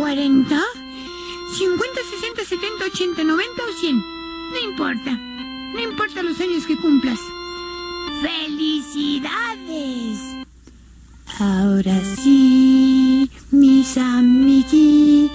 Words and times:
¿Cuarenta? 0.00 0.60
¿Cincuenta, 1.58 2.00
sesenta, 2.10 2.42
setenta, 2.42 2.86
ochenta, 2.86 3.22
noventa 3.22 3.62
o 3.68 3.72
cien? 3.78 3.98
No 3.98 4.58
importa. 4.58 5.12
No 5.12 5.78
importa 5.78 6.22
los 6.22 6.40
años 6.40 6.64
que 6.64 6.74
cumplas. 6.78 7.18
¡Felicidades! 8.22 10.18
Ahora 11.38 12.02
sí, 12.16 13.30
mis 13.50 13.98
amiguitos, 13.98 15.30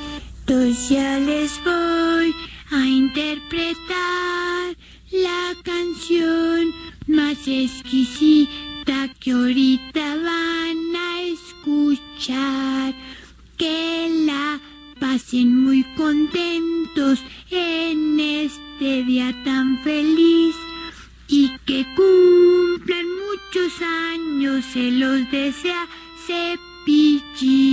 ya 0.90 1.20
les 1.20 1.64
voy 1.64 2.34
a 2.72 2.88
interpretar 2.88 4.76
la 5.12 5.54
canción 5.64 6.74
más 7.06 7.38
exquisita 7.46 9.14
que 9.20 9.32
ahorita 9.32 10.16
van 10.16 10.96
a 10.96 11.22
escuchar. 11.22 12.96
Que 13.58 14.10
pasen 15.16 15.64
muy 15.64 15.82
contentos 15.96 17.24
en 17.50 18.20
este 18.20 19.04
día 19.06 19.34
tan 19.46 19.82
feliz 19.82 20.54
y 21.30 21.58
que 21.66 21.86
cumplan 21.96 23.06
muchos 23.26 23.82
años, 23.82 24.66
se 24.74 24.92
los 24.92 25.32
desea 25.32 25.88
Cepillín. 26.28 27.66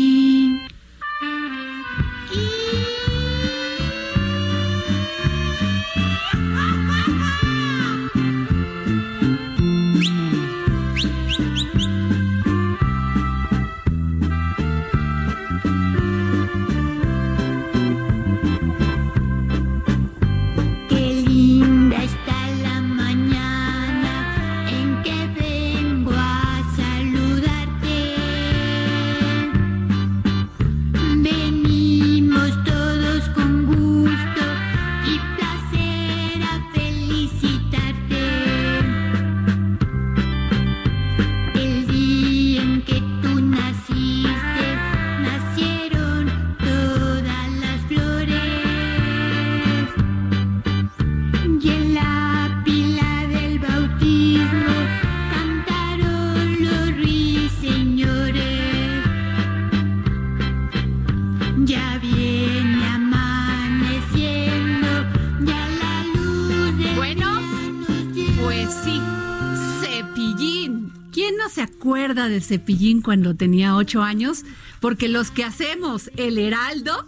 Se 71.53 71.61
acuerda 71.61 72.28
del 72.28 72.43
cepillín 72.43 73.03
cuando 73.03 73.34
tenía 73.34 73.77
ocho 73.77 74.03
años? 74.03 74.45
Porque 74.81 75.09
los 75.09 75.31
que 75.31 75.45
hacemos 75.45 76.11
el 76.17 76.39
heraldo, 76.39 77.06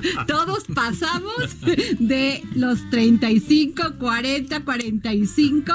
todos 0.26 0.64
pasamos 0.74 1.34
de 1.98 2.42
los 2.54 2.88
35, 2.90 3.94
40, 3.98 4.64
45, 4.64 5.72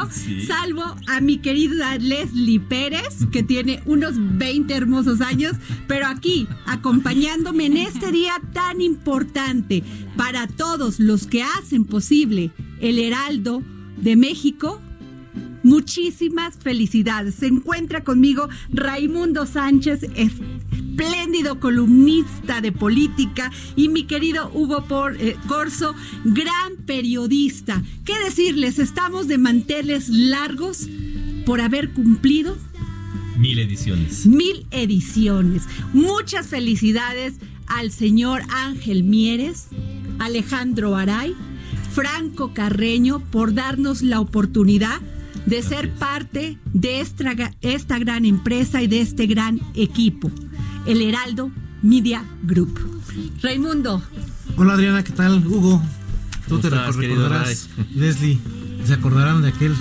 salvo 0.48 0.96
a 1.08 1.22
mi 1.22 1.38
querida 1.40 1.98
Leslie 1.98 2.60
Pérez, 2.60 3.26
que 3.32 3.44
tiene 3.44 3.82
unos 3.86 4.14
20 4.18 4.74
hermosos 4.74 5.22
años, 5.22 5.56
pero 5.88 6.08
aquí, 6.08 6.48
acompañándome 6.66 7.66
en 7.66 7.78
este 7.78 8.12
día 8.12 8.34
tan 8.54 8.82
importante 8.82 9.84
para 10.18 10.48
todos 10.48 11.00
los 11.00 11.28
que 11.28 11.44
hacen 11.44 11.86
posible 11.86 12.52
el 12.80 13.00
heraldo 13.00 13.62
de 13.98 14.16
México, 14.16 14.82
Muchísimas 15.64 16.58
felicidades. 16.58 17.36
Se 17.36 17.48
encuentra 17.48 18.04
conmigo 18.04 18.50
Raimundo 18.72 19.46
Sánchez, 19.46 20.04
espléndido 20.16 21.60
columnista 21.60 22.62
de 22.62 22.72
política, 22.72 23.52
y 23.76 23.90
mi 23.90 24.04
querido 24.04 24.50
Hugo 24.54 24.86
Por, 24.86 25.16
eh, 25.22 25.36
Corso, 25.48 25.96
gran 26.24 26.78
periodista. 26.86 27.82
¿Qué 28.06 28.14
decirles? 28.24 28.80
Estamos 28.80 29.28
de 29.28 29.38
manteles 29.38 30.10
largos 30.10 30.88
por 31.46 31.62
haber 31.62 31.92
cumplido 31.92 32.58
Mil 33.38 33.58
ediciones. 33.60 34.26
mil 34.26 34.66
ediciones. 34.72 35.64
Muchas 35.94 36.48
felicidades 36.48 37.36
al 37.66 37.92
señor 37.92 38.44
Ángel 38.50 39.04
Mieres, 39.04 39.68
Alejandro 40.20 40.96
Aray, 40.96 41.36
Franco 41.92 42.54
Carreño 42.54 43.20
por 43.20 43.54
darnos 43.54 44.02
la 44.02 44.20
oportunidad 44.20 45.02
de 45.46 45.64
ser 45.64 45.94
parte 45.94 46.58
de 46.74 47.02
esta, 47.02 47.34
esta 47.62 48.00
gran 48.00 48.26
empresa 48.26 48.82
y 48.82 48.88
de 48.88 49.02
este 49.02 49.28
gran 49.28 49.60
equipo, 49.74 50.32
el 50.86 51.02
Heraldo 51.02 51.52
Media 51.82 52.24
Group. 52.44 52.80
Raimundo, 53.42 54.02
Hola 54.58 54.74
Adriana, 54.74 55.04
¿qué 55.04 55.14
tal? 55.14 55.46
Hugo, 55.48 55.82
tú 56.48 56.50
¿Cómo 56.50 56.62
te 56.62 56.68
estás, 56.68 56.96
recordarás, 56.96 57.70
Leslie, 57.96 58.40
se 58.86 58.94
acordarán 58.94 59.42
de 59.42 59.50
aquel, 59.50 59.74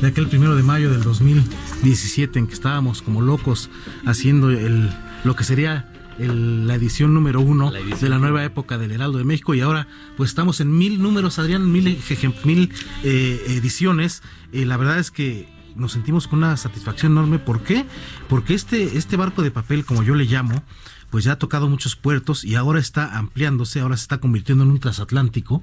de 0.00 0.06
aquel 0.08 0.28
primero 0.28 0.54
de 0.56 0.62
mayo 0.62 0.90
del 0.90 1.02
2017 1.02 2.38
en 2.38 2.46
que 2.46 2.54
estábamos 2.54 3.02
como 3.02 3.20
locos 3.20 3.68
haciendo 4.06 4.50
el, 4.50 4.90
lo 5.24 5.36
que 5.36 5.44
sería 5.44 5.91
el- 6.24 6.66
la 6.66 6.74
edición 6.74 7.14
número 7.14 7.40
uno 7.40 7.70
La 7.70 7.78
edición 7.80 8.00
de 8.00 8.08
la 8.10 8.18
nueva 8.18 8.44
época 8.44 8.78
del 8.78 8.92
Heraldo 8.92 9.18
de 9.18 9.24
México 9.24 9.54
y 9.54 9.60
ahora 9.60 9.86
pues 10.16 10.30
estamos 10.30 10.60
en 10.60 10.76
mil 10.76 11.02
números, 11.02 11.38
Adrián, 11.38 11.70
mil, 11.70 11.86
ejem- 11.86 12.34
mil 12.44 12.72
eh, 13.04 13.42
ediciones. 13.48 14.22
Eh, 14.52 14.64
la 14.64 14.76
verdad 14.76 14.98
es 14.98 15.10
que 15.10 15.48
nos 15.76 15.92
sentimos 15.92 16.28
con 16.28 16.40
una 16.40 16.56
satisfacción 16.56 17.12
enorme. 17.12 17.38
¿Por 17.38 17.62
qué? 17.62 17.84
Porque 18.28 18.54
este, 18.54 18.96
este 18.98 19.16
barco 19.16 19.42
de 19.42 19.50
papel, 19.50 19.84
como 19.84 20.02
yo 20.02 20.14
le 20.14 20.24
llamo, 20.24 20.62
pues 21.10 21.24
ya 21.24 21.32
ha 21.32 21.38
tocado 21.38 21.68
muchos 21.68 21.94
puertos 21.96 22.42
y 22.44 22.54
ahora 22.54 22.78
está 22.80 23.18
ampliándose, 23.18 23.80
ahora 23.80 23.96
se 23.98 24.02
está 24.02 24.18
convirtiendo 24.18 24.64
en 24.64 24.70
un 24.70 24.80
transatlántico. 24.80 25.62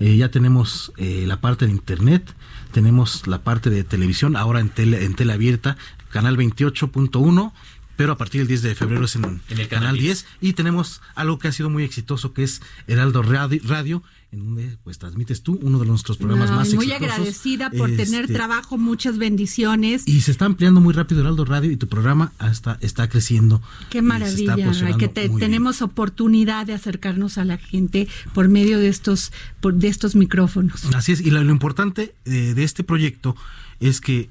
Eh, 0.00 0.16
ya 0.16 0.30
tenemos 0.30 0.92
eh, 0.96 1.24
la 1.26 1.40
parte 1.40 1.66
de 1.66 1.72
internet, 1.72 2.34
tenemos 2.72 3.26
la 3.28 3.42
parte 3.42 3.70
de 3.70 3.84
televisión, 3.84 4.34
ahora 4.36 4.58
en 4.60 4.70
tele, 4.70 5.04
en 5.04 5.14
tele 5.14 5.32
abierta, 5.32 5.76
canal 6.10 6.36
28.1 6.36 7.52
pero 7.98 8.12
a 8.12 8.16
partir 8.16 8.42
del 8.42 8.46
10 8.46 8.62
de 8.62 8.74
febrero 8.76 9.04
es 9.06 9.16
en, 9.16 9.40
el 9.48 9.66
canal 9.66 9.98
10. 9.98 10.24
y 10.40 10.52
tenemos 10.52 11.02
algo 11.16 11.40
que 11.40 11.48
ha 11.48 11.52
sido 11.52 11.68
muy 11.68 11.82
exitoso 11.82 12.32
que 12.32 12.44
es 12.44 12.62
Heraldo 12.86 13.22
Radio, 13.22 14.04
en 14.30 14.38
donde 14.38 14.78
pues 14.84 14.98
transmites 14.98 15.42
tú 15.42 15.58
uno 15.62 15.80
de 15.80 15.86
nuestros 15.86 16.16
programas 16.16 16.52
más 16.52 16.72
muy 16.72 16.84
exitosos. 16.84 17.00
Muy 17.00 17.08
agradecida 17.08 17.70
por 17.70 17.88
tener 17.96 18.20
este, 18.22 18.34
trabajo, 18.34 18.78
muchas 18.78 19.18
bendiciones. 19.18 20.06
Y 20.06 20.20
se 20.20 20.30
está 20.30 20.44
ampliando 20.44 20.80
muy 20.80 20.94
rápido 20.94 21.22
Heraldo 21.22 21.44
Radio 21.44 21.72
y 21.72 21.76
tu 21.76 21.88
programa 21.88 22.30
hasta 22.38 22.78
está 22.82 23.08
creciendo. 23.08 23.60
Qué 23.90 24.00
maravilla, 24.00 24.54
que 24.96 25.08
tenemos 25.08 25.82
oportunidad 25.82 26.66
de 26.66 26.74
acercarnos 26.74 27.36
a 27.36 27.44
la 27.44 27.58
gente 27.58 28.06
por 28.32 28.46
medio 28.46 28.78
de 28.78 28.86
estos 28.86 29.32
de 29.60 29.88
estos 29.88 30.14
micrófonos. 30.14 30.84
Así 30.94 31.10
es, 31.10 31.20
y 31.20 31.32
lo, 31.32 31.40
importante 31.40 32.14
de, 32.24 32.54
de 32.54 32.62
este 32.62 32.84
proyecto 32.84 33.34
es 33.80 34.00
que 34.00 34.30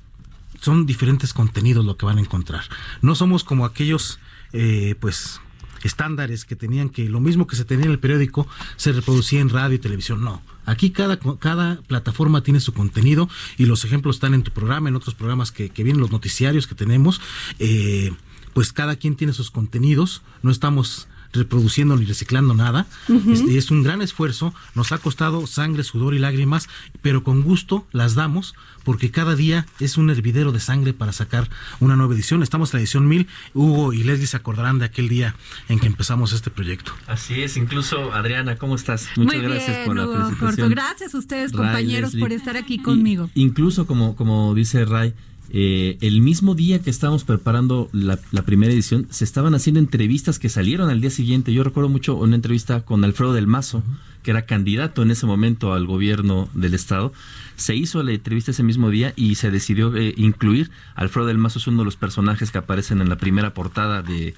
son 0.59 0.85
diferentes 0.85 1.33
contenidos 1.33 1.85
lo 1.85 1.97
que 1.97 2.05
van 2.05 2.17
a 2.17 2.21
encontrar. 2.21 2.63
No 3.01 3.15
somos 3.15 3.43
como 3.43 3.65
aquellos, 3.65 4.19
eh, 4.53 4.95
pues, 4.99 5.41
estándares 5.83 6.45
que 6.45 6.55
tenían 6.55 6.89
que 6.89 7.07
lo 7.09 7.19
mismo 7.19 7.47
que 7.47 7.55
se 7.55 7.65
tenía 7.65 7.85
en 7.85 7.91
el 7.91 7.99
periódico 7.99 8.47
se 8.75 8.91
reproducía 8.91 9.39
en 9.39 9.49
radio 9.49 9.75
y 9.75 9.79
televisión. 9.79 10.23
No. 10.23 10.41
Aquí 10.65 10.91
cada, 10.91 11.19
cada 11.39 11.81
plataforma 11.81 12.41
tiene 12.41 12.59
su 12.59 12.73
contenido 12.73 13.29
y 13.57 13.65
los 13.65 13.85
ejemplos 13.85 14.17
están 14.17 14.33
en 14.33 14.43
tu 14.43 14.51
programa, 14.51 14.89
en 14.89 14.95
otros 14.95 15.15
programas 15.15 15.51
que, 15.51 15.69
que 15.69 15.83
vienen, 15.83 16.01
los 16.01 16.11
noticiarios 16.11 16.67
que 16.67 16.75
tenemos. 16.75 17.21
Eh, 17.59 18.11
pues 18.53 18.73
cada 18.73 18.95
quien 18.95 19.15
tiene 19.15 19.33
sus 19.33 19.51
contenidos. 19.51 20.23
No 20.41 20.51
estamos 20.51 21.07
reproduciendo 21.33 21.95
ni 21.95 22.05
reciclando 22.05 22.53
nada. 22.53 22.87
Este, 23.07 23.57
es 23.57 23.71
un 23.71 23.83
gran 23.83 24.01
esfuerzo, 24.01 24.53
nos 24.75 24.91
ha 24.91 24.97
costado 24.97 25.45
sangre, 25.47 25.83
sudor 25.83 26.13
y 26.13 26.19
lágrimas, 26.19 26.67
pero 27.01 27.23
con 27.23 27.41
gusto 27.41 27.87
las 27.91 28.15
damos 28.15 28.55
porque 28.87 29.11
cada 29.11 29.35
día 29.35 29.65
es 29.81 29.97
un 29.97 30.09
hervidero 30.09 30.53
de 30.53 30.61
sangre 30.61 30.93
para 30.93 31.11
sacar 31.11 31.49
una 31.81 31.97
nueva 31.97 32.15
edición. 32.15 32.41
Estamos 32.41 32.73
en 32.73 32.77
la 32.77 32.81
edición 32.83 33.05
1000. 33.05 33.27
Hugo 33.53 33.91
y 33.91 34.03
Leslie 34.03 34.27
se 34.27 34.37
acordarán 34.37 34.79
de 34.79 34.85
aquel 34.85 35.09
día 35.09 35.35
en 35.67 35.79
que 35.79 35.87
empezamos 35.87 36.31
este 36.31 36.49
proyecto. 36.49 36.93
Así 37.05 37.41
es, 37.41 37.57
incluso 37.57 38.13
Adriana, 38.13 38.55
¿cómo 38.55 38.75
estás? 38.75 39.09
Muchas 39.17 39.41
gracias 39.41 39.85
por 39.85 39.97
la 39.97 40.07
felicitación. 40.07 40.69
Gracias 40.69 41.13
a 41.13 41.17
ustedes, 41.17 41.51
compañeros, 41.51 42.15
por 42.15 42.31
estar 42.31 42.55
aquí 42.55 42.81
conmigo. 42.81 43.29
incluso 43.35 43.85
como, 43.87 44.15
como 44.15 44.55
dice 44.55 44.85
Ray, 44.85 45.13
eh, 45.49 45.97
el 46.01 46.21
mismo 46.21 46.55
día 46.55 46.79
que 46.81 46.89
estábamos 46.89 47.23
preparando 47.23 47.89
la, 47.93 48.17
primera 48.45 48.73
edición, 48.73 49.07
se 49.09 49.23
estaban 49.23 49.55
haciendo 49.55 49.79
entrevistas 49.79 50.39
que 50.39 50.49
salieron 50.49 50.89
al 50.89 51.01
día 51.01 51.09
siguiente. 51.09 51.53
Yo 51.53 51.63
recuerdo 51.63 51.89
mucho 51.89 52.15
una 52.15 52.35
entrevista 52.35 52.81
con 52.81 53.03
Alfredo 53.03 53.33
del 53.33 53.47
Mazo, 53.47 53.83
que 54.23 54.31
era 54.31 54.45
candidato 54.45 55.03
en 55.03 55.11
ese 55.11 55.25
momento 55.25 55.73
al 55.73 55.85
gobierno 55.85 56.49
del 56.53 56.73
estado. 56.73 57.13
Se 57.55 57.75
hizo 57.75 58.03
la 58.03 58.11
entrevista 58.11 58.51
ese 58.51 58.63
mismo 58.63 58.89
día 58.89 59.13
y 59.15 59.35
se 59.35 59.51
decidió 59.51 59.95
eh, 59.95 60.13
incluir. 60.17 60.69
Alfredo 60.95 61.27
del 61.27 61.37
Mazo 61.37 61.59
es 61.59 61.67
uno 61.67 61.79
de 61.79 61.85
los 61.85 61.95
personajes 61.95 62.51
que 62.51 62.57
aparecen 62.57 63.01
en 63.01 63.09
la 63.09 63.17
primera 63.17 63.53
portada 63.53 64.01
de, 64.01 64.35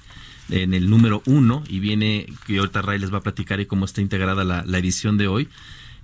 en 0.50 0.74
el 0.74 0.88
número 0.88 1.22
uno 1.26 1.64
y 1.68 1.80
viene, 1.80 2.26
que 2.46 2.58
ahorita 2.58 2.82
Ray 2.82 3.00
les 3.00 3.12
va 3.12 3.18
a 3.18 3.22
platicar 3.22 3.60
y 3.60 3.66
cómo 3.66 3.84
está 3.84 4.00
integrada 4.00 4.44
la, 4.44 4.64
la 4.64 4.78
edición 4.78 5.16
de 5.16 5.26
hoy. 5.26 5.48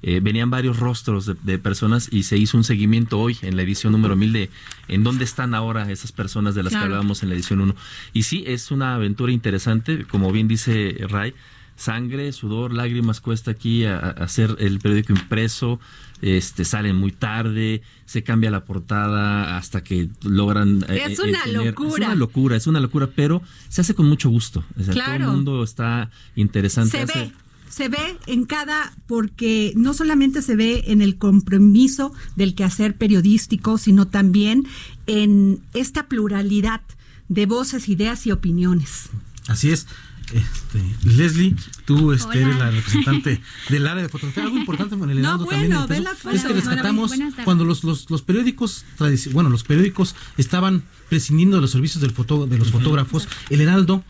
Eh, 0.08 0.20
venían 0.20 0.50
varios 0.50 0.79
rostros 0.79 1.32
de, 1.43 1.58
personas 1.58 2.08
y 2.12 2.23
se 2.23 2.38
hizo 2.38 2.56
un 2.56 2.62
seguimiento 2.62 3.19
hoy 3.19 3.38
en 3.43 3.56
la 3.56 3.62
edición 3.62 3.93
número 3.93 4.14
1000 4.14 4.32
de 4.32 4.50
en 4.87 5.03
dónde 5.03 5.25
están 5.25 5.53
ahora 5.53 5.91
esas 5.91 6.12
personas 6.12 6.55
de 6.55 6.62
las 6.62 6.75
que 6.75 6.79
hablábamos 6.79 7.25
en 7.25 7.29
la 7.29 7.35
edición 7.35 7.61
1. 7.61 7.75
Y 8.12 8.23
sí, 8.23 8.44
es 8.47 8.70
una 8.70 8.94
aventura 8.94 9.32
interesante, 9.32 10.05
como 10.05 10.31
bien 10.31 10.47
dice 10.47 10.97
Ray, 11.08 11.35
sangre, 11.75 12.31
sudor, 12.31 12.73
lágrimas 12.73 13.20
cuesta 13.20 13.50
aquí 13.50 13.85
hacer 13.85 14.55
el 14.61 14.79
periódico 14.79 15.12
impreso, 15.12 15.81
este 16.23 16.64
salen 16.64 16.94
muy 16.94 17.11
tarde, 17.11 17.82
se 18.05 18.23
cambia 18.23 18.52
la 18.52 18.64
portada 18.64 19.56
hasta 19.56 19.82
que 19.82 20.09
logran 20.23 20.85
eh, 20.88 21.02
es 21.11 21.19
una 21.19 21.44
locura. 21.47 21.88
Es 21.88 21.97
una 21.97 22.14
locura, 22.14 22.56
es 22.56 22.67
una 22.69 22.79
locura, 22.79 23.09
pero 23.12 23.43
se 23.69 23.81
hace 23.81 23.94
con 23.94 24.06
mucho 24.06 24.31
gusto. 24.31 24.62
Todo 24.76 25.14
el 25.14 25.23
mundo 25.25 25.64
está 25.64 26.11
interesante. 26.37 27.05
Se 27.05 27.06
ve 27.06 27.32
se 27.76 27.90
ve 27.90 28.17
en 28.26 28.46
cada, 28.46 28.94
porque 29.06 29.75
no 29.76 29.93
solamente 29.93 30.40
se 30.40 30.56
ve 30.56 30.84
en 30.87 31.02
el 31.02 31.19
compromiso 31.19 32.14
del 32.34 32.55
quehacer 32.55 32.96
periodístico, 32.96 33.76
sino 33.76 34.08
también 34.08 34.67
en 35.06 35.61
esta 35.75 36.08
pluralidad 36.08 36.81
de 37.28 37.44
voces, 37.44 37.90
ideas 37.90 38.26
y 38.26 38.32
opiniones. 38.32 39.11
Así 39.46 39.73
es. 39.73 39.87
Este, 40.32 40.82
Leslie, 41.05 41.55
tú 41.84 42.12
este, 42.12 42.40
eres 42.40 42.56
la 42.56 42.70
representante 42.70 43.43
del 43.69 43.87
área 43.87 44.05
de 44.05 44.08
fotografía. 44.08 44.44
Algo 44.44 44.56
importante 44.56 44.96
con 44.99 45.11
el 45.11 45.20
no, 45.20 45.44
bueno, 45.44 45.87
también 45.87 46.06
es 46.32 46.44
que 46.44 46.52
rescatamos 46.55 47.12
cuando 47.44 47.67
los, 47.67 47.84
los, 47.84 48.08
los 48.08 48.23
periódicos 48.23 48.87
bueno, 49.32 49.50
los 49.50 49.64
periódicos 49.64 50.17
estaban 50.38 50.82
prescindiendo 51.11 51.58
de 51.58 51.61
los 51.61 51.73
servicios 51.73 52.00
del 52.00 52.12
foto, 52.12 52.46
de 52.46 52.56
los 52.56 52.70
fotógrafos. 52.70 53.28
El 53.50 53.61
Heraldo 53.61 54.02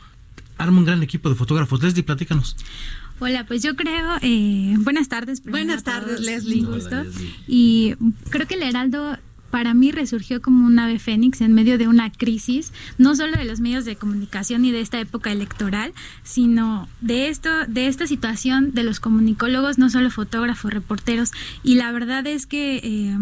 arma 0.56 0.78
un 0.78 0.84
gran 0.84 1.02
equipo 1.02 1.28
de 1.28 1.34
fotógrafos. 1.34 1.82
Leslie, 1.82 2.04
platícanos. 2.04 2.56
Hola, 3.18 3.46
pues 3.46 3.62
yo 3.62 3.76
creo, 3.76 4.16
eh, 4.22 4.74
buenas 4.78 5.08
tardes. 5.08 5.42
Buenas 5.42 5.84
tardes, 5.84 6.20
Leslie. 6.20 6.62
Gusto. 6.62 7.04
Y 7.46 7.94
creo 8.30 8.46
que 8.46 8.54
el 8.54 8.62
Heraldo 8.62 9.16
para 9.50 9.74
mí 9.74 9.90
resurgió 9.90 10.42
como 10.42 10.66
un 10.66 10.78
ave 10.78 10.98
fénix 10.98 11.40
en 11.40 11.54
medio 11.54 11.78
de 11.78 11.88
una 11.88 12.12
crisis, 12.12 12.72
no 12.98 13.16
solo 13.16 13.36
de 13.36 13.44
los 13.44 13.60
medios 13.60 13.84
de 13.86 13.96
comunicación 13.96 14.66
y 14.66 14.72
de 14.72 14.80
esta 14.80 15.00
época 15.00 15.32
electoral, 15.32 15.94
sino 16.24 16.88
de 17.00 17.28
esto, 17.28 17.50
de 17.66 17.86
esta 17.86 18.06
situación 18.06 18.74
de 18.74 18.82
los 18.82 19.00
comunicólogos, 19.00 19.78
no 19.78 19.88
solo 19.88 20.10
fotógrafos, 20.10 20.72
reporteros. 20.72 21.30
Y 21.62 21.76
la 21.76 21.92
verdad 21.92 22.26
es 22.26 22.46
que 22.46 22.80
eh, 22.82 23.16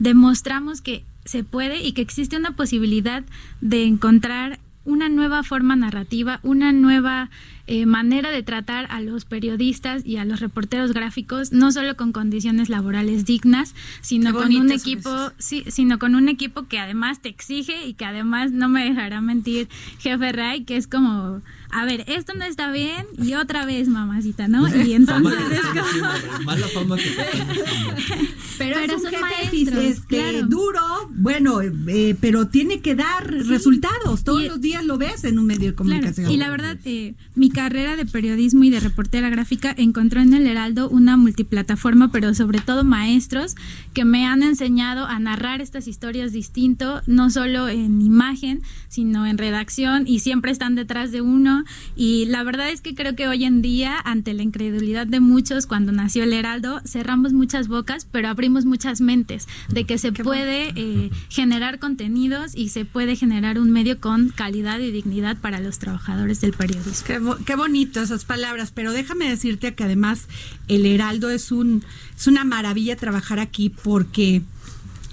demostramos 0.00 0.80
que 0.80 1.04
se 1.24 1.44
puede 1.44 1.82
y 1.82 1.92
que 1.92 2.02
existe 2.02 2.36
una 2.36 2.56
posibilidad 2.56 3.22
de 3.60 3.84
encontrar 3.84 4.58
una 4.84 5.08
nueva 5.08 5.42
forma 5.42 5.76
narrativa, 5.76 6.40
una 6.42 6.72
nueva 6.72 7.30
eh, 7.66 7.86
manera 7.86 8.30
de 8.30 8.42
tratar 8.42 8.86
a 8.90 9.00
los 9.00 9.24
periodistas 9.24 10.04
y 10.04 10.16
a 10.16 10.24
los 10.24 10.40
reporteros 10.40 10.92
gráficos, 10.92 11.52
no 11.52 11.70
solo 11.70 11.96
con 11.96 12.12
condiciones 12.12 12.68
laborales 12.68 13.24
dignas, 13.24 13.74
sino 14.00 14.32
con 14.32 14.54
un 14.56 14.72
equipo, 14.72 15.32
sí, 15.38 15.64
sino 15.68 15.98
con 15.98 16.14
un 16.14 16.28
equipo 16.28 16.66
que 16.66 16.78
además 16.78 17.20
te 17.20 17.28
exige 17.28 17.86
y 17.86 17.94
que 17.94 18.04
además 18.04 18.52
no 18.52 18.68
me 18.68 18.84
dejará 18.84 19.20
mentir 19.20 19.68
jefe 19.98 20.32
Ray, 20.32 20.64
que 20.64 20.76
es 20.76 20.86
como 20.86 21.42
a 21.72 21.84
ver, 21.84 22.04
esto 22.08 22.34
no 22.34 22.44
está 22.44 22.72
bien 22.72 23.06
y 23.22 23.34
otra 23.34 23.64
vez, 23.64 23.88
mamacita, 23.88 24.48
¿no? 24.48 24.68
Y 24.84 24.92
entonces 24.94 25.38
es 25.52 25.60
como... 25.60 26.44
Mala 26.44 26.66
fama 26.68 26.96
que 26.96 27.04
Pero, 28.58 28.76
pero 28.78 28.94
es 28.94 29.04
un 29.04 29.10
jefe 29.10 29.88
este, 29.88 30.42
duro, 30.42 30.82
bueno, 31.14 31.62
eh, 31.62 32.14
pero 32.20 32.48
tiene 32.48 32.80
que 32.80 32.94
dar 32.94 33.26
resultados. 33.26 34.22
Todos 34.22 34.42
los 34.42 34.60
días 34.60 34.84
lo 34.84 34.98
ves 34.98 35.24
en 35.24 35.38
un 35.38 35.46
medio 35.46 35.70
de 35.70 35.74
comunicación. 35.74 36.30
Y 36.30 36.36
la 36.36 36.50
verdad, 36.50 36.76
eh, 36.84 37.14
mi 37.34 37.48
carrera 37.48 37.96
de 37.96 38.04
periodismo 38.04 38.64
y 38.64 38.68
de 38.70 38.80
reportera 38.80 39.30
gráfica 39.30 39.74
encontró 39.78 40.20
en 40.20 40.34
el 40.34 40.46
Heraldo 40.46 40.90
una 40.90 41.16
multiplataforma, 41.16 42.12
pero 42.12 42.34
sobre 42.34 42.58
todo 42.58 42.84
maestros 42.84 43.54
que 43.94 44.04
me 44.04 44.26
han 44.26 44.42
enseñado 44.42 45.06
a 45.06 45.18
narrar 45.18 45.62
estas 45.62 45.88
historias 45.88 46.32
distinto, 46.32 47.00
no 47.06 47.30
solo 47.30 47.66
en 47.68 48.02
imagen, 48.02 48.60
sino 48.88 49.26
en 49.26 49.38
redacción 49.38 50.06
y 50.06 50.18
siempre 50.18 50.52
están 50.52 50.74
detrás 50.74 51.12
de 51.12 51.22
uno 51.22 51.59
y 51.96 52.26
la 52.26 52.42
verdad 52.42 52.70
es 52.70 52.80
que 52.80 52.94
creo 52.94 53.14
que 53.14 53.28
hoy 53.28 53.44
en 53.44 53.62
día, 53.62 53.98
ante 54.04 54.34
la 54.34 54.42
incredulidad 54.42 55.06
de 55.06 55.20
muchos, 55.20 55.66
cuando 55.66 55.92
nació 55.92 56.24
el 56.24 56.32
Heraldo, 56.32 56.80
cerramos 56.84 57.32
muchas 57.32 57.68
bocas, 57.68 58.06
pero 58.10 58.28
abrimos 58.28 58.64
muchas 58.64 59.00
mentes 59.00 59.46
de 59.68 59.84
que 59.84 59.98
se 59.98 60.12
puede 60.12 60.72
eh, 60.74 61.10
generar 61.28 61.78
contenidos 61.78 62.54
y 62.54 62.68
se 62.70 62.84
puede 62.84 63.16
generar 63.16 63.58
un 63.58 63.70
medio 63.70 64.00
con 64.00 64.30
calidad 64.30 64.78
y 64.80 64.90
dignidad 64.90 65.36
para 65.38 65.60
los 65.60 65.78
trabajadores 65.78 66.40
del 66.40 66.52
periodismo. 66.52 67.04
Qué, 67.06 67.20
qué 67.44 67.56
bonito 67.56 68.00
esas 68.00 68.24
palabras, 68.24 68.72
pero 68.74 68.92
déjame 68.92 69.28
decirte 69.28 69.74
que 69.74 69.84
además 69.84 70.26
el 70.68 70.86
Heraldo 70.86 71.30
es 71.30 71.52
un 71.52 71.84
es 72.16 72.26
una 72.26 72.44
maravilla 72.44 72.96
trabajar 72.96 73.38
aquí 73.38 73.70
porque 73.70 74.42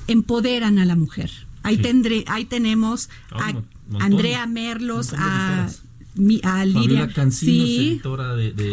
empoderan 0.07 0.79
a 0.79 0.85
la 0.85 0.95
mujer. 0.95 1.31
Ahí 1.63 1.77
tendré, 1.77 2.23
ahí 2.27 2.45
tenemos 2.45 3.09
a 3.31 3.53
Andrea 3.99 4.45
Merlos, 4.45 5.13
a 5.17 5.69
a 6.43 6.65
Liria, 6.65 7.09
sí, 7.31 8.01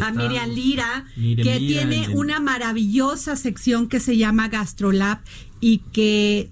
a 0.03 0.13
Miriam 0.13 0.51
Lira, 0.51 1.05
que 1.15 1.59
tiene 1.59 2.09
una 2.11 2.41
maravillosa 2.41 3.37
sección 3.37 3.89
que 3.89 4.01
se 4.01 4.17
llama 4.17 4.49
Gastrolab 4.49 5.19
y 5.61 5.79
que 5.93 6.51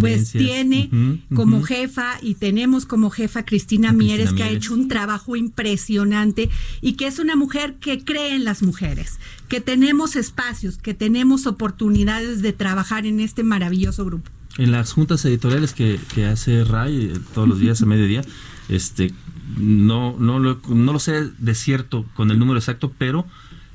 pues 0.00 0.32
tiene 0.32 0.90
como 1.34 1.62
jefa 1.62 2.14
y 2.22 2.34
tenemos 2.34 2.86
como 2.86 3.10
jefa 3.10 3.44
Cristina, 3.44 3.92
Mieres, 3.92 4.32
que 4.32 4.42
ha 4.42 4.50
hecho 4.50 4.74
un 4.74 4.88
trabajo 4.88 5.36
impresionante 5.36 6.48
y 6.80 6.94
que 6.94 7.06
es 7.06 7.18
una 7.18 7.36
mujer 7.36 7.74
que 7.74 8.04
cree 8.04 8.34
en 8.34 8.44
las 8.44 8.62
mujeres, 8.62 9.18
que 9.48 9.60
tenemos 9.60 10.16
espacios, 10.16 10.78
que 10.78 10.94
tenemos 10.94 11.46
oportunidades 11.46 12.42
de 12.42 12.52
trabajar 12.52 13.06
en 13.06 13.20
este 13.20 13.42
maravilloso 13.42 14.04
grupo. 14.04 14.30
En 14.56 14.70
las 14.70 14.92
juntas 14.92 15.24
editoriales 15.24 15.74
que, 15.74 15.98
que 16.14 16.26
hace 16.26 16.64
Ray 16.64 17.10
eh, 17.12 17.18
todos 17.34 17.48
los 17.48 17.58
días 17.58 17.82
a 17.82 17.86
mediodía, 17.86 18.22
este, 18.68 19.12
no, 19.56 20.16
no, 20.18 20.38
lo, 20.38 20.60
no 20.68 20.92
lo 20.92 20.98
sé 20.98 21.30
de 21.38 21.54
cierto 21.54 22.04
con 22.14 22.30
el 22.30 22.38
número 22.38 22.58
exacto, 22.58 22.92
pero 22.96 23.26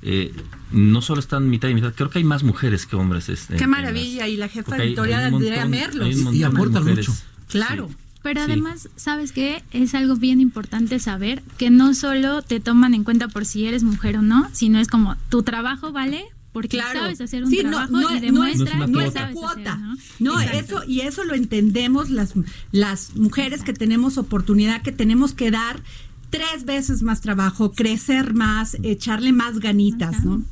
eh, 0.01 0.33
no 0.71 1.01
solo 1.01 1.19
están 1.19 1.49
mitad 1.49 1.67
y 1.69 1.73
mitad, 1.73 1.93
creo 1.93 2.09
que 2.09 2.19
hay 2.19 2.23
más 2.25 2.43
mujeres 2.43 2.85
que 2.85 2.95
hombres. 2.95 3.29
Este, 3.29 3.55
Qué 3.57 3.63
en 3.65 3.69
maravilla, 3.69 4.21
las- 4.23 4.29
y 4.29 4.37
la 4.37 4.47
jefa 4.47 4.77
editorial 4.77 5.25
Andrea 5.33 5.65
Merlos. 5.65 6.15
Y 6.33 6.43
aportan 6.43 6.85
mucho. 6.85 7.13
Claro. 7.47 7.89
Pero 8.21 8.41
Sí. 8.43 8.51
además, 8.51 8.89
¿sabes 8.97 9.31
qué? 9.31 9.63
Es 9.71 9.95
algo 9.95 10.15
bien 10.17 10.41
importante 10.41 10.99
saber 10.99 11.41
que 11.57 11.69
no 11.69 11.93
solo 11.93 12.41
te 12.41 12.59
toman 12.59 12.93
en 12.93 13.05
cuenta 13.05 13.29
por 13.29 13.45
si 13.45 13.65
eres 13.65 13.83
mujer 13.83 14.17
o 14.17 14.21
no, 14.21 14.49
sino 14.51 14.79
es 14.79 14.89
como 14.89 15.15
tu 15.29 15.43
trabajo 15.43 15.93
vale 15.93 16.25
porque 16.51 16.77
Claro. 16.77 16.99
sabes 17.01 17.21
hacer 17.21 17.43
un 17.43 17.49
Sí, 17.49 17.61
no, 17.63 17.69
trabajo 17.71 17.91
no, 17.91 18.01
y 18.01 18.03
no 18.15 18.21
demuestra 18.21 18.75
no 18.77 18.83
es 18.85 18.89
no 18.89 19.01
es 19.01 19.05
cuota. 19.05 19.19
la 19.19 19.21
sabes 19.21 19.35
cuota. 19.35 19.73
hacer, 19.73 20.05
¿no? 20.19 20.39
Eso 20.41 20.83
y 20.87 21.01
eso 21.01 21.23
lo 21.23 21.33
entendemos 21.35 22.09
las 22.09 22.33
las 22.71 23.15
mujeres 23.15 23.63
que 23.63 23.73
tenemos 23.73 24.17
oportunidad, 24.17 24.81
que 24.81 24.91
tenemos 24.91 25.33
que 25.33 25.51
dar 25.51 25.81
tres 26.29 26.65
veces 26.65 27.01
más 27.01 27.21
trabajo, 27.21 27.71
crecer 27.71 28.33
más, 28.33 28.77
echarle 28.83 29.31
más 29.33 29.59
ganitas, 29.59 30.23
¿no? 30.25 30.43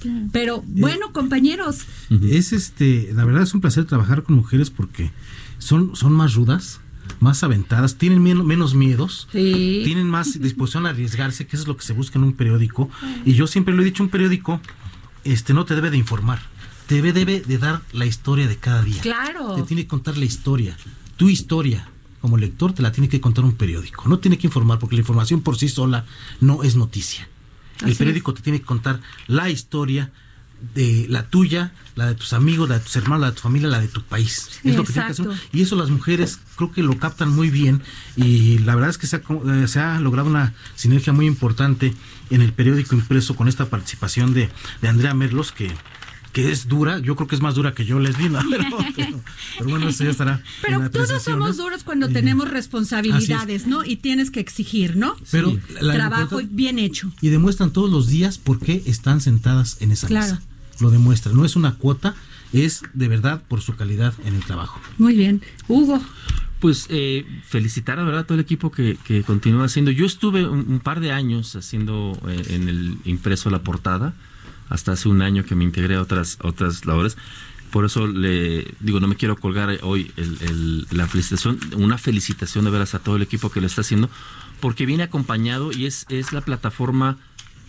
Claro. 0.00 0.26
Pero 0.32 0.64
bueno, 0.66 1.12
compañeros, 1.12 1.80
Es 2.22 2.52
este, 2.52 3.10
la 3.14 3.24
verdad 3.24 3.42
es 3.42 3.52
un 3.54 3.60
placer 3.60 3.84
trabajar 3.84 4.22
con 4.22 4.34
mujeres 4.34 4.70
porque 4.70 5.10
son, 5.58 5.94
son 5.94 6.12
más 6.14 6.34
rudas, 6.34 6.80
más 7.20 7.44
aventadas, 7.44 7.96
tienen 7.96 8.22
menos, 8.22 8.46
menos 8.46 8.74
miedos, 8.74 9.28
Sí. 9.30 9.82
tienen 9.84 10.08
más 10.08 10.40
disposición 10.40 10.86
a 10.86 10.90
arriesgarse, 10.90 11.46
que 11.46 11.54
eso 11.56 11.64
es 11.64 11.68
lo 11.68 11.76
que 11.76 11.84
se 11.84 11.92
busca 11.92 12.18
en 12.18 12.24
un 12.24 12.32
periódico. 12.32 12.88
Y 13.26 13.34
yo 13.34 13.46
siempre 13.46 13.74
lo 13.74 13.82
he 13.82 13.84
dicho, 13.84 14.02
un 14.02 14.08
periódico 14.08 14.60
este 15.24 15.54
no 15.54 15.64
te 15.64 15.74
debe 15.74 15.90
de 15.90 15.96
informar, 15.96 16.40
te 16.86 16.96
debe, 16.96 17.12
debe 17.12 17.40
de 17.40 17.58
dar 17.58 17.82
la 17.92 18.06
historia 18.06 18.48
de 18.48 18.56
cada 18.56 18.82
día. 18.82 19.00
Claro. 19.00 19.54
Te 19.54 19.62
tiene 19.62 19.82
que 19.82 19.88
contar 19.88 20.16
la 20.16 20.24
historia, 20.24 20.76
tu 21.16 21.28
historia. 21.28 21.88
Como 22.20 22.36
lector 22.36 22.74
te 22.74 22.82
la 22.82 22.92
tiene 22.92 23.08
que 23.08 23.18
contar 23.18 23.44
un 23.44 23.54
periódico. 23.54 24.06
No 24.06 24.18
tiene 24.18 24.36
que 24.36 24.46
informar 24.46 24.78
porque 24.78 24.94
la 24.94 25.00
información 25.00 25.40
por 25.40 25.56
sí 25.56 25.70
sola 25.70 26.04
no 26.40 26.62
es 26.62 26.76
noticia. 26.76 27.26
El 27.80 27.86
Así 27.86 27.94
periódico 27.94 28.34
te 28.34 28.42
tiene 28.42 28.60
que 28.60 28.66
contar 28.66 29.00
la 29.26 29.48
historia 29.48 30.12
de 30.74 31.06
la 31.08 31.24
tuya, 31.28 31.72
la 31.96 32.06
de 32.06 32.14
tus 32.14 32.32
amigos, 32.32 32.68
la 32.68 32.78
de 32.78 32.84
tus 32.84 32.96
hermanos, 32.96 33.20
la 33.20 33.26
de 33.30 33.36
tu 33.36 33.42
familia, 33.42 33.68
la 33.68 33.80
de 33.80 33.88
tu 33.88 34.02
país. 34.02 34.48
Sí, 34.62 34.70
es 34.70 34.76
lo 34.76 34.84
que 34.84 34.92
tiene 34.92 35.06
que 35.06 35.12
exacto. 35.12 35.32
hacer. 35.32 35.48
Y 35.52 35.62
eso 35.62 35.76
las 35.76 35.90
mujeres 35.90 36.38
creo 36.56 36.72
que 36.72 36.82
lo 36.82 36.98
captan 36.98 37.30
muy 37.30 37.50
bien 37.50 37.82
y 38.16 38.58
la 38.58 38.74
verdad 38.74 38.90
es 38.90 38.98
que 38.98 39.06
se 39.06 39.16
ha, 39.16 39.22
eh, 39.62 39.68
se 39.68 39.80
ha 39.80 40.00
logrado 40.00 40.28
una 40.28 40.54
sinergia 40.76 41.12
muy 41.12 41.26
importante 41.26 41.94
en 42.30 42.42
el 42.42 42.52
periódico 42.52 42.94
impreso 42.94 43.34
con 43.36 43.48
esta 43.48 43.66
participación 43.70 44.34
de, 44.34 44.50
de 44.82 44.88
Andrea 44.88 45.14
Merlos 45.14 45.52
que 45.52 45.72
que 46.32 46.52
es 46.52 46.68
dura, 46.68 47.00
yo 47.00 47.16
creo 47.16 47.26
que 47.26 47.34
es 47.34 47.40
más 47.40 47.56
dura 47.56 47.74
que 47.74 47.84
yo, 47.84 47.98
Lesbina, 47.98 48.46
pero, 48.48 48.62
pero, 48.96 49.20
pero 49.58 49.68
bueno, 49.70 49.88
eso 49.88 50.04
ya 50.04 50.10
estará. 50.10 50.40
pero 50.62 50.78
la 50.78 50.88
todos 50.88 51.20
somos 51.24 51.56
¿no? 51.56 51.64
duros 51.64 51.82
cuando 51.82 52.06
Eh, 52.06 52.12
tenemos 52.12 52.48
responsabilidades, 52.48 53.66
¿no? 53.66 53.84
Y 53.84 53.96
tienes 53.96 54.30
que 54.30 54.38
exigir, 54.38 54.94
¿no? 54.96 55.16
Pero 55.32 55.58
la- 55.80 55.92
trabajo 55.94 56.22
importante- 56.40 56.54
bien 56.54 56.78
hecho. 56.78 57.10
y 57.20 57.30
demuestran 57.30 57.72
todos 57.72 57.90
los 57.90 58.06
días 58.06 58.38
por 58.38 58.60
qué 58.60 58.80
están 58.86 59.20
sentadas 59.20 59.78
en 59.80 59.90
esa 59.90 60.06
Claro. 60.06 60.34
mesa. 60.34 60.42
Lo 60.80 60.90
demuestran, 60.90 61.36
no 61.36 61.44
es 61.44 61.56
una 61.56 61.74
cuota, 61.76 62.14
es 62.52 62.82
de 62.94 63.08
verdad 63.08 63.42
por 63.48 63.60
su 63.60 63.76
calidad 63.76 64.14
en 64.24 64.34
el 64.34 64.42
trabajo. 64.44 64.80
Muy 64.98 65.14
bien. 65.16 65.42
Hugo, 65.68 66.00
Pues 66.58 66.86
eh, 66.90 67.24
felicitar 67.46 67.98
a 67.98 68.04
verdad 68.04 68.20
a 68.20 68.24
todo 68.24 68.34
el 68.34 68.40
equipo 68.44 68.70
que, 68.70 68.98
que 69.04 69.22
continúa 69.22 69.64
haciendo. 69.64 69.90
Yo 69.90 70.04
estuve 70.04 70.46
un, 70.46 70.66
un 70.70 70.80
par 70.80 71.00
de 71.00 71.10
años 71.12 71.56
haciendo 71.56 72.18
eh, 72.28 72.42
en 72.50 72.68
el 72.68 72.98
impreso 73.06 73.48
la 73.50 73.62
portada, 73.62 74.12
hasta 74.68 74.92
hace 74.92 75.08
un 75.08 75.22
año 75.22 75.44
que 75.44 75.54
me 75.54 75.64
integré 75.64 75.94
a 75.96 76.02
otras, 76.02 76.36
otras 76.42 76.84
labores. 76.84 77.16
Por 77.70 77.84
eso 77.86 78.06
le 78.08 78.66
digo, 78.80 79.00
no 79.00 79.06
me 79.08 79.16
quiero 79.16 79.36
colgar 79.36 79.78
hoy 79.82 80.10
el- 80.16 80.36
el- 80.42 80.86
la 80.90 81.06
felicitación, 81.06 81.58
una 81.76 81.96
felicitación 81.98 82.64
de 82.66 82.70
veras 82.72 82.94
a 82.94 82.98
todo 82.98 83.16
el 83.16 83.22
equipo 83.22 83.50
que 83.50 83.60
lo 83.60 83.66
está 83.66 83.80
haciendo, 83.82 84.10
porque 84.60 84.84
viene 84.86 85.04
acompañado 85.04 85.70
y 85.72 85.86
es, 85.86 86.04
es 86.10 86.32
la 86.32 86.40
plataforma 86.42 87.16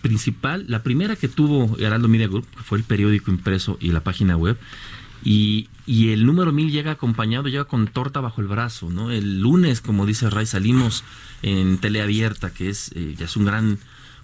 principal, 0.02 0.64
la 0.68 0.82
primera 0.82 1.16
que 1.16 1.28
tuvo 1.28 1.76
Heraldo 1.78 2.08
Media 2.08 2.28
Group, 2.28 2.46
que 2.50 2.62
fue 2.62 2.78
el 2.78 2.84
periódico 2.84 3.30
impreso 3.30 3.78
y 3.80 3.92
la 3.92 4.00
página 4.00 4.36
web. 4.36 4.58
Y, 5.24 5.68
y 5.86 6.10
el 6.10 6.26
número 6.26 6.52
mil 6.52 6.70
llega 6.70 6.90
acompañado, 6.90 7.48
llega 7.48 7.64
con 7.64 7.86
torta 7.86 8.20
bajo 8.20 8.40
el 8.40 8.48
brazo, 8.48 8.90
¿no? 8.90 9.12
El 9.12 9.40
lunes, 9.40 9.80
como 9.80 10.04
dice 10.04 10.28
Ray, 10.28 10.46
salimos 10.46 11.04
en 11.42 11.78
teleabierta, 11.78 12.52
que 12.52 12.68
es 12.68 12.90
eh, 12.94 13.14
ya 13.16 13.26
es 13.26 13.36
un 13.36 13.44
gran 13.44 13.78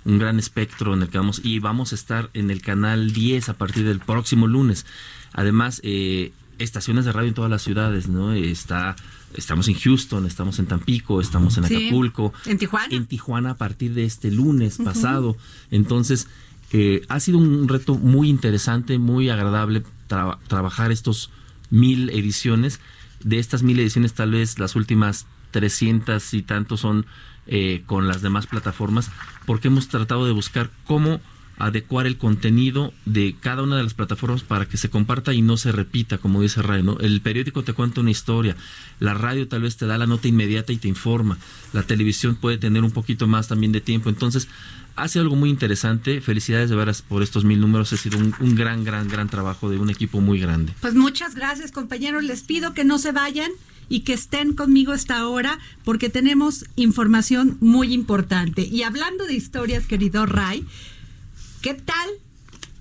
un 0.05 0.19
gran 0.19 0.39
espectro 0.39 0.95
en 0.95 1.03
el 1.03 1.09
que 1.09 1.19
vamos 1.19 1.41
y 1.45 1.59
vamos 1.59 1.93
a 1.93 1.95
estar 1.95 2.31
en 2.33 2.51
el 2.51 2.63
canal 2.63 3.13
10 3.13 3.51
a 3.51 3.55
partir 3.55 3.85
del 3.85 4.01
próximo 4.01 4.47
lunes. 4.47 4.87
Además, 5.33 5.81
eh, 5.85 6.33
estaciones 6.59 7.05
de 7.05 7.13
radio 7.13 7.29
en 7.29 7.35
todas 7.35 7.51
las 7.51 7.63
ciudades, 7.63 8.09
¿no? 8.09 8.33
Está 8.33 8.97
estamos 9.35 9.69
en 9.69 9.75
Houston, 9.75 10.27
estamos 10.27 10.59
en 10.59 10.67
Tampico, 10.67 11.21
estamos 11.21 11.57
en 11.59 11.65
Sí. 11.65 11.77
Acapulco, 11.87 12.33
En 12.47 12.59
Tijuana. 12.59 12.95
en 12.95 13.07
Tijuana 13.07 13.51
a 13.51 13.57
partir 13.57 13.95
de 13.95 14.05
este 14.05 14.31
lunes 14.31 14.79
pasado. 14.79 15.37
Entonces, 15.71 16.27
eh, 16.73 17.03
ha 17.09 17.21
sido 17.21 17.39
un 17.39 17.69
reto 17.69 17.95
muy 17.97 18.29
interesante, 18.29 18.99
muy 18.99 19.31
agradable 19.31 19.83
tra- 20.09 20.39
trabajar 20.49 20.93
estos 20.93 21.31
mil 21.71 22.11
ediciones. 22.11 22.81
De 23.23 23.39
estas 23.39 23.63
mil 23.63 23.79
ediciones, 23.81 24.15
tal 24.15 24.31
vez 24.33 24.59
las 24.59 24.77
últimas 24.77 25.27
300 25.51 26.35
y 26.35 26.43
tantos 26.43 26.81
son 26.81 27.07
eh, 27.47 27.83
con 27.87 28.07
las 28.07 28.21
demás 28.23 28.47
plataformas, 28.47 29.11
porque 29.47 29.69
hemos 29.69 29.89
tratado 29.89 30.27
de 30.27 30.33
buscar 30.33 30.71
cómo 30.87 31.21
adecuar 31.59 32.07
el 32.07 32.17
contenido 32.17 32.93
de 33.05 33.35
cada 33.41 33.63
una 33.63 33.77
de 33.77 33.83
las 33.83 33.95
plataformas 33.95 34.43
para 34.43 34.67
que 34.67 34.77
se 34.77 34.91
comparta 34.91 35.35
y 35.35 35.43
no 35.43 35.57
se 35.57 35.73
repita, 35.73 36.19
como 36.19 36.41
dice 36.43 36.63
Ray, 36.63 36.83
¿no? 36.83 36.99
El 37.01 37.21
periódico 37.21 37.65
te 37.65 37.73
cuenta 37.73 38.01
una 38.01 38.11
historia, 38.11 38.57
la 39.01 39.15
radio 39.15 39.49
tal 39.49 39.63
vez 39.63 39.77
te 39.77 39.87
da 39.87 39.99
la 39.99 40.07
nota 40.07 40.29
inmediata 40.29 40.73
y 40.73 40.77
te 40.77 40.89
informa, 40.89 41.39
la 41.73 41.83
televisión 41.83 42.37
puede 42.37 42.59
tener 42.59 42.85
un 42.85 42.93
poquito 42.93 43.27
más 43.27 43.49
también 43.49 43.73
de 43.73 43.81
tiempo, 43.81 44.09
entonces 44.09 44.49
ha 44.95 45.07
sido 45.09 45.23
algo 45.23 45.37
muy 45.37 45.51
interesante, 45.51 46.21
felicidades 46.21 46.71
de 46.71 46.77
veras 46.77 47.03
por 47.03 47.23
estos 47.23 47.45
mil 47.45 47.61
números, 47.61 47.93
ha 47.93 47.97
sido 47.97 48.19
un, 48.19 48.35
un 48.41 48.55
gran, 48.55 48.85
gran, 48.85 49.09
gran 49.09 49.29
trabajo 49.29 49.71
de 49.71 49.79
un 49.79 49.91
equipo 49.91 50.21
muy 50.21 50.41
grande. 50.41 50.73
Pues 50.81 50.95
muchas 50.95 51.37
gracias, 51.37 51.71
compañeros. 51.71 52.25
Les 52.25 52.43
pido 52.43 52.75
que 52.75 52.83
no 52.85 52.99
se 52.99 53.13
vayan 53.13 53.51
y 53.89 54.01
que 54.01 54.13
estén 54.13 54.55
conmigo 54.55 54.93
esta 54.93 55.27
hora 55.29 55.59
porque 55.85 56.09
tenemos 56.09 56.67
información 56.75 57.57
muy 57.61 57.95
importante. 57.95 58.63
Y 58.63 58.83
hablando 58.83 59.25
de 59.27 59.35
historias, 59.35 59.87
querido 59.87 60.27
Ray, 60.27 60.67
¿qué 61.69 61.75
tal 61.75 62.09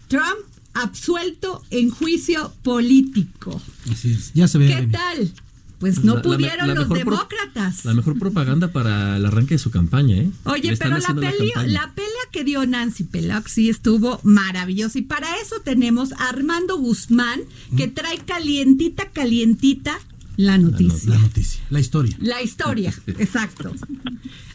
Trump 0.07 0.45
absuelto 0.73 1.61
en 1.71 1.89
juicio 1.89 2.53
político? 2.63 3.61
Así 3.91 4.11
es, 4.13 4.31
ya 4.33 4.47
se 4.47 4.57
ve. 4.59 4.67
¿Qué 4.67 4.75
venir. 4.75 4.91
tal? 4.91 5.33
Pues 5.79 6.03
no 6.03 6.15
La- 6.15 6.21
pudieron 6.23 6.67
la 6.69 6.73
los 6.73 6.85
pro- 6.87 6.95
demócratas. 6.95 7.83
La 7.85 7.93
mejor 7.93 8.17
propaganda 8.17 8.71
para 8.71 9.17
el 9.17 9.25
arranque 9.25 9.55
de 9.55 9.59
su 9.59 9.69
campaña, 9.71 10.15
¿eh? 10.17 10.31
Oye, 10.45 10.75
pero 10.77 10.97
la, 10.97 11.13
pelea, 11.13 11.31
campaña. 11.53 11.67
la 11.67 11.93
pelea 11.93 12.23
que 12.31 12.43
dio 12.43 12.65
Nancy 12.65 13.03
Pelosi 13.03 13.69
estuvo 13.69 14.19
maravillosa. 14.23 14.97
Y 14.97 15.01
para 15.03 15.27
eso 15.41 15.55
tenemos 15.63 16.13
a 16.13 16.29
Armando 16.29 16.77
Guzmán, 16.77 17.41
que 17.75 17.87
trae 17.89 18.17
calientita, 18.19 19.11
calientita 19.11 19.99
la 20.37 20.57
noticia. 20.57 21.11
La 21.13 21.19
noticia, 21.19 21.61
la 21.69 21.79
historia. 21.79 22.15
La 22.21 22.41
historia, 22.41 22.93
exacto. 23.19 23.71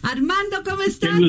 Armando, 0.02 0.62
¿cómo 0.64 0.82
estás? 0.82 1.20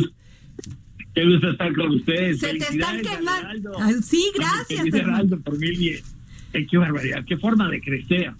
Qué 1.13 1.25
gusto 1.25 1.51
estar 1.51 1.73
con 1.73 1.91
ustedes. 1.91 2.39
Se 2.39 2.53
te 2.55 2.57
están 2.57 3.01
quemando. 3.01 3.71
Ah, 3.79 3.91
sí, 4.01 4.31
gracias, 4.35 4.85
hermano. 4.85 5.17
Heraldo 5.17 5.41
por 5.41 5.57
mil 5.57 5.77
diez. 5.77 6.15
Eh, 6.53 6.67
qué 6.69 6.77
barbaridad, 6.77 7.25
qué 7.25 7.37
forma 7.37 7.69
de 7.69 7.81
crecer. 7.81 8.31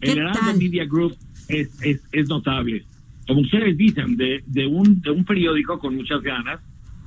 ¿Qué 0.00 0.12
El 0.12 0.18
Heraldo 0.18 0.40
tal? 0.40 0.58
Media 0.58 0.84
Group 0.84 1.16
es, 1.48 1.70
es, 1.82 2.02
es 2.12 2.28
notable. 2.28 2.84
Como 3.26 3.40
ustedes 3.40 3.76
dicen, 3.76 4.16
de, 4.16 4.42
de, 4.46 4.66
un, 4.66 5.00
de 5.00 5.10
un 5.10 5.24
periódico 5.24 5.78
con 5.78 5.94
muchas 5.94 6.20
ganas, 6.22 6.60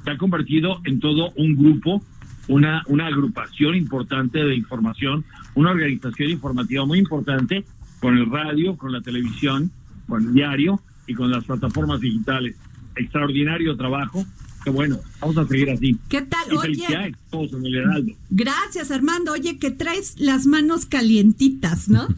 se 0.03 0.11
ha 0.11 0.17
convertido 0.17 0.81
en 0.85 0.99
todo 0.99 1.31
un 1.35 1.55
grupo, 1.55 2.01
una, 2.47 2.83
una 2.87 3.07
agrupación 3.07 3.75
importante 3.75 4.39
de 4.39 4.55
información, 4.55 5.25
una 5.55 5.71
organización 5.71 6.29
informativa 6.29 6.85
muy 6.85 6.99
importante 6.99 7.65
con 7.99 8.17
el 8.17 8.29
radio, 8.29 8.77
con 8.77 8.91
la 8.91 9.01
televisión, 9.01 9.71
con 10.07 10.27
el 10.27 10.33
diario 10.33 10.79
y 11.05 11.13
con 11.13 11.29
las 11.31 11.43
plataformas 11.43 11.99
digitales. 11.99 12.55
Extraordinario 12.95 13.75
trabajo. 13.75 14.25
Que 14.65 14.71
bueno, 14.71 14.99
vamos 15.21 15.37
a 15.37 15.47
seguir 15.47 15.69
así. 15.69 15.97
¿Qué 16.09 16.23
tal? 16.23 16.51
Y 16.51 16.57
Oye, 16.57 17.15
todos 17.29 17.53
en 17.53 17.65
el 17.67 17.75
Heraldo. 17.75 18.13
gracias, 18.29 18.91
Armando. 18.91 19.31
Oye, 19.31 19.57
que 19.59 19.71
traes 19.71 20.19
las 20.19 20.45
manos 20.47 20.85
calientitas, 20.85 21.87
¿no? 21.87 22.07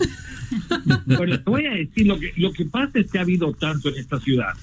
Bueno, 1.05 1.37
te 1.41 1.49
voy 1.49 1.65
a 1.65 1.71
decir 1.71 2.07
lo 2.07 2.17
que 2.17 2.31
lo 2.37 2.53
que 2.53 2.63
pasa 2.63 2.99
es 2.99 3.11
que 3.11 3.17
ha 3.17 3.21
habido 3.21 3.51
tanto 3.51 3.89
en 3.89 3.95
esta 3.97 4.17
ciudad 4.21 4.53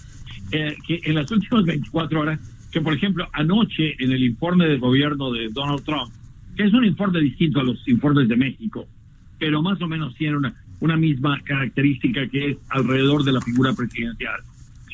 eh, 0.51 0.75
que 0.87 1.01
en 1.05 1.15
las 1.15 1.31
últimas 1.31 1.67
24 1.67 2.21
horas, 2.21 2.41
que 2.73 2.81
por 2.81 2.95
ejemplo 2.95 3.29
anoche 3.35 3.95
en 4.03 4.13
el 4.13 4.25
informe 4.25 4.67
del 4.67 4.81
gobierno 4.81 5.31
de 5.31 5.51
Donald 5.51 5.85
Trump, 5.85 6.11
que 6.57 6.65
es 6.65 6.73
un 6.73 6.87
informe 6.87 7.21
distinto 7.21 7.61
a 7.61 7.65
los 7.65 7.87
informes 7.87 8.29
de 8.29 8.37
México, 8.37 8.87
pero 9.39 9.61
más 9.61 9.81
o 9.83 9.87
menos 9.87 10.15
tiene 10.15 10.39
una 10.39 10.55
una 10.81 10.97
misma 10.97 11.41
característica 11.45 12.27
que 12.29 12.51
es 12.51 12.57
alrededor 12.69 13.25
de 13.25 13.33
la 13.33 13.41
figura 13.41 13.73
presidencial. 13.73 14.41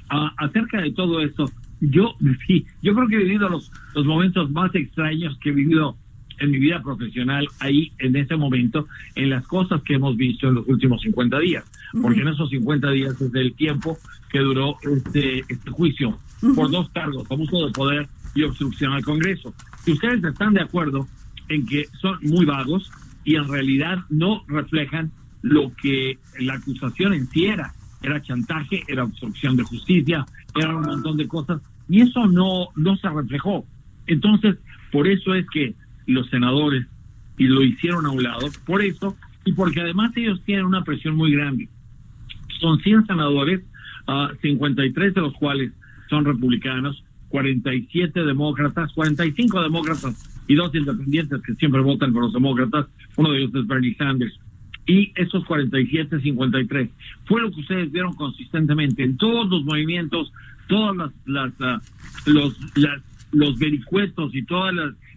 Ah, 0.08 0.32
acerca 0.38 0.80
de 0.80 0.92
todo 0.92 1.20
esto, 1.20 1.50
yo 1.80 2.14
sí, 2.46 2.66
yo 2.82 2.94
creo 2.94 3.08
que 3.08 3.16
he 3.16 3.24
vivido 3.24 3.48
los, 3.48 3.70
los 3.94 4.04
momentos 4.04 4.50
más 4.50 4.74
extraños 4.74 5.36
que 5.38 5.50
he 5.50 5.52
vivido 5.52 5.96
en 6.40 6.50
mi 6.50 6.58
vida 6.58 6.82
profesional 6.82 7.46
ahí 7.60 7.92
en 7.98 8.16
ese 8.16 8.36
momento 8.36 8.86
en 9.14 9.30
las 9.30 9.46
cosas 9.46 9.82
que 9.82 9.94
hemos 9.94 10.16
visto 10.16 10.48
en 10.48 10.54
los 10.54 10.66
últimos 10.66 11.02
50 11.02 11.38
días, 11.38 11.64
porque 12.00 12.22
en 12.22 12.28
esos 12.28 12.50
50 12.50 12.90
días 12.90 13.20
es 13.20 13.34
el 13.34 13.54
tiempo 13.54 13.98
que 14.30 14.40
duró 14.40 14.76
este, 14.82 15.40
este 15.48 15.70
juicio 15.70 16.18
por 16.54 16.70
dos 16.70 16.88
cargos, 16.90 17.30
abuso 17.30 17.66
de 17.66 17.72
poder 17.72 18.08
y 18.34 18.42
obstrucción 18.42 18.92
al 18.92 19.04
Congreso. 19.04 19.54
Si 19.84 19.92
ustedes 19.92 20.24
están 20.24 20.54
de 20.54 20.62
acuerdo 20.62 21.06
en 21.48 21.66
que 21.66 21.86
son 22.00 22.18
muy 22.22 22.46
vagos 22.46 22.90
y 23.24 23.36
en 23.36 23.48
realidad 23.48 23.98
no 24.08 24.44
reflejan 24.48 25.12
lo 25.42 25.72
que 25.82 26.18
la 26.38 26.54
acusación 26.54 27.12
en 27.12 27.26
sí 27.28 27.46
era, 27.46 27.74
era 28.02 28.20
chantaje, 28.22 28.82
era 28.88 29.04
obstrucción 29.04 29.56
de 29.56 29.64
justicia, 29.64 30.26
era 30.54 30.74
un 30.74 30.82
montón 30.82 31.16
de 31.16 31.28
cosas, 31.28 31.60
y 31.90 32.02
eso 32.02 32.26
no, 32.26 32.68
no 32.76 32.96
se 32.96 33.08
reflejó. 33.08 33.66
Entonces, 34.06 34.56
por 34.92 35.08
eso 35.08 35.34
es 35.34 35.44
que 35.50 35.74
los 36.06 36.28
senadores 36.30 36.86
y 37.36 37.44
lo 37.44 37.62
hicieron 37.62 38.06
a 38.06 38.10
un 38.10 38.22
lado, 38.22 38.48
por 38.64 38.82
eso, 38.82 39.16
y 39.44 39.52
porque 39.52 39.80
además 39.80 40.12
ellos 40.16 40.40
tienen 40.44 40.66
una 40.66 40.84
presión 40.84 41.16
muy 41.16 41.32
grande. 41.32 41.68
Son 42.60 42.78
100 42.80 43.06
senadores, 43.06 43.62
uh, 44.06 44.34
53 44.40 45.14
de 45.14 45.20
los 45.20 45.34
cuales 45.34 45.72
son 46.08 46.24
republicanos, 46.24 47.02
47 47.28 48.24
demócratas, 48.24 48.92
45 48.92 49.62
demócratas 49.62 50.42
y 50.46 50.54
dos 50.54 50.74
independientes 50.74 51.40
que 51.42 51.54
siempre 51.54 51.80
votan 51.80 52.12
con 52.12 52.22
los 52.22 52.32
demócratas, 52.32 52.86
uno 53.16 53.32
de 53.32 53.38
ellos 53.38 53.54
es 53.54 53.66
Bernie 53.66 53.96
Sanders. 53.96 54.38
Y 54.86 55.12
esos 55.14 55.44
47, 55.44 56.20
53 56.20 56.90
fue 57.24 57.40
lo 57.40 57.50
que 57.50 57.60
ustedes 57.60 57.92
vieron 57.92 58.14
consistentemente 58.14 59.04
en 59.04 59.16
todos 59.16 59.48
los 59.48 59.64
movimientos, 59.64 60.32
todas 60.70 60.96
las, 60.96 61.12
las 61.26 61.52
uh, 61.60 62.30
los 62.30 62.56
las, 62.76 63.02
los 63.32 63.58
vericuetos 63.58 64.34
y 64.34 64.42
todos 64.44 64.72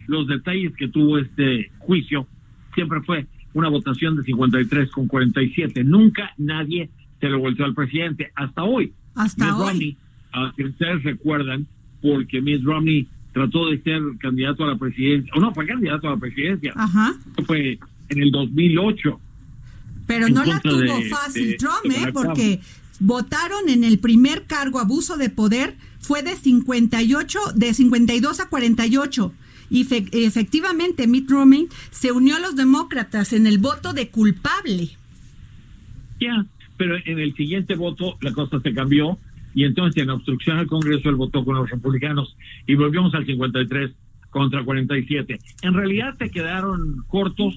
los 0.06 0.26
detalles 0.26 0.74
que 0.76 0.88
tuvo 0.88 1.18
este 1.18 1.70
juicio, 1.78 2.26
siempre 2.74 3.00
fue 3.02 3.26
una 3.54 3.68
votación 3.68 4.16
de 4.16 4.22
53 4.24 4.90
con 4.90 5.06
47. 5.08 5.84
Nunca 5.84 6.32
nadie 6.36 6.90
se 7.20 7.28
lo 7.28 7.38
volteó 7.38 7.64
al 7.64 7.74
presidente, 7.74 8.30
hasta 8.34 8.64
hoy. 8.64 8.92
Hasta 9.14 9.44
Mitt 9.46 9.54
hoy. 9.54 9.68
Romney, 9.68 9.96
uh, 10.34 10.54
que 10.56 10.64
ustedes 10.64 11.02
recuerdan, 11.04 11.66
porque 12.02 12.40
Mitt 12.42 12.62
Romney 12.64 13.06
trató 13.32 13.68
de 13.70 13.80
ser 13.82 14.00
candidato 14.18 14.64
a 14.64 14.68
la 14.68 14.76
presidencia, 14.76 15.32
o 15.34 15.40
no, 15.40 15.54
fue 15.54 15.66
candidato 15.66 16.08
a 16.08 16.10
la 16.12 16.16
presidencia, 16.18 16.72
Ajá. 16.76 17.14
fue 17.46 17.78
en 18.10 18.22
el 18.22 18.30
2008. 18.30 19.20
Pero 20.06 20.26
en 20.26 20.34
no 20.34 20.44
la 20.44 20.60
tuvo 20.60 20.76
de- 20.80 21.08
fácil 21.08 21.48
de- 21.50 21.56
Trump, 21.56 21.82
de 21.84 21.94
¿eh? 22.08 22.12
Porque 22.12 22.60
votaron 23.00 23.68
en 23.68 23.84
el 23.84 23.98
primer 23.98 24.44
cargo 24.46 24.78
abuso 24.80 25.16
de 25.16 25.30
poder, 25.30 25.76
fue 26.00 26.22
de 26.22 26.36
58, 26.36 27.38
de 27.54 27.74
52 27.74 28.40
a 28.40 28.48
48. 28.48 29.32
Y 29.70 29.84
fe- 29.84 30.06
efectivamente 30.12 31.06
Mitt 31.06 31.30
Romney 31.30 31.68
se 31.90 32.12
unió 32.12 32.36
a 32.36 32.40
los 32.40 32.54
demócratas 32.56 33.32
en 33.32 33.46
el 33.46 33.58
voto 33.58 33.92
de 33.92 34.08
culpable. 34.08 34.90
Ya, 36.20 36.44
pero 36.76 36.96
en 37.04 37.18
el 37.18 37.34
siguiente 37.34 37.74
voto 37.74 38.16
la 38.20 38.32
cosa 38.32 38.60
se 38.60 38.72
cambió 38.74 39.18
y 39.54 39.64
entonces 39.64 40.02
en 40.02 40.10
obstrucción 40.10 40.58
al 40.58 40.66
Congreso 40.66 41.08
él 41.08 41.14
votó 41.16 41.44
con 41.44 41.56
los 41.56 41.70
republicanos 41.70 42.36
y 42.66 42.74
volvimos 42.74 43.14
al 43.14 43.24
53 43.26 43.90
contra 44.30 44.64
47. 44.64 45.38
En 45.62 45.74
realidad 45.74 46.16
se 46.18 46.30
quedaron 46.30 47.04
cortos 47.08 47.54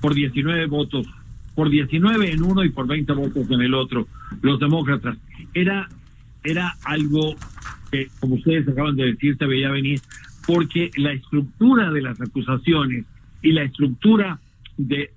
por 0.00 0.14
19 0.14 0.66
votos, 0.66 1.06
por 1.54 1.70
19 1.70 2.32
en 2.32 2.42
uno 2.42 2.64
y 2.64 2.70
por 2.70 2.86
20 2.86 3.12
votos 3.12 3.50
en 3.50 3.60
el 3.60 3.74
otro, 3.74 4.06
los 4.40 4.58
demócratas. 4.58 5.16
Era, 5.54 5.88
era 6.44 6.74
algo 6.84 7.34
que, 7.90 8.08
como 8.20 8.36
ustedes 8.36 8.66
acaban 8.68 8.96
de 8.96 9.12
decir, 9.12 9.36
se 9.36 9.46
veía 9.46 9.70
venir, 9.70 10.00
porque 10.46 10.90
la 10.96 11.12
estructura 11.12 11.90
de 11.90 12.02
las 12.02 12.20
acusaciones 12.20 13.04
y 13.42 13.52
la 13.52 13.62
estructura 13.64 14.40
de, 14.76 15.10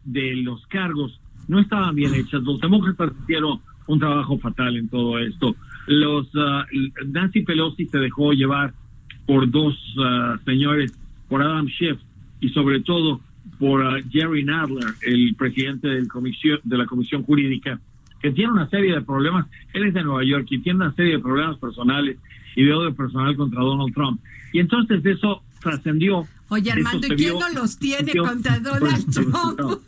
los 0.44 0.66
cargos 0.68 1.20
no 1.48 1.60
estaban 1.60 1.96
bien 1.96 2.14
hechas. 2.14 2.42
Los 2.44 2.60
demócratas 2.60 3.12
hicieron 3.24 3.60
un 3.88 4.00
trabajo 4.00 4.38
fatal 4.40 4.76
en 4.78 4.90
todo 4.90 5.20
esto. 5.20 5.56
Los 5.88 6.28
ah, 6.36 6.66
Nancy 7.08 7.42
Pelosi 7.42 7.86
se 7.86 8.00
dejó 8.00 8.34
llevar 8.34 8.74
por 9.26 9.50
dos 9.50 9.76
ah, 10.00 10.38
señores, 10.46 10.98
por 11.30 11.42
Adam 11.42 11.68
Schiff 11.68 12.00
y 12.42 12.50
sobre 12.50 12.82
todo 12.82 13.22
por 13.60 13.84
ah, 13.86 13.98
Jerry 14.12 14.44
Nadler, 14.44 14.94
el 15.02 15.36
presidente 15.36 15.88
del 15.88 16.08
comisión, 16.08 16.60
de 16.64 16.78
la 16.78 16.86
Comisión 16.86 17.24
Jurídica, 17.24 17.80
que 18.22 18.32
tiene 18.32 18.52
una 18.52 18.70
serie 18.70 18.94
de 18.94 19.02
problemas. 19.02 19.48
Él 19.74 19.86
es 19.86 19.94
de 19.94 20.04
Nueva 20.04 20.24
York 20.24 20.48
y 20.50 20.60
tiene 20.60 20.78
una 20.86 20.94
serie 20.96 21.14
de 21.14 21.20
problemas 21.20 21.58
personales 21.60 22.18
y 22.56 22.64
de 22.64 22.74
odio 22.74 22.94
personal 22.96 23.36
contra 23.36 23.62
Donald 23.62 23.94
Trump. 23.94 24.20
Y 24.54 24.60
entonces 24.60 25.06
eso 25.06 25.44
trascendió. 25.62 26.28
Oye, 26.50 26.72
Armando, 26.72 27.08
¿y 27.08 27.10
quién 27.16 27.34
vio- 27.36 27.40
no 27.40 27.50
los 27.62 27.78
tiene 27.78 28.14
vio- 28.14 28.24
contra 28.24 28.60
Donald 28.60 29.12
Trump? 29.14 29.80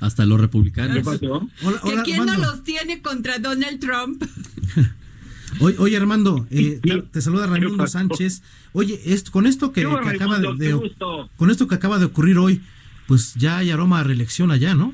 Hasta 0.00 0.24
los 0.26 0.40
republicanos. 0.40 0.96
¿Qué 0.96 1.02
pasó? 1.02 1.48
Hola, 1.62 1.80
¿Que 1.82 1.88
hola, 1.92 2.02
quién 2.04 2.24
no 2.26 2.36
los 2.36 2.62
tiene 2.62 3.02
contra 3.02 3.38
Donald 3.38 3.80
Trump? 3.80 4.22
Oye, 5.60 5.76
oye, 5.78 5.96
Armando, 5.96 6.46
eh, 6.50 6.78
Sí. 6.82 6.88
te, 6.88 7.02
te 7.02 7.20
saluda 7.20 7.46
Raimundo. 7.46 7.86
Sánchez. 7.86 8.42
Oye, 8.72 9.00
esto, 9.06 9.32
con 9.32 9.46
esto 9.46 9.72
que, 9.72 9.80
¿Qué 9.80 9.86
hubo, 9.86 9.98
que 10.00 10.10
acaba 10.10 10.38
de, 10.38 10.78
con 11.36 11.50
esto 11.50 11.66
que 11.66 11.74
acaba 11.74 11.98
de 11.98 12.04
ocurrir 12.04 12.36
hoy, 12.38 12.60
pues 13.08 13.34
ya 13.34 13.56
hay 13.56 13.70
aroma 13.70 14.00
a 14.00 14.04
reelección 14.04 14.50
allá, 14.50 14.74
¿no? 14.74 14.92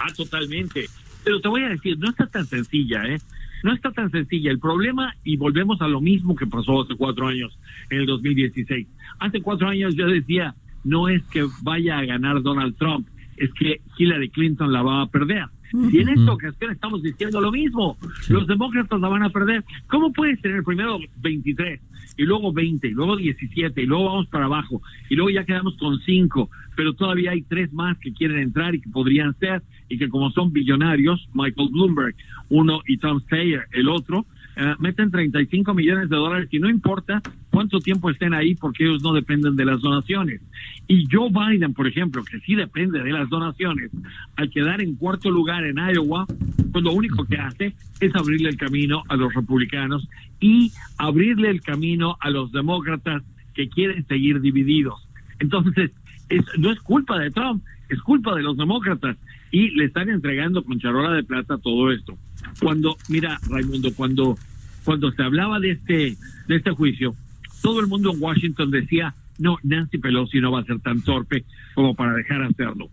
Ah, 0.00 0.12
totalmente. 0.14 0.90
Pero 1.24 1.40
te 1.40 1.48
voy 1.48 1.62
a 1.62 1.68
decir, 1.68 1.96
no 1.98 2.10
está 2.10 2.26
tan 2.26 2.44
sencilla, 2.44 3.04
¿eh? 3.06 3.18
No 3.62 3.72
está 3.72 3.92
tan 3.92 4.10
sencilla. 4.10 4.50
El 4.50 4.58
problema, 4.58 5.14
y 5.22 5.36
volvemos 5.36 5.80
a 5.80 5.86
lo 5.86 6.00
mismo 6.00 6.34
que 6.34 6.46
pasó 6.46 6.82
hace 6.82 6.96
cuatro 6.96 7.28
años, 7.28 7.56
en 7.88 8.00
el 8.00 8.06
2016. 8.06 8.86
Hace 9.20 9.40
cuatro 9.42 9.68
años 9.68 9.94
yo 9.94 10.08
decía, 10.08 10.56
no 10.82 11.08
es 11.08 11.22
que 11.26 11.46
vaya 11.62 11.98
a 11.98 12.04
ganar 12.04 12.42
Donald 12.42 12.76
Trump, 12.76 13.06
es 13.36 13.52
que 13.52 13.80
Hillary 13.96 14.30
Clinton 14.30 14.72
la 14.72 14.82
va 14.82 15.02
a 15.02 15.06
perder. 15.06 15.46
Y 15.72 15.98
en 15.98 16.08
esta 16.08 16.32
ocasión 16.32 16.72
estamos 16.72 17.02
diciendo 17.02 17.40
lo 17.40 17.50
mismo. 17.50 17.96
Los 18.28 18.46
demócratas 18.46 19.00
la 19.00 19.08
van 19.08 19.22
a 19.22 19.30
perder. 19.30 19.64
¿Cómo 19.88 20.12
puedes 20.12 20.40
tener 20.40 20.62
primero 20.62 20.98
23 21.22 21.80
y 22.16 22.22
luego 22.24 22.52
20 22.52 22.88
y 22.88 22.90
luego 22.92 23.16
17 23.16 23.82
y 23.82 23.86
luego 23.86 24.06
vamos 24.06 24.26
para 24.28 24.46
abajo 24.46 24.80
y 25.08 25.16
luego 25.16 25.30
ya 25.30 25.44
quedamos 25.44 25.76
con 25.76 25.98
5, 25.98 26.50
pero 26.74 26.94
todavía 26.94 27.32
hay 27.32 27.42
tres 27.42 27.72
más 27.72 27.98
que 27.98 28.12
quieren 28.12 28.38
entrar 28.38 28.74
y 28.74 28.80
que 28.80 28.90
podrían 28.90 29.36
ser 29.38 29.62
y 29.88 29.98
que 29.98 30.08
como 30.08 30.30
son 30.30 30.52
billonarios, 30.52 31.28
Michael 31.34 31.68
Bloomberg, 31.70 32.14
uno 32.48 32.80
y 32.86 32.98
Tom 32.98 33.20
Steyer, 33.20 33.66
el 33.72 33.88
otro, 33.88 34.26
eh, 34.58 34.74
meten 34.78 35.10
35 35.10 35.74
millones 35.74 36.08
de 36.08 36.16
dólares 36.16 36.48
y 36.50 36.58
no 36.58 36.70
importa 36.70 37.20
cuánto 37.50 37.78
tiempo 37.78 38.08
estén 38.08 38.32
ahí 38.32 38.54
porque 38.54 38.84
ellos 38.84 39.02
no 39.02 39.12
dependen 39.12 39.54
de 39.54 39.66
las 39.66 39.82
donaciones. 39.82 40.40
Y 40.88 41.06
Joe 41.12 41.30
Biden, 41.30 41.74
por 41.74 41.86
ejemplo, 41.86 42.24
que 42.24 42.40
sí 42.40 42.54
depende 42.54 43.02
de 43.02 43.12
las 43.12 43.28
donaciones, 43.28 43.90
al 44.36 44.50
quedar 44.50 44.80
en 44.80 44.96
cuarto 44.96 45.30
lugar 45.30 45.64
en 45.64 45.76
Iowa, 45.76 46.26
pues 46.72 46.82
lo 46.82 46.92
único 46.92 47.26
que 47.26 47.36
hace 47.36 47.74
es 48.00 48.16
abrirle 48.16 48.48
el 48.48 48.56
camino 48.56 49.02
a 49.08 49.16
los 49.16 49.34
republicanos 49.34 50.08
y 50.40 50.72
abrirle 50.96 51.50
el 51.50 51.60
camino 51.60 52.16
a 52.20 52.30
los 52.30 52.50
demócratas 52.50 53.22
que 53.54 53.68
quieren 53.68 54.06
seguir 54.06 54.40
divididos. 54.40 55.06
Entonces, 55.38 55.90
es, 56.30 56.44
no 56.58 56.72
es 56.72 56.80
culpa 56.80 57.18
de 57.18 57.30
Trump, 57.30 57.62
es 57.90 58.00
culpa 58.00 58.34
de 58.34 58.42
los 58.42 58.56
demócratas 58.56 59.18
y 59.50 59.70
le 59.70 59.84
están 59.84 60.08
entregando 60.08 60.64
con 60.64 60.78
charola 60.78 61.12
de 61.12 61.24
plata 61.24 61.58
todo 61.58 61.92
esto. 61.92 62.16
Cuando, 62.60 62.96
mira, 63.08 63.38
Raimundo, 63.48 63.92
cuando, 63.94 64.38
cuando 64.84 65.10
se 65.12 65.22
hablaba 65.22 65.60
de 65.60 65.72
este, 65.72 66.16
de 66.48 66.56
este 66.56 66.70
juicio, 66.70 67.14
todo 67.62 67.80
el 67.80 67.86
mundo 67.86 68.12
en 68.12 68.22
Washington 68.22 68.70
decía, 68.70 69.14
no, 69.38 69.58
Nancy 69.62 69.98
Pelosi 69.98 70.40
no 70.40 70.52
va 70.52 70.60
a 70.60 70.64
ser 70.64 70.80
tan 70.80 71.02
torpe 71.02 71.44
como 71.74 71.94
para 71.94 72.14
dejar 72.14 72.42
hacerlo. 72.42 72.88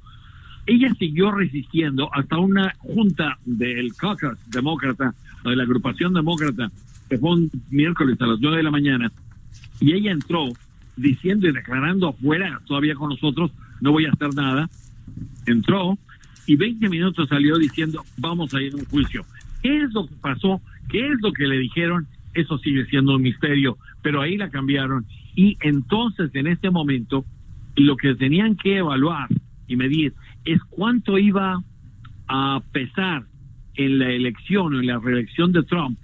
Ella 0.65 0.93
siguió 0.97 1.31
resistiendo 1.31 2.09
hasta 2.13 2.37
una 2.37 2.73
junta 2.79 3.37
del 3.45 3.93
caucus 3.95 4.37
demócrata, 4.49 5.13
o 5.43 5.49
de 5.49 5.55
la 5.55 5.63
agrupación 5.63 6.13
demócrata, 6.13 6.71
que 7.09 7.17
fue 7.17 7.31
un 7.31 7.51
miércoles 7.69 8.19
a 8.21 8.27
las 8.27 8.39
nueve 8.39 8.57
de 8.57 8.63
la 8.63 8.71
mañana, 8.71 9.11
y 9.79 9.93
ella 9.93 10.11
entró 10.11 10.47
diciendo 10.95 11.47
y 11.47 11.51
declarando 11.51 12.09
afuera, 12.09 12.61
todavía 12.65 12.95
con 12.95 13.09
nosotros, 13.09 13.51
no 13.81 13.91
voy 13.91 14.05
a 14.05 14.11
hacer 14.11 14.33
nada, 14.33 14.69
entró 15.45 15.97
y 16.45 16.55
20 16.55 16.89
minutos 16.89 17.27
salió 17.29 17.57
diciendo, 17.57 18.03
vamos 18.17 18.53
a 18.53 18.61
ir 18.61 18.73
a 18.73 18.77
un 18.77 18.85
juicio. 18.85 19.25
¿Qué 19.63 19.83
es 19.83 19.93
lo 19.93 20.05
que 20.05 20.15
pasó? 20.21 20.61
¿Qué 20.89 21.07
es 21.07 21.17
lo 21.21 21.31
que 21.31 21.47
le 21.47 21.57
dijeron? 21.57 22.05
Eso 22.33 22.57
sigue 22.59 22.85
siendo 22.85 23.15
un 23.15 23.21
misterio, 23.21 23.77
pero 24.01 24.21
ahí 24.21 24.37
la 24.37 24.49
cambiaron. 24.49 25.05
Y 25.35 25.57
entonces, 25.61 26.29
en 26.35 26.47
este 26.47 26.69
momento, 26.69 27.25
lo 27.75 27.95
que 27.95 28.13
tenían 28.15 28.55
que 28.55 28.77
evaluar 28.77 29.29
y 29.67 29.75
medir 29.75 30.13
es 30.45 30.61
cuánto 30.69 31.17
iba 31.17 31.63
a 32.27 32.61
pesar 32.71 33.23
en 33.75 33.99
la 33.99 34.09
elección 34.09 34.75
o 34.75 34.79
en 34.79 34.87
la 34.87 34.99
reelección 34.99 35.51
de 35.51 35.63
Trump 35.63 35.97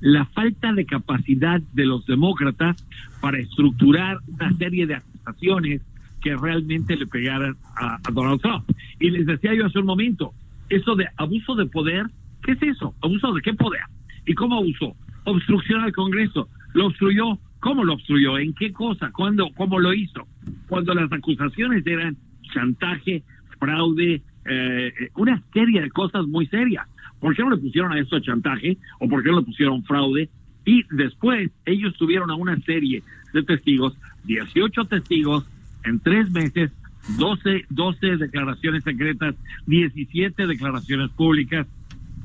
la 0.00 0.26
falta 0.26 0.72
de 0.72 0.84
capacidad 0.84 1.60
de 1.72 1.86
los 1.86 2.04
demócratas 2.06 2.76
para 3.20 3.38
estructurar 3.38 4.18
una 4.26 4.52
serie 4.56 4.86
de 4.86 4.96
acusaciones 4.96 5.82
que 6.20 6.36
realmente 6.36 6.96
le 6.96 7.06
pegaran 7.06 7.56
a, 7.76 7.96
a 7.96 8.12
Donald 8.12 8.40
Trump. 8.40 8.64
Y 9.00 9.10
les 9.10 9.26
decía 9.26 9.54
yo 9.54 9.66
hace 9.66 9.78
un 9.78 9.86
momento, 9.86 10.32
eso 10.68 10.96
de 10.96 11.06
abuso 11.16 11.54
de 11.54 11.66
poder, 11.66 12.06
¿qué 12.42 12.52
es 12.52 12.62
eso? 12.62 12.94
¿Abuso 13.02 13.32
de 13.32 13.42
qué 13.42 13.54
poder? 13.54 13.82
¿Y 14.26 14.34
cómo 14.34 14.56
abusó? 14.56 14.94
Obstrucción 15.24 15.82
al 15.82 15.92
Congreso. 15.92 16.48
¿Lo 16.74 16.86
obstruyó? 16.86 17.38
¿Cómo 17.60 17.84
lo 17.84 17.94
obstruyó? 17.94 18.38
¿En 18.38 18.54
qué 18.54 18.72
cosa? 18.72 19.10
¿Cuándo? 19.12 19.50
¿Cómo 19.56 19.78
lo 19.78 19.92
hizo? 19.92 20.26
cuando 20.68 20.94
las 20.94 21.10
acusaciones 21.12 21.86
eran 21.86 22.16
chantaje, 22.52 23.22
fraude, 23.58 24.22
eh, 24.44 24.92
una 25.14 25.42
serie 25.52 25.82
de 25.82 25.90
cosas 25.90 26.26
muy 26.26 26.46
serias. 26.46 26.86
¿Por 27.20 27.34
qué 27.34 27.42
no 27.42 27.50
le 27.50 27.56
pusieron 27.56 27.92
a 27.92 27.98
esto 27.98 28.20
chantaje 28.20 28.76
o 29.00 29.08
por 29.08 29.22
qué 29.22 29.30
no 29.30 29.40
le 29.40 29.46
pusieron 29.46 29.84
fraude? 29.84 30.28
Y 30.64 30.84
después 30.90 31.50
ellos 31.64 31.94
tuvieron 31.96 32.30
a 32.30 32.34
una 32.34 32.56
serie 32.60 33.02
de 33.32 33.42
testigos, 33.42 33.96
18 34.24 34.84
testigos 34.86 35.44
en 35.84 36.00
tres 36.00 36.30
meses, 36.30 36.72
12, 37.18 37.66
12 37.70 38.16
declaraciones 38.16 38.82
secretas, 38.82 39.36
17 39.66 40.46
declaraciones 40.46 41.10
públicas, 41.10 41.66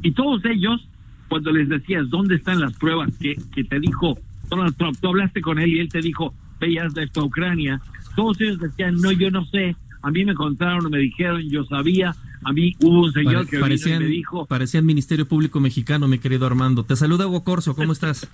y 0.01 0.11
todos 0.11 0.43
ellos, 0.45 0.87
cuando 1.27 1.51
les 1.51 1.69
decías 1.69 2.09
dónde 2.09 2.35
están 2.35 2.59
las 2.59 2.73
pruebas 2.73 3.11
que, 3.19 3.35
que 3.53 3.63
te 3.63 3.79
dijo 3.79 4.17
Donald 4.49 4.75
Trump, 4.75 4.97
tú 4.99 5.07
hablaste 5.07 5.41
con 5.41 5.59
él 5.59 5.69
y 5.69 5.79
él 5.79 5.89
te 5.89 6.01
dijo, 6.01 6.33
veías 6.59 6.93
de 6.93 7.03
esta 7.03 7.23
Ucrania, 7.23 7.81
todos 8.15 8.39
ellos 8.41 8.59
decían, 8.59 8.95
no, 8.97 9.11
yo 9.11 9.31
no 9.31 9.45
sé, 9.45 9.75
a 10.01 10.11
mí 10.11 10.25
me 10.25 10.33
contaron, 10.33 10.89
me 10.91 10.97
dijeron, 10.99 11.41
yo 11.49 11.63
sabía, 11.65 12.15
a 12.43 12.51
mí 12.51 12.75
hubo 12.81 13.03
un 13.03 13.13
señor 13.13 13.47
que 13.47 13.59
parecía 13.59 13.99
me 13.99 14.07
dijo... 14.07 14.45
Parecía 14.45 14.79
el 14.79 14.85
Ministerio 14.85 15.27
Público 15.27 15.59
Mexicano, 15.59 16.07
mi 16.07 16.17
querido 16.17 16.45
Armando. 16.45 16.83
Te 16.83 16.95
saluda 16.95 17.27
Hugo 17.27 17.43
Corso, 17.43 17.75
¿cómo 17.75 17.93
estás? 17.93 18.27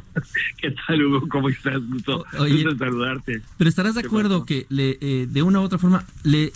¿Qué 0.58 0.74
tal, 0.86 1.04
Hugo? 1.04 1.28
¿Cómo 1.28 1.48
estás? 1.48 1.80
Gusto, 1.88 2.24
saludarte. 2.78 3.42
Pero 3.56 3.68
estarás 3.68 3.94
de 3.94 4.00
acuerdo 4.00 4.44
que 4.44 4.66
le, 4.68 4.98
eh, 5.00 5.26
de 5.28 5.42
una 5.42 5.60
u 5.60 5.62
otra 5.62 5.78
forma, 5.78 6.04
le, 6.22 6.52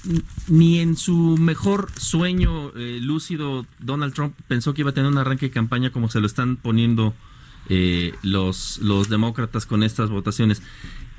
ni 0.49 0.79
en 0.79 0.96
su 0.96 1.37
mejor 1.38 1.90
sueño 1.96 2.72
eh, 2.77 2.99
lúcido 3.01 3.66
Donald 3.79 4.14
Trump 4.14 4.35
pensó 4.49 4.75
que 4.75 4.83
iba 4.83 4.90
a 4.90 4.94
tener 4.94 5.11
un 5.11 5.18
arranque 5.18 5.46
de 5.46 5.53
campaña 5.53 5.90
como 5.90 6.09
se 6.09 6.20
lo 6.20 6.27
están 6.27 6.57
poniendo 6.57 7.14
eh, 7.68 8.14
los, 8.22 8.79
los 8.79 9.09
demócratas 9.09 9.66
con 9.66 9.83
estas 9.83 10.11
votaciones. 10.11 10.62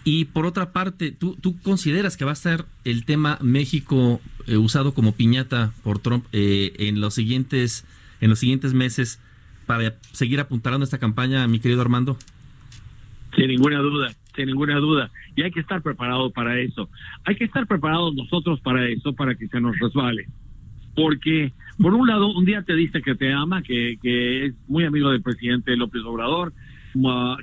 Y 0.03 0.25
por 0.25 0.45
otra 0.45 0.71
parte, 0.71 1.11
¿tú, 1.11 1.35
tú 1.35 1.59
consideras 1.61 2.15
que 2.15 2.23
va 2.23 2.31
a 2.31 2.35
ser 2.35 2.65
el 2.85 3.03
tema 3.03 3.39
México 3.41 4.21
usado 4.47 4.93
como 4.93 5.11
piñata 5.11 5.73
por 5.83 5.99
Trump 5.99 6.25
en 6.31 7.01
los 7.01 7.15
siguientes 7.15 7.83
en 8.21 8.29
los 8.29 8.39
siguientes 8.39 8.73
meses 8.73 9.19
para 9.67 9.93
seguir 10.13 10.39
apuntalando 10.39 10.85
esta 10.85 10.97
campaña, 10.97 11.47
mi 11.47 11.59
querido 11.59 11.81
Armando? 11.81 12.17
Sin 13.35 13.49
ninguna 13.49 13.79
duda, 13.79 14.15
sin 14.35 14.47
ninguna 14.47 14.77
duda. 14.77 15.11
Y 15.35 15.43
hay 15.43 15.51
que 15.51 15.59
estar 15.59 15.83
preparado 15.83 16.31
para 16.31 16.59
eso. 16.59 16.89
Hay 17.25 17.35
que 17.35 17.43
estar 17.43 17.67
preparados 17.67 18.15
nosotros 18.15 18.59
para 18.61 18.87
eso, 18.89 19.13
para 19.13 19.35
que 19.35 19.47
se 19.47 19.61
nos 19.61 19.77
resbale. 19.77 20.27
Porque, 20.95 21.53
por 21.77 21.93
un 21.93 22.07
lado, 22.07 22.33
un 22.33 22.45
día 22.45 22.63
te 22.63 22.73
dice 22.73 23.03
que 23.03 23.13
te 23.13 23.31
ama, 23.31 23.61
que, 23.61 23.99
que 24.01 24.47
es 24.47 24.53
muy 24.67 24.85
amigo 24.85 25.11
del 25.11 25.21
presidente 25.21 25.77
López 25.77 26.01
Obrador, 26.03 26.53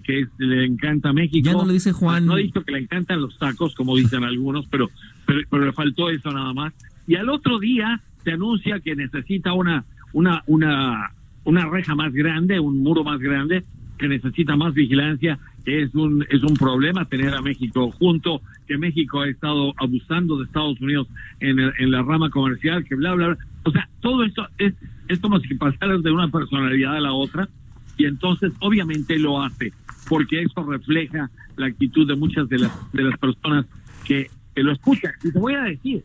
que 0.03 0.27
le 0.39 0.65
encanta 0.65 1.13
México. 1.13 1.45
Ya 1.45 1.53
no 1.53 1.67
le 1.67 1.75
dice 1.75 1.93
Juan. 1.93 2.27
No, 2.27 2.33
ha 2.33 2.39
dicho 2.39 2.65
que 2.65 2.73
le 2.73 2.79
encantan 2.79 3.21
los 3.21 3.39
tacos, 3.39 3.75
como 3.75 3.97
dicen 3.97 4.25
algunos, 4.25 4.67
pero, 4.67 4.91
pero, 5.27 5.41
pero 5.49 5.67
le 5.67 5.73
faltó 5.73 6.11
eso 6.11 6.33
nada 6.33 6.53
más. 6.53 6.73
Y 7.07 7.15
al 7.17 7.29
otro 7.29 7.59
día 7.59 8.01
te 8.25 8.33
anuncia 8.33 8.81
que 8.81 8.97
necesita 8.97 9.53
una, 9.53 9.85
una, 10.13 10.43
una 10.47 11.13
una 11.45 11.67
reja 11.67 11.95
más 11.95 12.13
grande, 12.13 12.59
un 12.61 12.83
muro 12.83 13.05
más 13.05 13.21
grande, 13.21 13.65
que 13.99 14.09
necesita 14.09 14.57
más 14.57 14.75
vigilancia. 14.75 15.39
Es 15.65 15.95
un, 15.95 16.27
es 16.29 16.43
un 16.43 16.55
problema 16.55 17.07
tener 17.07 17.35
a 17.35 17.41
México 17.41 17.91
junto, 17.93 18.43
que 18.67 18.77
México 18.77 19.21
ha 19.21 19.29
estado 19.29 19.73
abusando 19.77 20.39
de 20.39 20.45
Estados 20.45 20.81
Unidos 20.81 21.09
en, 21.41 21.59
en 21.59 21.91
la 21.91 22.03
rama 22.03 22.31
comercial, 22.31 22.85
que 22.85 22.95
bla, 22.95 23.15
bla, 23.15 23.29
bla. 23.29 23.39
O 23.65 23.71
sea, 23.71 23.89
todo 24.01 24.25
esto 24.25 24.47
es, 24.59 24.75
es 25.09 25.19
como 25.21 25.39
si 25.41 25.55
pasaras 25.55 26.03
de 26.03 26.11
una 26.11 26.29
personalidad 26.29 26.97
a 26.97 27.01
la 27.01 27.13
otra 27.13 27.49
y 27.97 28.07
entonces 28.07 28.53
obviamente 28.61 29.19
lo 29.19 29.43
hace, 29.43 29.73
porque 30.09 30.43
eso 30.43 30.65
refleja 30.65 31.31
la 31.57 31.67
actitud 31.67 32.07
de 32.07 32.17
muchas 32.17 32.49
de 32.49 32.59
las, 32.59 32.93
de 32.93 33.05
las 33.05 33.19
personas 33.19 33.67
que, 34.05 34.31
lo 34.57 34.71
escuchan. 34.71 35.13
Y 35.25 35.33
te 35.33 35.39
voy 35.39 35.55
a 35.55 35.63
decir, 35.63 36.05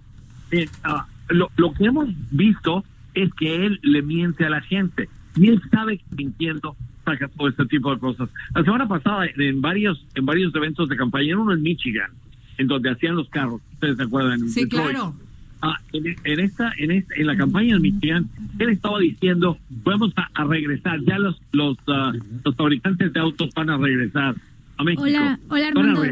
eh, 0.49 0.67
ah, 0.83 1.05
lo, 1.29 1.51
lo 1.55 1.71
que 1.71 1.85
hemos 1.85 2.09
visto 2.31 2.83
es 3.13 3.31
que 3.35 3.65
él 3.65 3.79
le 3.83 4.01
miente 4.01 4.43
a 4.43 4.49
la 4.49 4.61
gente 4.61 5.07
y 5.35 5.47
él 5.47 5.61
sabe 5.71 5.97
que 5.97 6.15
mintiendo 6.15 6.75
saca 7.05 7.27
todo 7.27 7.47
este 7.47 7.65
tipo 7.65 7.93
de 7.93 7.99
cosas. 7.99 8.29
La 8.55 8.63
semana 8.63 8.87
pasada, 8.87 9.25
en 9.35 9.61
varios, 9.61 10.05
en 10.15 10.25
varios 10.25 10.53
eventos 10.55 10.89
de 10.89 10.95
campaña, 10.95 11.31
en 11.31 11.37
uno 11.37 11.53
en 11.53 11.61
Michigan, 11.61 12.11
en 12.57 12.67
donde 12.67 12.91
hacían 12.91 13.15
los 13.15 13.29
carros, 13.29 13.61
ustedes 13.73 13.97
se 13.97 14.03
acuerdan. 14.03 14.49
Sí, 14.49 14.67
claro. 14.67 15.15
Ah, 15.61 15.77
en, 15.91 16.07
esta, 16.39 16.71
en 16.77 16.91
esta, 16.91 17.15
en 17.15 17.27
la 17.27 17.35
campaña 17.35 17.75
en 17.75 17.81
Michigan, 17.81 18.29
él 18.59 18.69
estaba 18.69 18.99
diciendo, 18.99 19.57
vamos 19.83 20.13
a, 20.15 20.43
regresar, 20.45 21.01
ya 21.01 21.19
los, 21.19 21.41
los, 21.51 21.77
ah, 21.87 22.13
los 22.45 22.55
fabricantes 22.55 23.11
de 23.11 23.19
autos 23.19 23.49
van 23.53 23.69
a 23.69 23.77
regresar 23.77 24.35
Hola, 24.79 25.39
hola 25.49 25.67
Armando. 25.67 26.03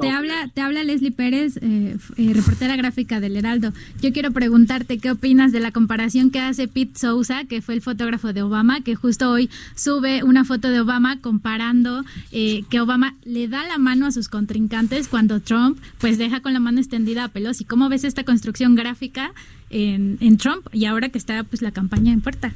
Te 0.00 0.08
habla, 0.08 0.48
te 0.54 0.62
habla 0.62 0.82
Leslie 0.84 1.10
Pérez, 1.10 1.58
eh, 1.58 1.96
eh, 2.16 2.32
reportera 2.32 2.76
gráfica 2.76 3.20
del 3.20 3.36
Heraldo. 3.36 3.74
Yo 4.00 4.10
quiero 4.14 4.30
preguntarte 4.30 4.98
qué 4.98 5.10
opinas 5.10 5.52
de 5.52 5.60
la 5.60 5.70
comparación 5.70 6.30
que 6.30 6.40
hace 6.40 6.66
Pete 6.66 6.98
Sousa, 6.98 7.44
que 7.44 7.60
fue 7.60 7.74
el 7.74 7.82
fotógrafo 7.82 8.32
de 8.32 8.40
Obama, 8.40 8.80
que 8.80 8.94
justo 8.94 9.30
hoy 9.30 9.50
sube 9.74 10.22
una 10.24 10.44
foto 10.44 10.70
de 10.70 10.80
Obama 10.80 11.20
comparando 11.20 12.04
eh, 12.32 12.64
que 12.70 12.80
Obama 12.80 13.16
le 13.24 13.48
da 13.48 13.64
la 13.64 13.76
mano 13.76 14.06
a 14.06 14.12
sus 14.12 14.28
contrincantes 14.28 15.08
cuando 15.08 15.40
Trump 15.40 15.78
pues 15.98 16.16
deja 16.16 16.40
con 16.40 16.54
la 16.54 16.60
mano 16.60 16.78
extendida 16.78 17.24
a 17.24 17.28
Pelosi. 17.28 17.66
¿Cómo 17.66 17.90
ves 17.90 18.04
esta 18.04 18.24
construcción 18.24 18.76
gráfica 18.76 19.32
en, 19.68 20.16
en 20.20 20.38
Trump 20.38 20.66
y 20.72 20.86
ahora 20.86 21.10
que 21.10 21.18
está 21.18 21.44
pues 21.44 21.60
la 21.60 21.70
campaña 21.70 22.14
en 22.14 22.22
puerta? 22.22 22.54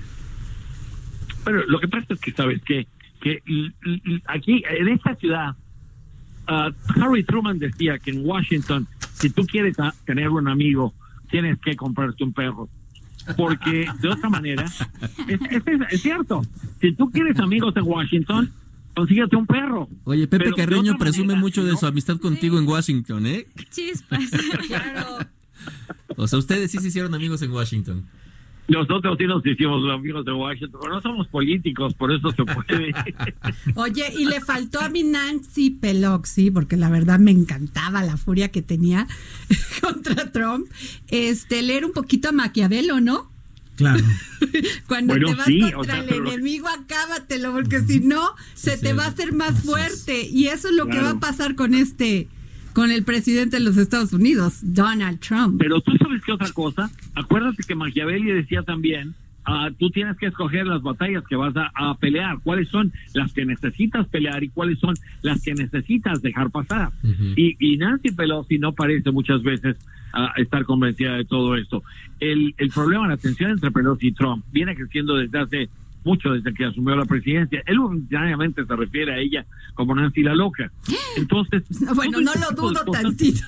Bueno, 1.45 1.61
lo 1.67 1.81
que 1.81 1.89
pasa 1.89 2.15
es 2.15 2.21
que 2.21 2.33
sabes 2.33 2.63
que 2.63 2.87
que 3.21 3.43
aquí, 4.27 4.63
en 4.69 4.89
esta 4.89 5.15
ciudad, 5.17 5.57
uh, 6.49 6.73
Harry 7.01 7.25
Truman 7.25 7.59
decía 7.59 7.99
que 7.99 8.11
en 8.11 8.25
Washington, 8.25 8.87
si 9.15 9.31
tú 9.31 9.47
quieres 9.47 9.77
tener 10.05 10.29
un 10.31 10.49
amigo, 10.49 10.95
tienes 11.31 11.59
que 11.61 11.77
comprarte 11.77 12.25
un 12.25 12.33
perro. 12.33 12.69
Porque 13.37 13.87
de 14.01 14.09
otra 14.09 14.31
manera, 14.31 14.65
es, 14.65 16.01
cierto, 16.01 16.43
si 16.81 16.93
tú 16.93 17.11
quieres 17.11 17.39
amigos 17.39 17.75
en 17.77 17.83
Washington, 17.83 18.51
consíguete 18.95 19.37
un 19.37 19.47
perro. 19.47 19.89
Oye, 20.05 20.27
Pepe 20.27 20.53
Carreño 20.53 20.97
presume 20.97 21.35
mucho 21.37 21.63
de 21.63 21.77
su 21.77 21.87
amistad 21.87 22.19
contigo 22.19 22.59
en 22.59 22.67
Washington, 22.67 23.27
¿eh? 23.27 23.47
Chispas, 23.71 24.31
claro. 24.67 25.19
O 26.17 26.27
sea, 26.27 26.39
ustedes 26.39 26.71
sí 26.71 26.79
se 26.79 26.89
hicieron 26.89 27.15
amigos 27.15 27.43
en 27.43 27.51
Washington. 27.51 28.07
Nosotros 28.69 29.17
sí 29.19 29.27
nos 29.27 29.45
hicimos 29.47 29.83
amigos 29.91 30.27
de 30.27 30.33
Washington, 30.33 30.81
pero 30.83 30.95
no 30.95 31.01
somos 31.01 31.27
políticos, 31.29 31.95
por 31.95 32.13
eso 32.13 32.31
se 32.33 32.45
puede. 32.45 32.93
Oye, 33.77 34.13
y 34.19 34.27
le 34.27 34.41
faltó 34.43 34.81
a 34.81 34.91
mi 34.91 35.05
Nancy 35.05 35.71
Pelosi, 35.71 36.51
porque 36.51 36.77
la 36.77 36.91
verdad 36.91 37.19
me 37.19 37.31
encantaba 37.31 38.03
la 38.03 38.19
furia 38.19 38.51
que 38.51 38.61
tenía 38.61 39.07
contra 39.81 40.31
Trump, 40.33 40.67
este, 41.09 41.63
leer 41.63 41.87
un 41.87 41.93
poquito 41.93 42.29
a 42.29 42.33
Maquiavelo, 42.33 43.01
¿no? 43.01 43.31
Claro. 43.77 44.05
Cuando 44.87 45.15
te 45.15 45.35
vas 45.35 45.49
contra 45.73 46.01
el 46.01 46.13
enemigo, 46.13 46.69
acábatelo, 46.69 47.53
porque 47.53 47.81
si 47.81 48.01
no, 48.01 48.35
se 48.55 48.77
te 48.77 48.93
va 48.93 49.05
a 49.05 49.09
hacer 49.09 49.33
más 49.33 49.63
fuerte. 49.63 50.27
Y 50.29 50.49
eso 50.49 50.69
es 50.69 50.75
lo 50.75 50.89
que 50.89 51.01
va 51.01 51.11
a 51.11 51.21
pasar 51.21 51.55
con 51.55 51.75
este 51.75 52.29
con 52.79 52.93
el 52.93 53.03
presidente 53.03 53.57
de 53.57 53.65
los 53.65 53.77
Estados 53.77 54.13
Unidos, 54.13 54.61
Donald 54.63 55.19
Trump. 55.19 55.57
Pero 55.59 55.81
tú 55.81 55.97
sabes 55.97 56.23
qué 56.25 56.31
otra 56.31 56.53
cosa, 56.53 56.89
acuérdate 57.17 57.65
que 57.67 57.75
Machiavelli 57.75 58.31
decía 58.31 58.63
también, 58.63 59.17
uh, 59.49 59.73
tú 59.77 59.91
tienes 59.91 60.17
que 60.17 60.27
escoger 60.27 60.65
las 60.65 60.81
batallas 60.81 61.25
que 61.27 61.35
vas 61.35 61.55
a, 61.57 61.97
pelear, 61.99 62.39
cuáles 62.45 62.69
son 62.69 62.93
las 63.15 63.33
que 63.33 63.45
necesitas 63.45 64.07
pelear 64.07 64.45
y 64.45 64.51
cuáles 64.51 64.79
son 64.79 64.95
las 65.23 65.43
que 65.43 65.55
necesitas 65.55 66.23
dejar 66.23 66.53
pasar. 66.53 66.91
y, 67.35 67.57
y, 67.59 67.79
Nancy 67.79 68.13
Pelosi 68.13 68.61
no 68.61 68.73
parece 68.73 69.11
muchas 69.11 69.43
veces 69.43 69.77
uh, 70.15 70.41
estar 70.41 70.65
convencida 70.65 71.15
de 71.15 71.25
todo 71.25 71.57
esto. 71.57 71.83
El, 72.21 72.55
el 72.59 72.69
problema, 72.71 73.09
la 73.09 73.17
tensión 73.17 73.51
entre 73.51 73.73
Pelosi 73.73 74.07
y 74.07 74.13
Trump 74.13 74.45
viene 74.53 74.77
creciendo 74.77 75.17
desde 75.17 75.37
hace 75.41 75.69
mucho 76.09 76.33
desde 76.33 76.55
que 76.55 76.65
asumió 76.65 76.97
la 76.97 77.05
presidencia. 77.05 77.63
Él 77.67 77.79
ordinariamente 77.79 78.65
se 78.65 78.77
refiere 78.77 79.13
a 79.13 79.19
ella 79.19 79.45
como 79.75 79.95
Nancy 79.95 80.23
la 80.23 80.35
loca. 80.35 80.73
Entonces, 81.17 81.65
bueno, 81.95 82.21
no 82.21 82.33
lo 82.35 82.57
dudo 82.57 82.83
tantito. 82.91 83.45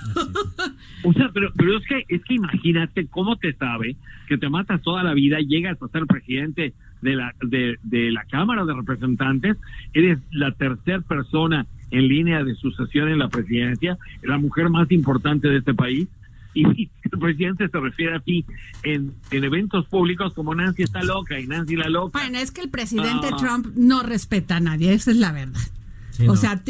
o 1.05 1.13
sea, 1.15 1.31
pero, 1.33 1.53
pero 1.57 1.79
es 1.79 1.87
que 1.87 2.05
es 2.15 2.23
que 2.25 2.35
imagínate 2.35 3.07
cómo 3.07 3.37
te 3.37 3.55
sabe 3.55 3.97
que 4.29 4.37
te 4.37 4.51
matas 4.51 4.83
toda 4.83 5.03
la 5.03 5.15
vida, 5.15 5.39
llegas 5.41 5.81
a 5.83 5.89
ser 5.89 6.07
presidente 6.07 6.75
de 7.01 7.17
la 7.17 7.35
de, 7.41 7.79
de 7.83 8.11
la 8.11 8.25
Cámara 8.25 8.67
de 8.67 8.75
Representantes, 8.75 9.57
eres 9.95 10.19
la 10.31 10.53
tercera 10.53 11.01
persona 11.01 11.67
en 11.91 12.09
línea 12.09 12.45
de 12.45 12.55
sucesión 12.55 13.09
en 13.09 13.19
la 13.19 13.29
presidencia, 13.29 13.97
la 14.23 14.39
mujer 14.39 14.69
más 14.69 14.93
importante 14.93 15.49
de 15.49 15.59
este 15.59 15.75
país 15.75 16.09
y 16.55 16.91
el 17.13 17.19
presidente 17.19 17.69
se 17.69 17.81
refiere 17.81 18.17
a 18.17 18.21
ti 18.21 18.45
en, 18.83 19.15
en 19.31 19.45
eventos 19.45 19.87
públicos 19.87 20.33
como 20.35 20.55
Nancy 20.55 20.83
está 20.83 21.03
loca 21.03 21.39
y 21.39 21.47
Nancy 21.47 21.77
la 21.77 21.89
loca. 21.89 22.19
Bueno, 22.19 22.39
es 22.39 22.51
que 22.51 22.61
el 22.61 22.71
presidente 22.71 23.29
ah. 23.33 23.37
Trump 23.37 23.67
no 23.77 24.03
respeta 24.03 24.57
a 24.57 24.61
nadie, 24.61 24.93
esa 24.93 25.11
es 25.11 25.17
la 25.17 25.33
verdad. 25.33 25.61
o 26.29 26.37
sea, 26.37 26.61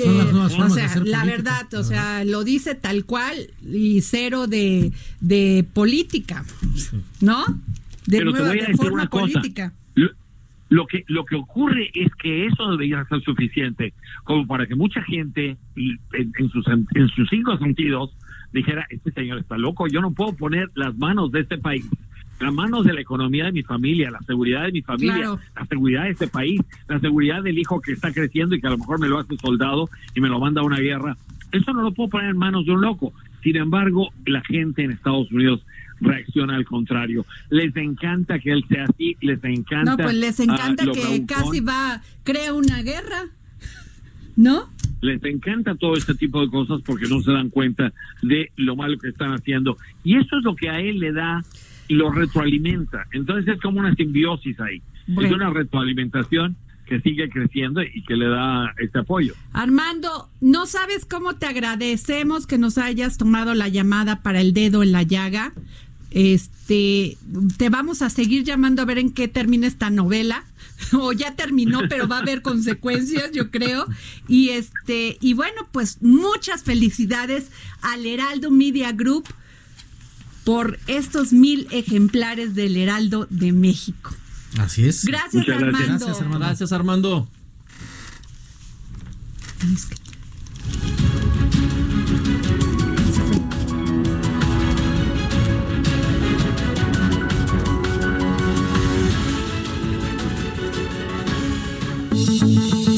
la 1.05 1.25
verdad, 1.25 1.73
o 1.75 1.83
sea, 1.83 2.25
lo 2.25 2.45
dice 2.45 2.75
tal 2.75 3.05
cual 3.05 3.35
y 3.63 4.01
cero 4.03 4.47
de, 4.47 4.93
de 5.21 5.67
política, 5.73 6.45
¿no? 7.21 7.45
De, 8.07 8.25
nueva, 8.25 8.51
de 8.51 8.75
forma 8.77 9.07
política. 9.07 9.73
Lo, 10.69 10.87
que, 10.87 11.05
lo 11.09 11.25
que 11.25 11.35
ocurre 11.35 11.91
es 11.95 12.15
que 12.15 12.47
eso 12.47 12.71
debería 12.71 13.05
ser 13.07 13.21
suficiente 13.23 13.93
como 14.23 14.47
para 14.47 14.69
que 14.69 14.77
mucha 14.77 15.03
gente, 15.03 15.57
en, 15.75 16.51
sus, 16.51 16.65
en 16.69 17.09
sus 17.09 17.29
cinco 17.29 17.59
sentidos, 17.59 18.11
dijera, 18.53 18.87
este 18.91 19.13
señor 19.13 19.39
está 19.39 19.59
loco, 19.59 19.87
yo 19.87 20.01
no 20.01 20.13
puedo 20.13 20.33
poner 20.35 20.69
las 20.75 20.97
manos 20.97 21.31
de 21.33 21.41
este 21.41 21.59
país, 21.59 21.85
las 22.41 22.53
manos 22.53 22.85
de 22.85 22.93
la 22.93 23.01
economía 23.01 23.45
de 23.47 23.53
mi 23.53 23.63
familia, 23.63 24.11
la 24.11 24.21
seguridad 24.21 24.65
de 24.65 24.73
mi 24.73 24.83
familia, 24.83 25.15
Claro. 25.15 25.41
la 25.55 25.67
seguridad 25.67 26.05
de 26.05 26.11
este 26.11 26.29
país, 26.29 26.61
la 26.89 26.99
seguridad 27.01 27.43
del 27.43 27.59
hijo 27.59 27.81
que 27.81 27.93
está 27.93 28.13
creciendo 28.13 28.55
y 28.55 28.61
que 28.61 28.67
a 28.67 28.71
lo 28.71 28.79
mejor 28.79 28.99
me 28.99 29.09
lo 29.09 29.19
hace 29.19 29.37
soldado 29.37 29.89
y 30.15 30.21
me 30.21 30.29
lo 30.29 30.41
manda 30.41 30.63
a 30.63 30.65
una 30.65 30.79
guerra. 30.79 31.17
Eso 31.53 31.73
no 31.73 31.83
lo 31.83 31.93
puedo 31.93 32.11
poner 32.11 32.31
en 32.31 32.39
manos 32.39 32.65
de 32.65 32.73
un 32.73 32.81
loco. 32.81 33.13
Sin 33.43 33.57
embargo, 33.57 34.11
la 34.27 34.43
gente 34.43 34.85
en 34.85 34.93
Estados 34.93 35.31
Unidos 35.33 35.63
reacciona 36.01 36.57
al 36.57 36.65
contrario. 36.65 37.27
Les 37.51 37.75
encanta 37.77 38.39
que 38.39 38.53
él 38.53 38.65
sea 38.69 38.85
así, 38.85 39.17
les 39.21 39.43
encanta. 39.45 39.91
No, 39.91 39.97
pues 39.97 40.15
les 40.15 40.41
ah, 40.41 40.45
encanta 40.45 40.85
que 40.87 41.27
casi 41.27 41.61
va, 41.61 42.03
crea 42.25 42.55
una 42.55 42.83
guerra. 42.83 43.29
¿No? 44.41 44.71
les 45.01 45.23
encanta 45.25 45.75
todo 45.75 45.97
este 45.97 46.15
tipo 46.15 46.41
de 46.41 46.51
cosas 46.51 46.81
porque 46.85 47.07
no 47.09 47.21
se 47.23 47.33
dan 47.33 47.49
cuenta 47.49 47.93
de 48.23 48.53
lo 48.57 48.77
malo 48.77 48.99
que 48.99 49.09
están 49.09 49.33
haciendo. 49.33 49.77
Y 50.05 50.17
eso 50.17 50.39
es 50.39 50.45
lo 50.45 50.55
que 50.55 50.69
a 50.69 50.81
él 50.81 50.99
le 50.99 51.13
da 51.13 51.43
y 51.89 51.95
lo 51.95 52.11
retroalimenta. 52.11 53.07
Entonces 53.13 53.55
es 53.55 53.61
como 53.61 53.81
una 53.81 53.95
simbiosis 53.95 54.61
ahí. 54.61 54.83
Es 55.09 55.33
una 55.33 55.51
retroalimentación 55.51 56.57
que 56.87 57.01
sigue 57.01 57.31
creciendo 57.31 57.83
y 57.83 58.03
que 58.03 58.17
le 58.17 58.29
da 58.29 58.75
este 58.79 58.99
apoyo. 58.99 59.35
Armando, 59.53 60.29
no 60.41 60.67
sabes 60.67 61.07
cómo 61.07 61.35
te 61.37 61.47
agradecemos 61.47 62.47
que 62.47 62.59
nos 62.59 62.79
hayas 62.79 63.17
tomado 63.17 63.55
la 63.55 63.69
llamada 63.69 64.23
para 64.23 64.41
el 64.41 64.53
dedo 64.53 64.83
en 64.83 64.93
la 64.93 65.03
llaga. 65.03 65.53
Este, 66.11 67.17
te 67.57 67.71
vamos 67.71 68.03
a 68.03 68.11
seguir 68.11 68.45
llamando 68.45 68.83
a 68.83 68.85
ver 68.85 68.99
en 68.99 69.13
qué 69.13 69.29
termina 69.29 69.67
esta 69.67 69.91
novela. 69.91 70.45
O 70.93 71.13
ya 71.13 71.35
terminó, 71.35 71.81
pero 71.89 72.09
va 72.09 72.17
a 72.17 72.21
haber 72.21 72.43
consecuencias, 72.43 73.31
yo 73.33 73.51
creo. 73.51 73.87
Y 74.29 74.51
este, 74.51 75.19
y 75.21 75.35
bueno, 75.35 75.69
pues 75.73 75.99
muchas 76.01 76.63
felicidades 76.63 77.51
al 77.83 78.07
Heraldo 78.07 78.51
Media 78.51 78.93
Group 78.93 79.29
por 80.45 80.79
estos 80.87 81.33
mil 81.33 81.67
ejemplares 81.71 82.55
del 82.55 82.77
Heraldo 82.77 83.27
de 83.31 83.53
México. 83.53 84.15
Así 84.59 84.87
es. 84.87 85.05
Gracias, 85.05 85.47
gracias. 85.47 85.63
Armando. 85.63 86.07
Gracias, 86.07 86.21
Armando. 86.21 86.47
Gracias, 86.47 86.73
Armando. 86.73 87.29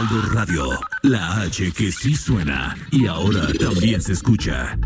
Heraldo 0.00 0.22
Radio, 0.32 0.80
la 1.02 1.42
H 1.42 1.72
que 1.72 1.92
sí 1.92 2.14
suena 2.14 2.74
y 2.90 3.06
ahora 3.06 3.46
también 3.60 4.00
se 4.00 4.14
escucha. 4.14 4.78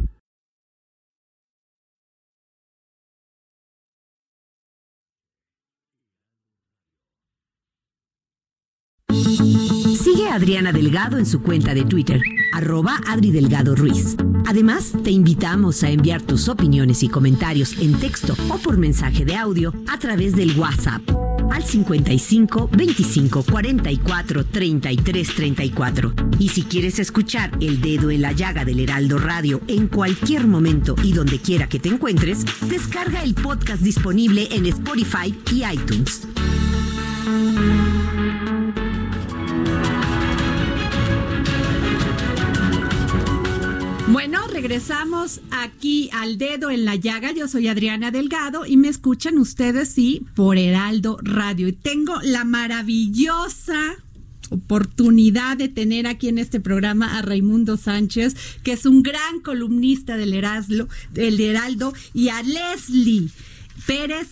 Sigue 9.09 10.29
a 10.31 10.35
Adriana 10.35 10.73
Delgado 10.73 11.19
en 11.19 11.27
su 11.27 11.43
cuenta 11.43 11.75
de 11.75 11.85
Twitter, 11.85 12.21
arroba 12.53 12.99
Adri 13.07 13.31
Delgado 13.31 13.77
Ruiz. 13.77 14.17
Además, 14.47 14.95
te 15.05 15.13
invitamos 15.13 15.85
a 15.85 15.91
enviar 15.91 16.23
tus 16.23 16.49
opiniones 16.49 17.05
y 17.05 17.09
comentarios 17.09 17.79
en 17.79 18.01
texto 18.01 18.35
o 18.49 18.59
por 18.59 18.79
mensaje 18.79 19.25
de 19.25 19.37
audio 19.37 19.73
a 19.87 19.97
través 19.97 20.35
del 20.35 20.59
WhatsApp 20.59 21.03
al 21.51 21.63
55 21.63 22.69
25 22.73 23.43
44 23.43 24.45
33 24.47 25.35
34. 25.35 26.13
Y 26.39 26.49
si 26.49 26.63
quieres 26.63 26.99
escuchar 26.99 27.51
El 27.61 27.81
Dedo 27.81 28.11
en 28.11 28.23
la 28.23 28.33
Llaga 28.33 28.65
del 28.65 28.81
Heraldo 28.81 29.19
Radio 29.19 29.61
en 29.69 29.89
cualquier 29.89 30.47
momento 30.47 30.95
y 31.03 31.13
donde 31.13 31.39
quiera 31.39 31.69
que 31.69 31.79
te 31.79 31.89
encuentres, 31.89 32.45
descarga 32.69 33.23
el 33.23 33.35
podcast 33.35 33.83
disponible 33.83 34.49
en 34.51 34.67
Spotify 34.67 35.35
y 35.53 35.65
iTunes. 35.65 36.27
Bueno, 44.15 44.47
regresamos 44.47 45.41
aquí 45.51 46.09
al 46.13 46.39
dedo 46.39 46.71
en 46.71 46.85
la 46.85 46.95
llaga. 46.95 47.33
Yo 47.33 47.49
soy 47.49 47.67
Adriana 47.67 48.13
Delgado 48.13 48.65
y 48.65 48.77
me 48.77 48.87
escuchan 48.87 49.39
ustedes, 49.39 49.89
sí, 49.89 50.25
por 50.37 50.57
Heraldo 50.57 51.19
Radio. 51.21 51.67
Y 51.67 51.73
tengo 51.73 52.21
la 52.23 52.45
maravillosa 52.45 53.97
oportunidad 54.51 55.57
de 55.57 55.69
tener 55.69 56.07
aquí 56.07 56.29
en 56.29 56.39
este 56.39 56.61
programa 56.61 57.19
a 57.19 57.23
Raimundo 57.23 57.77
Sánchez, 57.77 58.37
que 58.63 58.75
es 58.75 58.87
un 58.87 59.03
gran 59.03 59.41
columnista 59.41 60.17
del 60.17 60.31
del 61.11 61.41
Heraldo 61.41 61.93
y 62.13 62.29
a 62.29 62.41
Leslie 62.45 63.31
Pérez, 63.85 64.29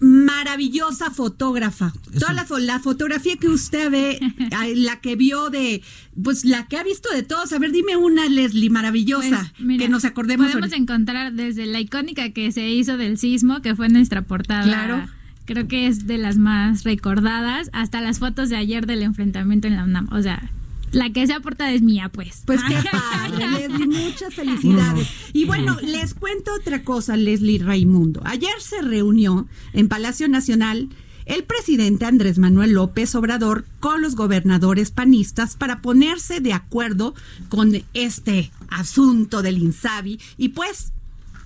maravillosa 0.00 1.10
fotógrafa. 1.10 1.92
Toda 2.18 2.32
la, 2.32 2.46
fo- 2.46 2.58
la 2.58 2.78
fotografía 2.80 3.36
que 3.36 3.48
usted 3.48 3.90
ve, 3.90 4.18
la 4.76 5.00
que 5.00 5.16
vio 5.16 5.50
de, 5.50 5.82
pues 6.22 6.44
la 6.44 6.66
que 6.66 6.76
ha 6.78 6.82
visto 6.82 7.08
de 7.14 7.22
todos. 7.22 7.52
A 7.52 7.58
ver, 7.58 7.72
dime 7.72 7.96
una, 7.96 8.28
Leslie, 8.28 8.70
maravillosa, 8.70 9.50
Pues, 9.56 9.60
mira, 9.66 9.84
que 9.84 9.88
nos 9.90 10.04
acordemos. 10.04 10.46
Podemos 10.48 10.72
ahorita. 10.72 10.76
encontrar 10.76 11.32
desde 11.32 11.66
la 11.66 11.80
icónica 11.80 12.30
que 12.30 12.52
se 12.52 12.68
hizo 12.70 12.96
del 12.96 13.18
sismo, 13.18 13.62
que 13.62 13.74
fue 13.74 13.88
nuestra 13.88 14.22
portada. 14.22 14.64
Claro. 14.64 15.08
Creo 15.46 15.66
que 15.66 15.86
es 15.88 16.06
de 16.06 16.16
las 16.18 16.36
más 16.38 16.84
recordadas, 16.84 17.70
hasta 17.72 18.00
las 18.00 18.18
fotos 18.20 18.50
de 18.50 18.56
ayer 18.56 18.86
del 18.86 19.02
enfrentamiento 19.02 19.66
en 19.66 19.76
la 19.76 19.84
UNAM. 19.84 20.08
O 20.12 20.22
sea, 20.22 20.50
la 20.92 21.10
que 21.10 21.26
sea 21.26 21.40
portada 21.40 21.72
es 21.72 21.82
mía, 21.82 22.10
pues. 22.12 22.42
Pues 22.46 22.60
qué 22.66 22.76
padre, 22.90 23.48
Leslie, 23.48 23.86
muchas 23.86 24.34
felicidades. 24.34 25.08
Y 25.32 25.44
bueno, 25.44 25.76
les 25.82 26.14
cuento 26.14 26.52
otra 26.54 26.82
cosa, 26.82 27.16
Leslie 27.16 27.58
Raimundo. 27.58 28.20
Ayer 28.24 28.60
se 28.60 28.82
reunió 28.82 29.46
en 29.72 29.88
Palacio 29.88 30.28
Nacional 30.28 30.88
el 31.26 31.44
presidente 31.44 32.06
Andrés 32.06 32.38
Manuel 32.38 32.72
López 32.72 33.14
Obrador 33.14 33.64
con 33.78 34.02
los 34.02 34.16
gobernadores 34.16 34.90
panistas 34.90 35.54
para 35.56 35.80
ponerse 35.80 36.40
de 36.40 36.52
acuerdo 36.52 37.14
con 37.48 37.80
este 37.94 38.50
asunto 38.68 39.42
del 39.42 39.58
INSABI. 39.58 40.18
Y 40.38 40.48
pues, 40.48 40.92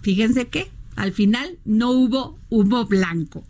fíjense 0.01 0.49
que 0.49 0.71
al 0.97 1.13
final 1.13 1.59
no 1.67 1.91
hubo 1.91 2.39
humo 2.49 2.87
blanco. 2.87 3.45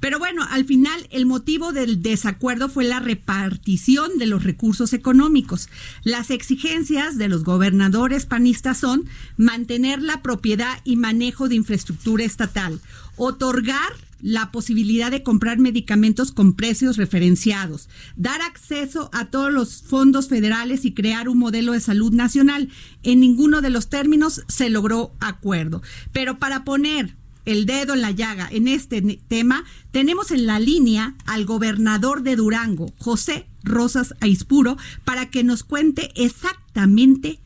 Pero 0.00 0.18
bueno, 0.18 0.46
al 0.50 0.64
final 0.64 1.06
el 1.10 1.26
motivo 1.26 1.72
del 1.72 2.02
desacuerdo 2.02 2.68
fue 2.68 2.84
la 2.84 3.00
repartición 3.00 4.18
de 4.18 4.26
los 4.26 4.44
recursos 4.44 4.92
económicos. 4.92 5.68
Las 6.04 6.30
exigencias 6.30 7.18
de 7.18 7.28
los 7.28 7.44
gobernadores 7.44 8.26
panistas 8.26 8.78
son 8.78 9.08
mantener 9.36 10.02
la 10.02 10.22
propiedad 10.22 10.80
y 10.84 10.96
manejo 10.96 11.48
de 11.48 11.56
infraestructura 11.56 12.24
estatal, 12.24 12.80
otorgar 13.16 13.92
la 14.20 14.50
posibilidad 14.50 15.10
de 15.10 15.22
comprar 15.22 15.58
medicamentos 15.58 16.32
con 16.32 16.54
precios 16.54 16.96
referenciados, 16.96 17.88
dar 18.16 18.40
acceso 18.42 19.10
a 19.12 19.26
todos 19.26 19.52
los 19.52 19.82
fondos 19.82 20.28
federales 20.28 20.84
y 20.84 20.94
crear 20.94 21.28
un 21.28 21.38
modelo 21.38 21.72
de 21.72 21.80
salud 21.80 22.12
nacional. 22.12 22.70
En 23.02 23.20
ninguno 23.20 23.60
de 23.60 23.70
los 23.70 23.88
términos 23.88 24.42
se 24.48 24.70
logró 24.70 25.12
acuerdo. 25.20 25.82
Pero 26.12 26.38
para 26.38 26.64
poner 26.64 27.14
el 27.46 27.64
dedo 27.64 27.94
en 27.94 28.02
la 28.02 28.10
llaga 28.10 28.48
en 28.50 28.68
este 28.68 29.00
tema, 29.28 29.64
tenemos 29.92 30.30
en 30.30 30.46
la 30.46 30.58
línea 30.58 31.14
al 31.24 31.46
gobernador 31.46 32.22
de 32.22 32.36
Durango, 32.36 32.92
José 32.98 33.46
Rosas 33.62 34.14
Aispuro, 34.20 34.76
para 35.04 35.30
que 35.30 35.42
nos 35.44 35.62
cuente 35.62 36.10
exactamente 36.16 37.38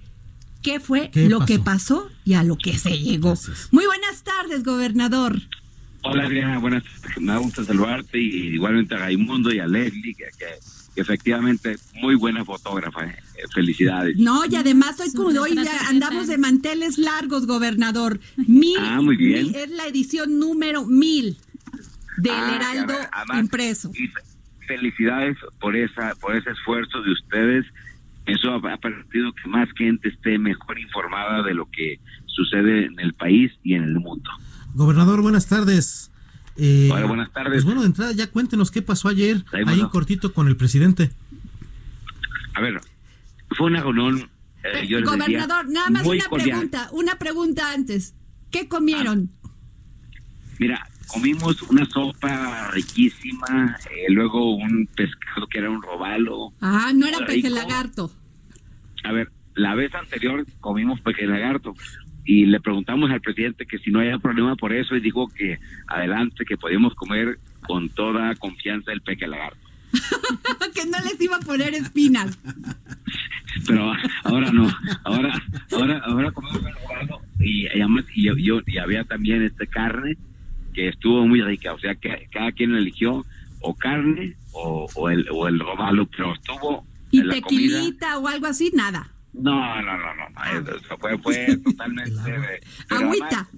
qué 0.63 0.81
fue 0.81 1.11
¿Qué 1.11 1.29
lo 1.29 1.39
pasó? 1.39 1.47
que 1.47 1.59
pasó 1.59 2.11
y 2.25 2.35
a 2.35 2.43
lo 2.43 2.57
que 2.57 2.77
se 2.79 2.99
llegó. 2.99 3.29
Gracias. 3.29 3.69
Muy 3.71 3.87
buenas 3.87 4.25
tardes, 4.25 4.65
gobernador. 4.65 5.41
Hola 6.03 6.25
Adriana, 6.25 6.59
buenas 6.59 6.83
me 7.19 7.33
da 7.33 7.39
gusto 7.39 7.63
saludarte 7.63 8.19
y 8.19 8.55
igualmente 8.55 8.95
a 8.95 8.99
Raimundo 8.99 9.53
y 9.53 9.59
a 9.59 9.67
Leslie, 9.67 10.15
que 10.15 10.25
efectivamente 10.97 11.77
muy 11.95 12.15
buena 12.15 12.45
fotógrafa. 12.45 13.05
eh. 13.07 13.17
Felicidades. 13.55 14.17
No, 14.19 14.45
y 14.45 14.55
además 14.57 14.97
hoy, 15.01 15.37
hoy 15.39 15.55
ya 15.55 15.89
andamos 15.89 16.27
de 16.27 16.37
manteles 16.39 16.99
largos, 16.99 17.47
gobernador. 17.47 18.21
Mil, 18.37 18.77
Ah, 18.79 19.01
muy 19.01 19.17
bien. 19.17 19.47
mil- 19.47 19.57
es 19.57 19.71
la 19.71 19.87
edición 19.87 20.39
número 20.39 20.85
mil 20.85 21.39
del 22.19 22.33
Ah, 22.35 22.55
Heraldo 22.57 22.93
a 22.95 22.99
ver, 22.99 23.09
además, 23.13 23.41
impreso. 23.41 23.91
y 23.95 24.09
fe- 24.09 24.21
felicidades 24.67 25.37
por 25.59 25.75
esa 25.75 26.15
por 26.21 26.37
ese 26.37 26.51
esfuerzo 26.51 27.01
de 27.03 27.13
ustedes 27.13 27.65
eso 28.27 28.53
ha, 28.55 28.77
permitido 28.77 29.33
que 29.43 29.49
más 29.49 29.69
gente 29.77 30.09
esté 30.11 30.39
mejor 30.39 30.79
informada 30.79 31.43
de 31.43 31.55
lo 31.55 31.67
que 31.71 31.99
sucede 32.27 32.85
en 32.87 33.01
el 33.01 33.15
país 33.15 33.51
y 33.65 33.75
en 33.75 33.85
el 33.85 33.95
mundo. 33.99 34.31
Gobernador, 34.75 35.23
buenas 35.23 35.49
tardes. 35.49 36.10
Eh, 36.63 36.91
buenas 37.07 37.33
tardes. 37.33 37.53
Pues 37.53 37.65
bueno, 37.65 37.81
de 37.81 37.87
entrada 37.87 38.13
ya 38.13 38.27
cuéntenos 38.27 38.71
qué 38.71 38.83
pasó 38.83 39.09
ayer 39.09 39.43
ahí, 39.67 39.81
en 39.81 39.89
cortito 39.89 40.35
con 40.35 40.47
el 40.47 40.59
presidente. 40.59 41.11
A 42.53 42.61
ver, 42.61 42.79
fue 43.57 43.69
una 43.69 43.81
reunión. 43.81 44.29
Eh, 44.63 45.01
gobernador, 45.03 45.71
nada 45.71 45.89
más 45.89 46.05
una 46.05 46.29
pregunta, 46.29 46.89
una 46.93 47.19
pregunta 47.19 47.73
antes. 47.73 48.15
¿Qué 48.51 48.69
comieron? 48.69 49.31
Ah, 49.43 49.49
mira, 50.59 50.87
comimos 51.07 51.63
una 51.63 51.87
sopa 51.87 52.71
riquísima, 52.73 53.79
eh, 53.91 54.13
luego 54.13 54.55
un 54.55 54.87
pescado 54.95 55.47
que 55.47 55.61
era 55.61 55.71
un 55.71 55.81
robalo. 55.81 56.53
Ah, 56.61 56.93
no 56.95 57.07
era 57.07 57.25
peje 57.25 57.49
lagarto. 57.49 58.13
A 59.05 59.13
ver, 59.13 59.33
la 59.55 59.75
vez 59.75 59.95
anterior 59.95 60.45
comimos 60.61 61.01
peje 61.01 61.27
lagarto 61.27 61.75
y 62.25 62.47
le 62.47 62.61
preguntamos 62.61 63.11
al 63.11 63.21
presidente 63.21 63.67
que 63.67 63.79
si 63.79 63.91
no 63.91 64.01
había 64.01 64.19
problema 64.19 64.57
por 64.57 64.73
eso 64.73 64.97
y 64.97 65.01
dijo 65.01 65.29
que 65.29 65.59
adelante, 65.87 66.45
que 66.45 66.57
podíamos 66.57 66.95
comer 66.95 67.39
con 67.67 67.89
toda 67.89 68.35
confianza 68.37 68.93
el 68.93 69.01
peje 69.01 69.27
lagarto. 69.27 69.59
que 70.75 70.87
no 70.87 70.99
les 71.05 71.21
iba 71.21 71.37
a 71.37 71.41
poner 71.41 71.75
espinas. 71.75 72.39
Pero 73.67 73.93
ahora 74.25 74.53
no, 74.53 74.71
ahora 75.05 75.43
ahora 75.73 75.99
ahora 76.05 76.31
comemos 76.31 76.65
el 76.65 76.75
robalo 76.75 77.21
y, 77.41 77.67
además 77.67 78.05
y, 78.15 78.25
yo, 78.45 78.61
y 78.67 78.79
había 78.79 79.05
también 79.05 79.43
este 79.43 79.67
carne 79.67 80.17
que 80.73 80.89
estuvo 80.89 81.27
muy 81.27 81.43
rica, 81.43 81.73
o 81.73 81.79
sea 81.81 81.95
que 81.97 82.29
cada 82.33 82.53
quien 82.53 82.75
eligió 82.75 83.25
o 83.61 83.75
carne 83.75 84.37
o, 84.53 85.11
el, 85.11 85.27
o 85.31 85.49
el 85.49 85.59
robalo, 85.59 86.07
pero 86.07 86.35
estuvo... 86.35 86.87
¿Y 87.11 87.29
tequilita 87.29 88.19
o 88.19 88.29
algo 88.29 88.47
así? 88.47 88.71
Nada. 88.75 89.09
No, 89.33 89.83
no, 89.83 89.99
no, 89.99 90.15
no, 90.15 90.77
eso 90.77 90.99
fue, 90.99 91.19
fue 91.19 91.57
totalmente... 91.59 92.61
Agüita 92.89 93.49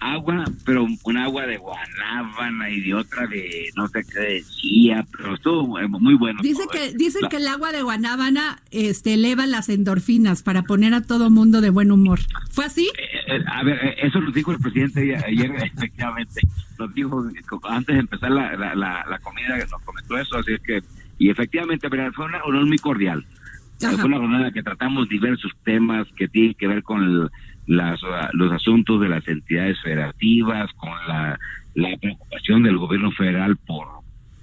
agua, 0.00 0.44
pero 0.64 0.86
un 1.02 1.16
agua 1.16 1.46
de 1.46 1.56
guanábana 1.56 2.70
y 2.70 2.80
de 2.80 2.94
otra 2.94 3.26
de 3.26 3.68
no 3.76 3.88
sé 3.88 4.04
qué 4.04 4.20
decía, 4.20 5.06
pero 5.16 5.34
estuvo 5.34 5.78
muy 5.88 6.14
bueno. 6.14 6.40
Dice 6.42 6.64
que 6.70 6.86
¿eh? 6.86 6.92
dicen 6.96 7.28
que 7.28 7.36
el 7.36 7.48
agua 7.48 7.72
de 7.72 7.82
guanábana 7.82 8.60
este 8.70 9.14
eleva 9.14 9.46
las 9.46 9.68
endorfinas 9.68 10.42
para 10.42 10.62
poner 10.62 10.94
a 10.94 11.02
todo 11.02 11.30
mundo 11.30 11.60
de 11.60 11.70
buen 11.70 11.90
humor. 11.90 12.20
¿Fue 12.50 12.64
así? 12.64 12.90
Eh, 12.98 13.36
eh, 13.36 13.44
a 13.46 13.62
ver, 13.64 13.96
eso 13.98 14.20
lo 14.20 14.30
dijo 14.30 14.52
el 14.52 14.58
presidente 14.58 15.16
ayer, 15.16 15.50
efectivamente. 15.76 16.40
Nos 16.78 16.94
dijo 16.94 17.26
antes 17.64 17.94
de 17.94 18.00
empezar 18.00 18.30
la, 18.30 18.56
la, 18.56 18.74
la, 18.74 19.18
comida, 19.18 19.56
nos 19.58 19.82
comentó 19.82 20.16
eso, 20.16 20.38
así 20.38 20.52
es 20.52 20.60
que, 20.60 20.80
y 21.18 21.30
efectivamente, 21.30 21.90
pero 21.90 22.12
fue 22.12 22.26
una 22.26 22.38
reunión 22.38 22.68
muy 22.68 22.78
cordial. 22.78 23.26
Fue 23.78 24.04
una 24.04 24.18
reunión 24.18 24.40
en 24.40 24.46
la 24.46 24.52
que 24.52 24.62
tratamos 24.62 25.08
diversos 25.08 25.52
temas 25.64 26.06
que 26.16 26.28
tienen 26.28 26.54
que 26.54 26.66
ver 26.66 26.82
con 26.82 27.02
el 27.02 27.30
las, 27.68 28.00
los 28.32 28.50
asuntos 28.50 29.00
de 29.00 29.08
las 29.08 29.28
entidades 29.28 29.80
federativas, 29.82 30.72
con 30.72 30.90
la, 31.06 31.38
preocupación 32.00 32.64
del 32.64 32.76
gobierno 32.76 33.12
federal 33.12 33.56
por 33.56 33.86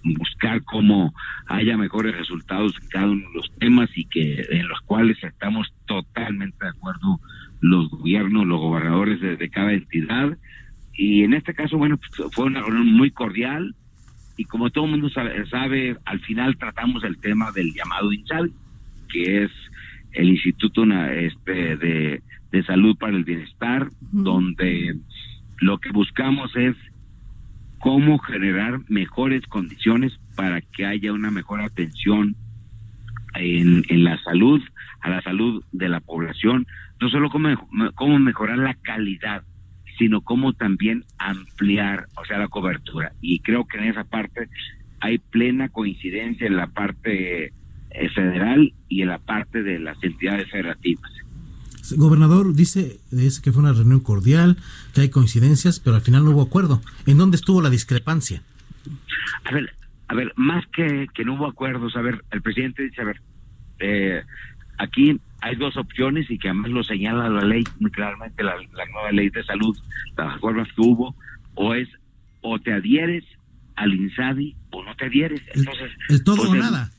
buscar 0.04 0.64
cómo 0.64 1.14
haya 1.48 1.76
mejores 1.76 2.16
resultados 2.16 2.74
en 2.82 2.88
cada 2.88 3.06
uno 3.08 3.28
de 3.28 3.36
los 3.36 3.52
temas 3.60 3.90
y 3.96 4.06
que 4.06 4.46
en 4.52 4.68
los 4.70 4.80
cuales 4.82 5.22
estamos 5.22 5.74
totalmente 5.86 6.56
de 6.64 6.70
acuerdo 6.70 7.20
los 7.60 7.90
gobiernos, 7.90 8.46
los 8.46 8.60
gobernadores 8.60 9.20
de, 9.20 9.50
cada 9.50 9.74
entidad. 9.74 10.38
Y 10.94 11.24
en 11.24 11.34
este 11.34 11.54
caso, 11.54 11.78
bueno, 11.78 11.98
pues, 11.98 12.32
fue 12.32 12.46
una 12.46 12.62
reunión 12.62 12.94
muy 12.94 13.12
cordial 13.12 13.76
y 14.38 14.46
como 14.46 14.70
todo 14.70 14.86
el 14.86 14.92
mundo 14.92 15.10
sabe, 15.10 15.46
sabe, 15.48 15.98
al 16.06 16.22
final 16.22 16.56
tratamos 16.58 17.04
el 17.04 17.18
tema 17.18 17.52
del 17.52 17.74
llamado 17.74 18.14
INSAL, 18.14 18.52
que 19.08 19.44
es 19.44 19.52
el 20.14 20.30
Instituto 20.30 20.84
este, 20.84 21.78
de 21.78 22.22
de 22.56 22.64
salud 22.64 22.96
para 22.98 23.16
el 23.16 23.26
bienestar, 23.26 23.90
donde 24.14 24.96
lo 25.60 25.78
que 25.80 25.92
buscamos 25.92 26.56
es 26.56 26.76
cómo 27.80 28.18
generar 28.20 28.80
mejores 28.88 29.46
condiciones 29.48 30.18
para 30.36 30.62
que 30.62 30.86
haya 30.86 31.12
una 31.12 31.32
mejor 31.32 31.60
atención 31.60 32.36
en, 33.34 33.84
la 34.06 34.18
salud, 34.24 34.62
a 35.02 35.10
la 35.10 35.22
salud 35.22 35.64
de 35.74 35.90
la 35.90 36.00
población, 36.00 36.66
no 37.02 37.10
solo 37.10 37.30
cómo, 37.30 37.50
cómo 37.96 38.20
mejorar 38.20 38.58
la 38.58 38.76
calidad, 38.76 39.44
sino 39.98 40.22
cómo 40.22 40.54
también 40.54 41.04
ampliar, 41.18 42.06
o 42.16 42.24
sea, 42.24 42.38
la 42.38 42.48
cobertura. 42.48 43.12
Y 43.22 43.40
creo 43.40 43.66
que 43.66 43.78
en 43.80 43.86
esa 43.86 44.06
parte 44.06 44.48
hay 45.02 45.18
plena 45.18 45.68
coincidencia 45.68 46.48
en 46.48 46.56
la 46.56 46.68
parte 46.68 47.52
federal 48.14 48.74
y 48.90 49.02
en 49.02 49.10
la 49.10 49.20
parte 49.20 49.64
de 49.64 49.80
las 49.80 50.02
entidades 50.04 50.50
federativas. 50.50 51.12
Gobernador, 51.96 52.54
dice, 52.54 53.00
dice 53.12 53.42
que 53.42 53.52
fue 53.52 53.62
una 53.62 53.74
reunión 53.74 54.00
cordial, 54.00 54.58
que 54.94 55.02
hay 55.02 55.10
coincidencias, 55.10 55.80
pero 55.80 55.96
al 55.96 56.02
final 56.02 56.26
no 56.26 56.32
hubo 56.32 56.42
acuerdo. 56.42 56.82
¿En 57.06 57.18
dónde 57.18 57.38
estuvo 57.38 57.62
la 57.62 57.70
discrepancia? 57.70 58.42
A 59.44 59.54
ver, 59.54 59.72
a 60.08 60.16
ver, 60.16 60.34
más 60.36 60.66
que, 60.68 61.08
que 61.14 61.24
no 61.24 61.36
hubo 61.36 61.48
acuerdos, 61.48 61.96
a 61.96 62.02
ver, 62.02 62.24
el 62.32 62.42
presidente 62.42 62.84
dice, 62.84 63.02
a 63.02 63.06
ver, 63.06 63.22
eh, 63.80 64.24
aquí 64.78 65.20
hay 65.42 65.56
dos 65.56 65.78
opciones 65.78 66.30
y 66.30 66.40
que 66.40 66.50
además 66.50 66.72
lo 66.72 66.84
señala 66.84 67.30
la 67.30 67.44
ley 67.44 67.64
muy 67.80 67.92
claramente, 67.92 68.44
la, 68.44 68.56
nueva 68.92 69.12
ley 69.12 69.30
de 69.30 69.44
salud, 69.44 69.78
las 70.18 70.34
reformas 70.34 70.68
que 70.70 70.82
hubo, 70.82 71.16
o 71.54 71.74
es 71.74 71.88
o 72.42 72.60
te 72.60 72.74
adhieres 72.74 73.24
al 73.76 73.94
INSABI 73.94 74.56
o 74.72 74.84
no 74.84 74.96
te 74.96 75.06
adhieres. 75.06 75.42
Entonces, 75.54 75.92
el, 76.10 76.24
todo 76.24 76.50
o 76.50 76.56
nada. 76.56 76.92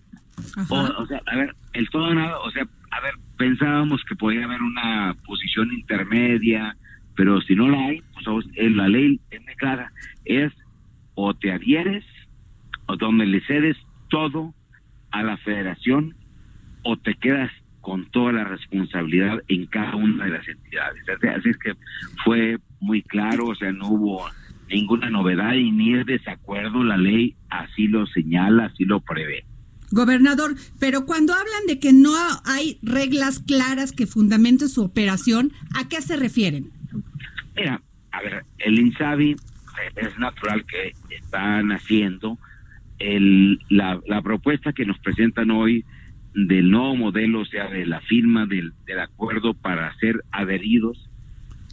O, 0.68 0.80
o, 0.80 1.06
sea, 1.06 1.20
a 1.26 1.36
ver, 1.36 1.54
el 1.72 1.88
todo 1.90 2.12
nada, 2.14 2.38
o 2.40 2.50
sea, 2.50 2.66
a 2.90 3.00
ver, 3.00 3.14
pensábamos 3.36 4.02
que 4.04 4.16
podía 4.16 4.44
haber 4.44 4.62
una 4.62 5.14
posición 5.24 5.72
intermedia, 5.72 6.76
pero 7.14 7.40
si 7.40 7.54
no 7.54 7.68
la 7.68 7.78
hay, 7.78 8.02
pues 8.14 8.46
en 8.54 8.76
la 8.76 8.88
ley 8.88 9.20
es 9.30 9.42
muy 9.42 9.54
clara, 9.54 9.92
es 10.24 10.52
o 11.14 11.34
te 11.34 11.52
adhieres 11.52 12.04
o 12.86 12.96
donde 12.96 13.26
le 13.26 13.40
cedes 13.46 13.76
todo 14.08 14.54
a 15.10 15.22
la 15.22 15.36
federación 15.38 16.14
o 16.82 16.96
te 16.96 17.14
quedas 17.14 17.50
con 17.80 18.06
toda 18.10 18.32
la 18.32 18.44
responsabilidad 18.44 19.42
en 19.48 19.66
cada 19.66 19.96
una 19.96 20.24
de 20.24 20.30
las 20.32 20.48
entidades. 20.48 21.02
Así 21.08 21.50
es 21.50 21.58
que 21.58 21.74
fue 22.24 22.58
muy 22.80 23.02
claro, 23.02 23.46
o 23.46 23.54
sea, 23.54 23.72
no 23.72 23.88
hubo 23.88 24.26
ninguna 24.68 25.08
novedad 25.08 25.54
y 25.54 25.70
ni 25.70 25.94
es 25.94 26.06
desacuerdo, 26.06 26.82
la 26.82 26.96
ley 26.96 27.36
así 27.48 27.86
lo 27.86 28.06
señala, 28.06 28.66
así 28.66 28.84
lo 28.84 29.00
prevé. 29.00 29.44
Gobernador, 29.90 30.54
pero 30.78 31.06
cuando 31.06 31.32
hablan 31.32 31.66
de 31.66 31.78
que 31.78 31.92
no 31.92 32.12
hay 32.44 32.78
reglas 32.82 33.40
claras 33.40 33.92
que 33.92 34.06
fundamenten 34.06 34.68
su 34.68 34.82
operación, 34.82 35.52
¿a 35.74 35.88
qué 35.88 36.02
se 36.02 36.16
refieren? 36.16 36.70
Mira, 37.54 37.80
a 38.12 38.22
ver, 38.22 38.44
el 38.58 38.78
INSABI 38.78 39.32
eh, 39.32 39.36
es 39.96 40.18
natural 40.18 40.64
que 40.66 40.92
están 41.14 41.70
haciendo 41.72 42.38
el, 42.98 43.60
la, 43.68 44.00
propuesta 44.22 44.72
que 44.72 44.86
nos 44.86 44.98
presentan 44.98 45.50
hoy 45.50 45.84
del 46.34 46.70
nuevo 46.70 46.96
modelo, 46.96 47.40
o 47.40 47.44
sea, 47.44 47.68
de 47.68 47.86
la 47.86 48.00
firma 48.00 48.46
del, 48.46 48.72
acuerdo 49.00 49.54
para 49.54 49.94
ser 49.98 50.22
adheridos. 50.32 51.08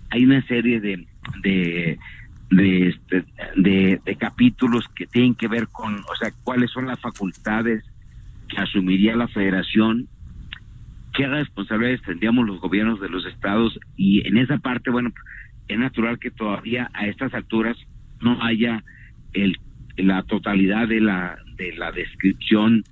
Hay 0.10 0.26
una 0.26 0.46
serie 0.48 0.80
de, 0.80 1.08
este, 2.52 3.26
de, 3.56 4.02
de, 4.06 4.16
capítulos 4.18 4.86
que 4.96 5.08
tienen 5.08 5.36
que 5.36 5.48
ver 5.48 5.68
con, 5.70 5.96
o 5.96 6.16
sea, 6.20 6.32
cuáles 6.44 6.72
son 6.72 6.88
las 6.88 7.00
facultades 7.00 7.84
asumiría 8.58 9.16
la 9.16 9.28
federación, 9.28 10.08
qué 11.14 11.28
responsabilidades 11.28 12.02
tendríamos 12.02 12.48
los 12.48 12.60
gobiernos 12.60 13.00
de 13.00 13.10
los 13.10 13.26
estados 13.26 13.80
y 13.96 14.28
en 14.28 14.38
esa 14.38 14.58
parte, 14.58 14.90
bueno, 14.90 15.12
es 15.68 15.78
natural 15.78 16.20
que 16.20 16.32
todavía 16.32 16.90
a 16.94 17.08
estas 17.08 17.34
alturas 17.34 17.78
no 18.22 18.42
haya 18.44 18.84
el, 19.34 19.58
la 19.98 20.24
totalidad 20.24 20.88
de 20.88 21.02
la, 21.02 21.38
de 21.56 21.74
la 21.74 21.92
descripción 21.92 22.84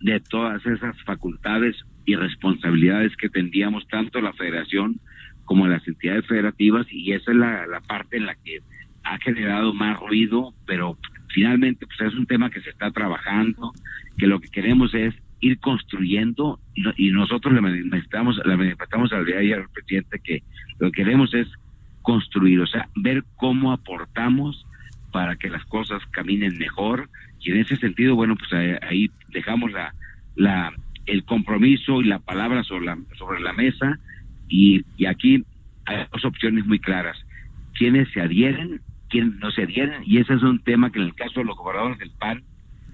de 0.00 0.20
todas 0.20 0.64
esas 0.66 1.00
facultades 1.02 1.76
y 2.04 2.16
responsabilidades 2.16 3.16
que 3.16 3.28
tendríamos 3.28 3.86
tanto 3.88 4.20
la 4.20 4.32
federación 4.32 5.00
como 5.44 5.66
las 5.66 5.86
entidades 5.86 6.26
federativas 6.26 6.86
y 6.90 7.12
esa 7.12 7.30
es 7.30 7.36
la, 7.36 7.66
la 7.66 7.80
parte 7.80 8.16
en 8.16 8.26
la 8.26 8.34
que 8.34 8.60
ha 9.04 9.18
generado 9.18 9.72
más 9.72 9.98
ruido, 9.98 10.52
pero 10.66 10.98
finalmente 11.28 11.86
pues 11.86 12.12
es 12.12 12.18
un 12.18 12.26
tema 12.26 12.50
que 12.50 12.60
se 12.60 12.70
está 12.70 12.90
trabajando, 12.90 13.72
que 14.18 14.26
lo 14.26 14.40
que 14.40 14.48
queremos 14.48 14.94
es 14.94 15.14
ir 15.40 15.58
construyendo 15.60 16.58
y, 16.74 17.10
nosotros 17.10 17.54
le 17.54 17.60
manifestamos, 17.60 18.40
le 18.44 18.56
manifestamos 18.56 19.12
al 19.12 19.24
día 19.24 19.38
al 19.56 19.68
presidente 19.70 20.20
que 20.22 20.42
lo 20.78 20.90
que 20.90 21.04
queremos 21.04 21.32
es 21.34 21.46
construir, 22.02 22.60
o 22.60 22.66
sea, 22.66 22.88
ver 22.96 23.24
cómo 23.36 23.72
aportamos 23.72 24.66
para 25.12 25.36
que 25.36 25.48
las 25.48 25.64
cosas 25.66 26.02
caminen 26.10 26.58
mejor. 26.58 27.08
Y 27.40 27.52
en 27.52 27.58
ese 27.58 27.76
sentido, 27.76 28.16
bueno, 28.16 28.36
pues 28.36 28.52
ahí, 28.82 29.10
dejamos 29.30 29.72
la, 29.72 29.94
la 30.34 30.72
el 31.06 31.24
compromiso 31.24 32.02
y 32.02 32.04
la 32.04 32.18
palabra 32.18 32.64
sobre 32.64 32.86
la, 32.86 32.98
sobre 33.16 33.40
la 33.40 33.52
mesa. 33.52 33.98
Y, 34.48 34.84
y 34.96 35.06
aquí 35.06 35.44
hay 35.86 36.06
dos 36.12 36.24
opciones 36.24 36.66
muy 36.66 36.78
claras. 36.78 37.16
Quienes 37.74 38.10
se 38.10 38.20
adhieren 38.20 38.80
quienes 39.08 39.38
no 39.38 39.50
se 39.50 39.62
adhieren, 39.62 40.02
y 40.04 40.18
ese 40.18 40.34
es 40.34 40.42
un 40.42 40.58
tema 40.60 40.90
que 40.90 40.98
en 40.98 41.06
el 41.06 41.14
caso 41.14 41.40
de 41.40 41.46
los 41.46 41.56
gobernadores 41.56 41.98
del 41.98 42.10
PAN 42.10 42.42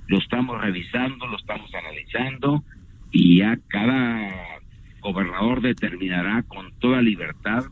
lo 0.06 0.18
estamos 0.18 0.60
revisando, 0.60 1.26
lo 1.26 1.36
estamos 1.36 1.70
analizando, 1.74 2.64
y 3.10 3.38
ya 3.38 3.58
cada 3.68 4.60
gobernador 5.00 5.60
determinará 5.60 6.42
con 6.42 6.72
toda 6.78 7.02
libertad 7.02 7.64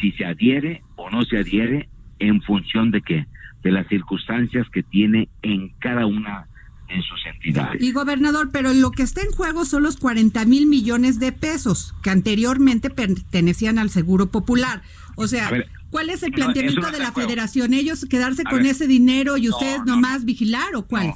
si 0.00 0.12
se 0.12 0.24
adhiere 0.24 0.82
o 0.96 1.10
no 1.10 1.24
se 1.24 1.38
adhiere 1.38 1.88
en 2.18 2.42
función 2.42 2.90
de 2.90 3.02
qué, 3.02 3.26
de 3.62 3.72
las 3.72 3.86
circunstancias 3.88 4.66
que 4.70 4.82
tiene 4.82 5.28
en 5.42 5.70
cada 5.78 6.06
una 6.06 6.46
en 6.88 7.02
sus 7.02 7.24
entidades. 7.26 7.82
Y 7.82 7.92
gobernador, 7.92 8.50
pero 8.52 8.72
lo 8.72 8.90
que 8.90 9.02
está 9.02 9.22
en 9.22 9.32
juego 9.32 9.64
son 9.64 9.82
los 9.82 9.96
40 9.96 10.44
mil 10.44 10.66
millones 10.66 11.18
de 11.18 11.32
pesos 11.32 11.94
que 12.02 12.10
anteriormente 12.10 12.90
pertenecían 12.90 13.78
al 13.78 13.90
Seguro 13.90 14.30
Popular. 14.30 14.82
O 15.16 15.26
sea, 15.26 15.50
¿cuál 15.90 16.10
es 16.10 16.22
el 16.22 16.32
planteamiento 16.32 16.90
de 16.90 16.98
la 16.98 17.12
federación? 17.12 17.74
¿Ellos 17.74 18.06
quedarse 18.08 18.44
con 18.44 18.66
ese 18.66 18.86
dinero 18.86 19.36
y 19.36 19.48
ustedes 19.48 19.84
nomás 19.84 20.24
vigilar 20.24 20.76
o 20.76 20.86
cuál? 20.86 21.14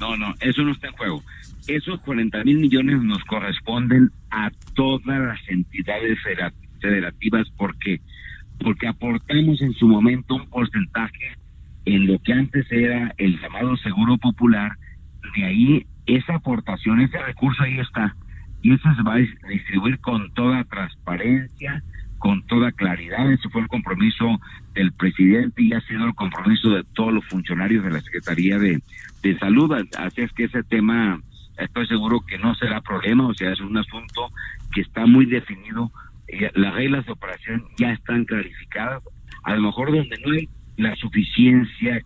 No, 0.00 0.16
no, 0.16 0.34
eso 0.40 0.62
no 0.62 0.72
está 0.72 0.88
en 0.88 0.94
juego. 0.94 1.22
Esos 1.68 2.00
40 2.00 2.42
mil 2.44 2.58
millones 2.58 3.02
nos 3.02 3.22
corresponden 3.24 4.10
a 4.30 4.50
todas 4.74 5.20
las 5.20 5.48
entidades 5.48 6.18
federativas 6.80 7.48
porque 7.56 8.00
porque 8.58 8.88
aportamos 8.88 9.60
en 9.62 9.72
su 9.72 9.88
momento 9.88 10.34
un 10.34 10.46
porcentaje 10.48 11.32
en 11.86 12.06
lo 12.06 12.18
que 12.18 12.32
antes 12.32 12.70
era 12.70 13.14
el 13.16 13.40
llamado 13.40 13.76
seguro 13.78 14.18
popular 14.18 14.72
de 15.34 15.44
ahí 15.44 15.86
esa 16.06 16.34
aportación, 16.34 17.00
ese 17.00 17.18
recurso 17.18 17.62
ahí 17.62 17.78
está. 17.78 18.14
Y 18.62 18.74
eso 18.74 18.94
se 18.94 19.02
va 19.02 19.14
a 19.14 19.48
distribuir 19.48 19.98
con 20.00 20.30
toda 20.34 20.64
transparencia, 20.64 21.82
con 22.20 22.42
toda 22.42 22.70
claridad. 22.70 23.32
Ese 23.32 23.48
fue 23.48 23.62
el 23.62 23.68
compromiso 23.68 24.38
del 24.74 24.92
presidente 24.92 25.62
y 25.62 25.72
ha 25.72 25.80
sido 25.80 26.04
el 26.04 26.14
compromiso 26.14 26.68
de 26.68 26.84
todos 26.94 27.12
los 27.14 27.24
funcionarios 27.24 27.82
de 27.82 27.90
la 27.90 28.00
Secretaría 28.02 28.58
de, 28.58 28.80
de 29.22 29.38
Salud. 29.38 29.72
Así 29.96 30.20
es 30.20 30.30
que 30.32 30.44
ese 30.44 30.62
tema 30.62 31.18
estoy 31.56 31.86
seguro 31.86 32.20
que 32.20 32.36
no 32.36 32.54
será 32.54 32.82
problema, 32.82 33.26
o 33.26 33.32
sea, 33.32 33.52
es 33.52 33.60
un 33.60 33.76
asunto 33.76 34.28
que 34.70 34.82
está 34.82 35.06
muy 35.06 35.24
definido. 35.24 35.90
Eh, 36.28 36.50
las 36.54 36.74
reglas 36.74 37.06
de 37.06 37.12
operación 37.12 37.64
ya 37.78 37.90
están 37.90 38.26
clarificadas. 38.26 39.02
A 39.44 39.54
lo 39.54 39.62
mejor 39.62 39.90
donde 39.90 40.18
no 40.24 40.32
hay 40.32 40.46
la 40.76 40.94
suficiencia 40.96 42.02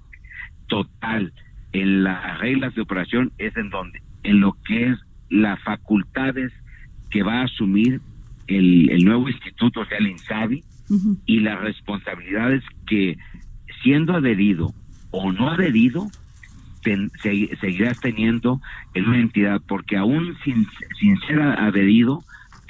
total 0.69 1.33
en 1.73 2.05
las 2.05 2.39
reglas 2.39 2.73
de 2.77 2.83
operación 2.83 3.33
es 3.39 3.57
en 3.57 3.69
donde, 3.69 4.01
en 4.23 4.39
lo 4.39 4.57
que 4.65 4.91
es 4.91 4.99
las 5.29 5.61
facultades 5.65 6.53
que 7.11 7.25
va 7.25 7.41
a 7.41 7.45
asumir 7.45 8.01
el, 8.47 8.91
el 8.91 9.05
nuevo 9.05 9.29
instituto, 9.29 9.81
o 9.81 9.87
sea, 9.87 9.99
el 9.99 10.09
INSABI, 10.09 10.65
y 11.25 11.41
las 11.41 11.61
responsabilidades 11.61 12.63
que, 12.87 13.17
siendo 13.83 14.15
adherido 14.15 14.75
o 15.11 15.33
no 15.33 15.51
adherido, 15.51 16.09
seguirás 17.61 18.01
teniendo 18.01 18.61
en 18.93 19.09
una 19.09 19.19
entidad, 19.19 19.63
porque 19.67 19.97
aún 19.97 20.37
sin, 20.45 20.67
sin 21.01 21.19
ser 21.21 21.41
adherido, 21.41 22.23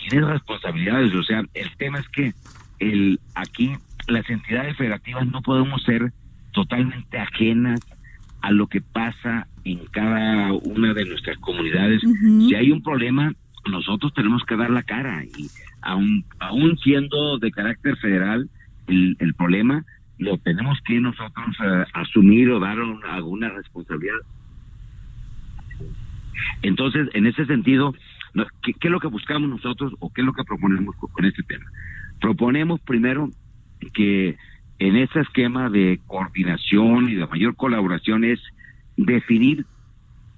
tienes 0.09 0.29
responsabilidades. 0.29 1.15
O 1.15 1.23
sea, 1.23 1.43
el 1.55 1.77
tema 1.77 1.99
es 1.99 2.09
que 2.09 2.35
el 2.79 3.19
aquí 3.35 3.73
las 4.07 4.29
entidades 4.29 4.77
federativas 4.77 5.27
no 5.27 5.43
podemos 5.43 5.83
ser 5.83 6.13
totalmente 6.53 7.19
ajenas 7.19 7.81
a 8.43 8.51
lo 8.51 8.67
que 8.67 8.81
pasa 8.81 9.47
en 9.65 9.81
cada 9.87 10.53
una 10.53 10.93
de 10.93 11.07
nuestras 11.07 11.39
comunidades. 11.39 12.03
Si 12.03 12.55
hay 12.55 12.71
un 12.71 12.83
problema, 12.83 13.33
nosotros 13.71 14.13
tenemos 14.15 14.45
que 14.45 14.57
dar 14.57 14.71
la 14.71 14.83
cara 14.83 15.25
y 15.25 15.49
aún, 15.83 16.25
aún 16.39 16.79
siendo 16.79 17.39
de 17.39 17.51
carácter 17.51 17.97
federal 17.97 18.49
el, 18.87 19.17
el 19.21 19.35
problema, 19.35 19.85
lo 20.19 20.39
tenemos 20.39 20.79
que 20.85 21.01
nosotros 21.01 21.57
eh, 21.65 21.85
asumir 21.93 22.51
o 22.51 22.61
dar 22.61 22.79
alguna 23.09 23.49
responsabilidad. 23.51 24.17
Entonces, 26.63 27.09
en 27.15 27.27
ese 27.27 27.47
sentido, 27.47 27.95
¿qué, 28.63 28.75
¿qué, 28.75 28.89
es 28.89 28.93
lo 28.93 29.01
que 29.01 29.09
buscamos 29.09 29.49
nosotros 29.49 29.93
o 30.01 30.13
qué 30.13 30.21
es 30.21 30.27
lo 30.27 30.33
que 30.33 30.45
proponemos 30.45 30.95
con 30.97 31.25
este 31.25 31.43
tema? 31.43 31.65
Proponemos 32.21 32.81
primero 32.81 33.31
que 33.93 34.37
en 34.79 34.97
ese 34.97 35.21
esquema 35.21 35.71
de 35.71 36.01
coordinación 36.07 37.09
y 37.09 37.15
de 37.15 37.27
mayor 37.27 37.57
colaboración 37.57 38.25
es 38.25 38.41
definir 38.97 39.67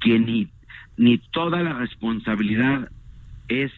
que 0.00 0.18
ni, 0.18 0.48
ni 0.96 1.18
toda 1.18 1.62
la 1.62 1.74
responsabilidad 1.74 2.90
es 3.48 3.72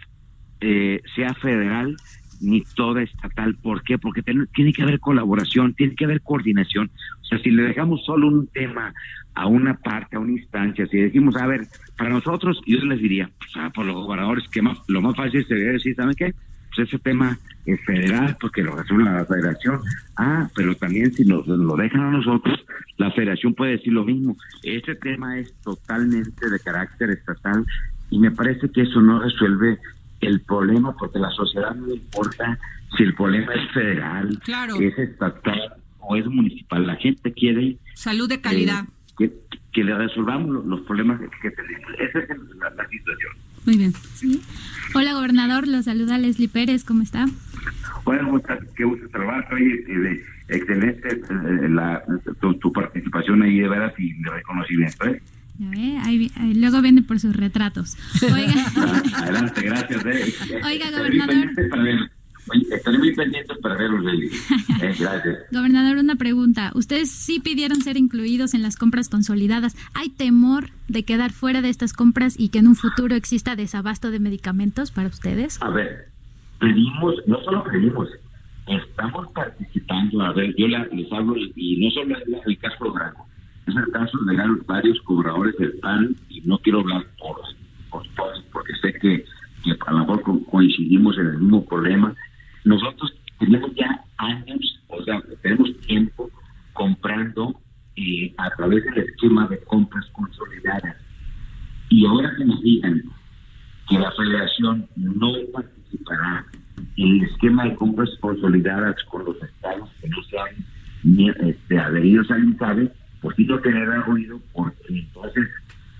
eh, 0.61 1.01
sea 1.15 1.35
federal 1.35 1.97
ni 2.41 2.63
toda 2.77 3.03
estatal. 3.03 3.57
¿Por 3.57 3.83
qué? 3.83 3.99
Porque 3.99 4.23
tiene 4.23 4.73
que 4.73 4.83
haber 4.83 5.01
colaboración, 5.01 5.75
tiene 5.75 5.95
que 5.95 6.05
haber 6.05 6.21
coordinación. 6.21 6.91
O 7.23 7.25
sea, 7.25 7.39
si 7.39 7.51
le 7.51 7.65
dejamos 7.65 8.05
solo 8.05 8.29
un 8.29 8.47
tema 8.49 8.95
a 9.35 9.47
una 9.47 9.75
parte, 9.75 10.17
a 10.17 10.21
una 10.21 10.33
instancia, 10.33 10.87
si 10.87 10.99
decimos, 10.99 11.37
a 11.37 11.47
ver, 11.47 11.67
para 11.97 12.11
nosotros, 12.11 12.61
yo 12.67 12.79
les 12.79 13.01
diría, 13.01 13.31
pues, 13.39 13.51
ah, 13.57 13.71
por 13.75 13.87
los 13.87 13.95
gobernadores, 13.95 14.49
que 14.49 14.63
más, 14.63 14.79
lo 14.89 15.01
más 15.01 15.17
fácil 15.17 15.47
sería 15.47 15.73
decir, 15.73 15.95
¿saben 15.95 16.15
qué? 16.15 16.35
Pues 16.75 16.89
ese 16.89 16.99
tema 16.99 17.39
es 17.67 17.81
federal 17.85 18.37
porque 18.41 18.63
lo 18.63 18.77
resuelve 18.77 19.05
la 19.05 19.25
federación. 19.25 19.81
Ah, 20.17 20.49
pero 20.55 20.75
también 20.77 21.13
si 21.13 21.25
nos 21.25 21.47
lo 21.47 21.77
dejan 21.77 22.01
a 22.01 22.11
nosotros, 22.11 22.65
la 22.97 23.11
federación 23.13 23.55
puede 23.55 23.73
decir 23.73 23.93
lo 23.93 24.05
mismo. 24.05 24.37
Ese 24.63 24.95
tema 24.95 25.39
es 25.39 25.53
totalmente 25.63 26.49
de 26.49 26.61
carácter 26.61 27.11
estatal 27.11 27.65
y 28.11 28.19
me 28.19 28.31
parece 28.31 28.71
que 28.71 28.83
eso 28.83 29.01
no 29.01 29.21
resuelve 29.21 29.79
el 30.21 30.41
problema 30.41 30.95
porque 30.97 31.19
la 31.19 31.31
sociedad 31.31 31.75
no 31.75 31.93
importa 31.93 32.59
si 32.97 33.03
el 33.03 33.15
problema 33.15 33.53
es 33.55 33.71
federal, 33.73 34.41
es 34.81 34.99
estatal 34.99 35.75
o 36.01 36.17
es 36.17 36.27
municipal. 36.27 36.87
La 36.87 36.97
gente 36.97 37.33
quiere 37.33 37.77
salud 37.95 38.29
de 38.29 38.41
calidad. 38.41 38.85
que, 39.19 39.85
le 39.85 39.95
resolvamos 39.95 40.67
los, 40.67 40.81
problemas 40.81 41.21
que 41.41 41.51
tenemos. 41.53 41.89
Esa 42.01 42.19
es 42.19 42.29
la 42.29 42.89
situación. 42.89 43.33
Muy 43.65 43.77
bien. 43.77 43.93
Hola, 44.95 45.13
gobernador. 45.13 45.69
Lo 45.69 45.83
saluda 45.83 46.19
Leslie 46.19 46.49
Pérez. 46.49 46.83
¿Cómo 46.83 47.03
está? 47.03 47.27
Hola, 48.05 48.23
¿cómo 48.25 48.39
estás? 48.39 48.59
Qué 48.77 48.85
gusto 48.85 49.09
trabajar. 49.11 49.55
Oye, 49.55 50.25
excelente 50.49 51.09
eh, 51.09 52.55
tu, 52.61 52.73
participación 52.73 53.43
ahí 53.43 53.61
de 53.61 53.69
veras 53.69 53.93
y 53.99 54.15
de 54.15 54.31
reconocimiento. 54.31 55.07
¿eh? 55.07 55.23
Ahí, 56.03 56.31
luego 56.55 56.83
viene 56.83 57.03
por 57.03 57.21
sus 57.21 57.35
retratos. 57.35 57.97
Oiga. 58.23 58.55
Adelante, 59.17 59.63
gracias. 59.63 60.07
Eh. 60.07 60.61
Oiga, 60.65 60.91
gobernador. 60.91 61.51
Estaré 62.71 62.99
muy 62.99 63.15
pendientes 63.15 63.59
para 63.59 63.77
verlos, 63.77 64.05
eh, 64.07 64.95
gracias. 64.99 65.39
Gobernador, 65.53 65.99
una 65.99 66.17
pregunta. 66.17 66.73
Ustedes 66.75 67.11
sí 67.11 67.41
pidieron 67.41 67.81
ser 67.83 67.97
incluidos 67.97 68.55
en 68.55 68.63
las 68.63 68.77
compras 68.77 69.09
consolidadas. 69.09 69.77
¿Hay 69.95 70.09
temor 70.09 70.71
de 70.89 71.05
quedar 71.05 71.31
fuera 71.31 71.61
de 71.61 71.69
estas 71.69 71.93
compras 71.93 72.39
y 72.39 72.49
que 72.49 72.59
en 72.59 72.69
un 72.69 72.75
futuro 72.75 73.15
exista 73.15 73.57
desabasto 73.57 74.11
de 74.11 74.21
medicamentos 74.21 74.91
para 74.91 75.09
ustedes? 75.09 75.61
A 75.63 75.69
ver, 75.71 76.09
pedimos, 76.59 77.17
no 77.27 77.43
solo 77.45 77.65
pedimos, 77.65 78.09
estamos 78.67 79.31
participando. 79.33 80.23
A 80.23 80.33
ver, 80.33 80.55
yo 80.57 80.69
les 80.69 81.13
hablo, 81.13 81.35
y 81.37 81.85
no 81.85 81.91
solo 81.91 82.17
es 82.17 82.47
el 82.47 82.59
caso 82.59 82.93
Branco, 82.93 83.28
es 83.69 83.77
el 83.77 83.93
caso 83.93 84.19
de 84.19 84.37
varios 84.67 85.01
cobradores 85.03 85.57
del 85.59 85.79
PAN, 85.79 86.17
y 86.29 86.41
no 86.43 86.59
quiero 86.59 86.81
hablar 86.81 87.07
por, 87.19 87.37
por 87.91 88.07
todos, 88.15 88.43
porque 88.53 88.73
sé 88.83 88.93
que, 88.95 89.25
que 89.65 89.77
a 89.87 89.93
lo 89.93 89.99
mejor 89.99 90.23
coincidimos 90.51 91.17
en 91.19 91.27
el 91.27 91.39
mismo 91.39 91.65
problema 91.65 92.15
nosotros 92.69 93.15
tenemos 93.39 93.75
ya 93.75 94.05
años, 94.19 94.81
o 94.89 95.03
sea, 95.03 95.23
tenemos 95.43 95.75
tiempo 95.81 96.31
comprando 96.73 97.59
eh, 97.97 98.35
a 98.37 98.51
través 98.51 98.85
del 98.85 98.99
esquema 98.99 99.47
de 99.49 99.59
compras 99.61 100.05
consolidadas. 100.13 100.97
Y 101.89 102.05
ahora 102.05 102.35
que 102.37 102.45
nos 102.45 102.61
digan 102.63 103.03
que 103.89 103.99
la 103.99 104.13
federación 104.13 104.87
no 104.97 105.33
participará 105.53 106.45
en 106.97 107.09
el 107.09 107.23
esquema 107.25 107.65
de 107.65 107.75
compras 107.77 108.11
consolidadas 108.21 108.97
con 109.05 109.25
los 109.25 109.43
estados 109.43 109.89
que 110.01 110.09
no 110.09 110.23
sean 110.25 111.39
este, 111.41 111.79
adheridos 111.79 112.31
al 112.31 112.45
INSABE, 112.45 112.93
pues 113.21 113.37
sí 113.37 113.45
lo 113.45 113.61
tener 113.61 113.89
ruido 114.03 114.41
porque 114.53 114.77
entonces 114.89 115.49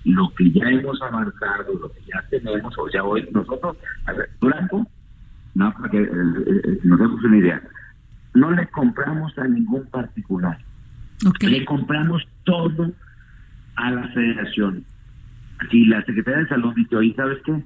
lo 0.05 0.33
que 0.35 0.51
ya 0.51 0.69
hemos 0.69 1.01
avanzado, 1.01 1.73
lo 1.79 1.91
que 1.91 2.01
ya 2.01 2.23
tenemos, 2.29 2.73
o 2.77 2.89
sea, 2.89 3.03
hoy 3.03 3.27
nosotros, 3.31 3.77
a 4.05 4.13
ver, 4.13 4.29
Durango 4.39 4.87
no, 5.55 5.73
para 5.73 5.89
que 5.89 6.01
eh, 6.01 6.07
eh, 6.07 6.79
nos 6.83 6.99
demos 6.99 7.23
una 7.23 7.37
idea. 7.37 7.61
No 8.33 8.51
le 8.51 8.67
compramos 8.67 9.37
a 9.37 9.47
ningún 9.47 9.85
particular. 9.87 10.57
Le 11.41 11.65
compramos 11.65 12.25
todo 12.43 12.91
a 13.75 13.91
la 13.91 14.07
federación. 14.09 14.85
Si 15.69 15.85
la 15.85 16.03
Secretaría 16.05 16.41
de 16.43 16.47
Salud 16.47 16.73
dice, 16.75 16.95
oye, 16.95 17.13
¿sabes 17.15 17.39
qué? 17.45 17.61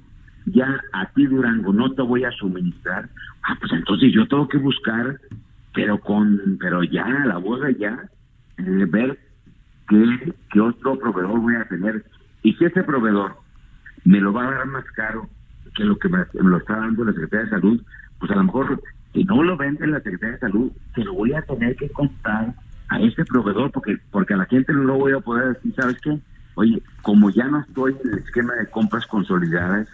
Ya 0.46 0.80
a 0.92 1.06
ti, 1.10 1.26
Durango, 1.26 1.72
no 1.72 1.92
te 1.92 2.02
voy 2.02 2.24
a 2.24 2.32
suministrar. 2.32 3.08
Ah, 3.42 3.56
pues 3.60 3.72
entonces 3.72 4.12
yo 4.12 4.26
tengo 4.26 4.48
que 4.48 4.58
buscar, 4.58 5.20
pero 5.72 6.00
con, 6.00 6.58
pero 6.58 6.82
ya, 6.82 7.06
la 7.26 7.36
voz 7.36 7.60
ya, 7.78 8.08
eh, 8.58 8.86
ver 8.88 9.18
qué, 9.88 10.34
qué 10.52 10.60
otro 10.60 10.98
proveedor 10.98 11.40
voy 11.40 11.56
a 11.56 11.64
tener. 11.64 12.04
Y 12.42 12.52
si 12.54 12.64
ese 12.64 12.82
proveedor 12.82 13.36
me 14.04 14.20
lo 14.20 14.32
va 14.32 14.48
a 14.48 14.50
dar 14.50 14.66
más 14.66 14.84
caro 14.92 15.28
que 15.74 15.84
lo 15.84 15.98
que 15.98 16.08
me, 16.08 16.18
lo 16.34 16.56
está 16.58 16.76
dando 16.76 17.04
la 17.04 17.12
Secretaría 17.12 17.44
de 17.44 17.50
Salud, 17.50 17.82
pues 18.18 18.30
a 18.30 18.36
lo 18.36 18.44
mejor 18.44 18.82
si 19.12 19.24
no 19.24 19.42
lo 19.42 19.56
vende 19.56 19.86
la 19.86 20.00
Secretaría 20.00 20.34
de 20.34 20.40
Salud, 20.40 20.72
se 20.94 21.04
lo 21.04 21.14
voy 21.14 21.32
a 21.32 21.42
tener 21.42 21.76
que 21.76 21.88
contar 21.90 22.54
a 22.88 23.00
ese 23.00 23.24
proveedor 23.24 23.70
porque 23.72 23.96
porque 24.10 24.34
a 24.34 24.38
la 24.38 24.46
gente 24.46 24.72
no 24.72 24.84
lo 24.84 24.94
voy 24.96 25.12
a 25.12 25.20
poder 25.20 25.54
decir, 25.54 25.74
¿sabes 25.74 26.00
qué? 26.00 26.18
Oye, 26.56 26.82
como 27.02 27.30
ya 27.30 27.46
no 27.46 27.60
estoy 27.60 27.96
en 28.04 28.12
el 28.12 28.18
esquema 28.18 28.54
de 28.54 28.70
compras 28.70 29.06
consolidadas, 29.06 29.88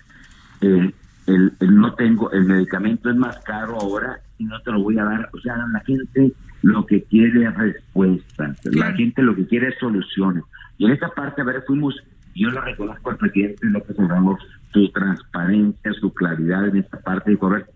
eh, 0.60 0.92
el, 1.34 1.78
no 1.78 1.94
tengo, 1.94 2.30
el 2.32 2.44
medicamento 2.44 3.10
es 3.10 3.16
más 3.16 3.38
caro 3.40 3.78
ahora 3.80 4.20
y 4.38 4.44
no 4.44 4.60
te 4.62 4.72
lo 4.72 4.82
voy 4.82 4.98
a 4.98 5.04
dar. 5.04 5.28
O 5.32 5.40
sea, 5.40 5.56
la 5.56 5.80
gente 5.80 6.32
lo 6.62 6.84
que 6.86 7.02
quiere 7.04 7.44
es 7.44 7.56
respuestas, 7.56 8.58
la 8.64 8.92
gente 8.92 9.22
lo 9.22 9.34
que 9.34 9.46
quiere 9.46 9.68
es 9.68 9.78
soluciones. 9.78 10.44
Y 10.78 10.86
en 10.86 10.92
esta 10.92 11.08
parte, 11.08 11.42
a 11.42 11.44
ver, 11.44 11.62
fuimos, 11.66 11.94
yo 12.34 12.50
lo 12.50 12.60
reconozco 12.60 13.10
al 13.10 13.16
presidente 13.16 13.66
López 13.66 13.98
Obrador, 13.98 14.38
su 14.72 14.90
transparencia, 14.90 15.92
su 15.94 16.12
claridad 16.12 16.68
en 16.68 16.78
esta 16.78 17.00
parte, 17.00 17.30
dijo, 17.30 17.46
a 17.46 17.50
ver, 17.50 17.66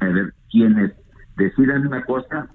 a 0.00 0.06
ver, 0.06 0.34
quienes 0.50 0.92
decidan 1.36 1.86
una 1.86 2.04
cosa, 2.04 2.48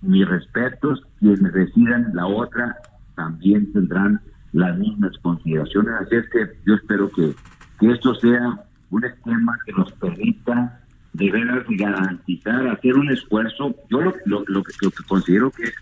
mis 0.00 0.28
respetos, 0.28 1.02
quienes 1.18 1.52
decidan 1.52 2.10
la 2.14 2.26
otra, 2.26 2.76
también 3.14 3.72
tendrán 3.72 4.20
las 4.52 4.78
mismas 4.78 5.12
consideraciones. 5.22 5.94
Así 6.00 6.16
es 6.16 6.28
que 6.30 6.46
yo 6.66 6.74
espero 6.74 7.10
que, 7.10 7.34
que 7.80 7.90
esto 7.90 8.14
sea 8.16 8.64
un 8.92 9.04
esquema 9.04 9.58
que 9.66 9.72
nos 9.72 9.90
permita 9.92 10.80
de 11.14 11.30
veras 11.30 11.64
garantizar, 11.68 12.68
hacer 12.68 12.94
un 12.94 13.10
esfuerzo. 13.10 13.74
Yo 13.90 14.00
lo, 14.00 14.14
lo, 14.26 14.44
lo, 14.46 14.62
que, 14.62 14.72
considero 15.08 15.50
que 15.50 15.64
es 15.64 15.74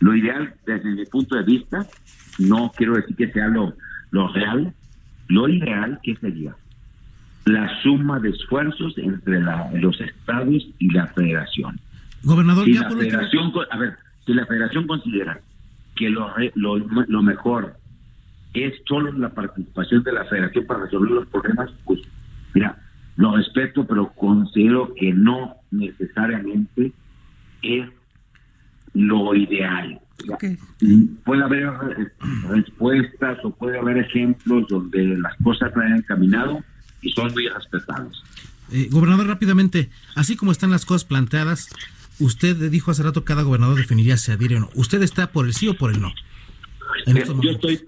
lo 0.00 0.14
ideal 0.14 0.52
desde 0.66 0.90
mi 0.90 1.06
punto 1.06 1.36
de 1.36 1.44
vista, 1.44 1.86
no 2.38 2.70
quiero 2.76 2.94
decir 2.94 3.16
que 3.16 3.32
sea 3.32 3.48
lo, 3.48 3.74
lo 4.10 4.32
real, 4.32 4.74
lo 5.28 5.48
ideal 5.48 5.98
que 6.02 6.16
sería 6.16 6.54
la 7.46 7.80
suma 7.80 8.18
de 8.18 8.30
esfuerzos 8.30 8.98
entre 8.98 9.40
la, 9.40 9.70
los 9.74 10.00
estados 10.00 10.66
y 10.80 10.92
la 10.92 11.06
federación. 11.06 11.78
Gobernador, 12.24 12.64
si 12.64 12.72
la 12.72 12.90
federación, 12.90 13.52
a 13.70 13.78
ver, 13.78 13.96
si 14.26 14.34
la 14.34 14.46
federación 14.46 14.86
considera 14.88 15.40
que 15.94 16.10
lo, 16.10 16.34
lo, 16.56 16.78
lo 16.78 17.22
mejor 17.22 17.76
es 18.52 18.74
solo 18.86 19.12
la 19.12 19.28
participación 19.28 20.02
de 20.02 20.12
la 20.12 20.24
federación 20.24 20.66
para 20.66 20.84
resolver 20.84 21.10
los 21.12 21.26
problemas, 21.28 21.70
pues 21.84 22.00
mira, 22.56 22.78
lo 23.16 23.36
respeto, 23.36 23.86
pero 23.86 24.12
considero 24.14 24.94
que 24.94 25.12
no 25.12 25.56
necesariamente 25.70 26.90
es 27.60 27.86
lo 28.94 29.34
ideal. 29.34 30.00
Puede 31.24 31.42
haber 31.44 31.70
respuestas 32.48 33.44
o 33.44 33.50
puede 33.50 33.78
haber 33.78 33.98
ejemplos 33.98 34.66
donde 34.68 35.18
las 35.18 35.36
cosas 35.44 35.70
no 35.76 35.82
hayan 35.82 36.00
caminado 36.02 36.64
y 37.02 37.10
son 37.12 37.30
muy 37.34 37.46
respetables. 37.46 38.16
Eh, 38.72 38.88
gobernador, 38.90 39.26
rápidamente, 39.26 39.90
así 40.14 40.34
como 40.34 40.50
están 40.50 40.70
las 40.70 40.86
cosas 40.86 41.04
planteadas, 41.04 41.68
usted 42.18 42.70
dijo 42.70 42.90
hace 42.90 43.02
rato 43.02 43.22
cada 43.24 43.42
gobernador 43.42 43.76
definiría 43.76 44.16
si 44.16 44.32
adhiere 44.32 44.56
o 44.56 44.60
no. 44.60 44.70
¿Usted 44.74 45.02
está 45.02 45.30
por 45.30 45.44
el 45.44 45.52
sí 45.52 45.68
o 45.68 45.74
por 45.74 45.92
el 45.92 46.00
no? 46.00 46.10
yo 47.42 47.50
estoy, 47.50 47.78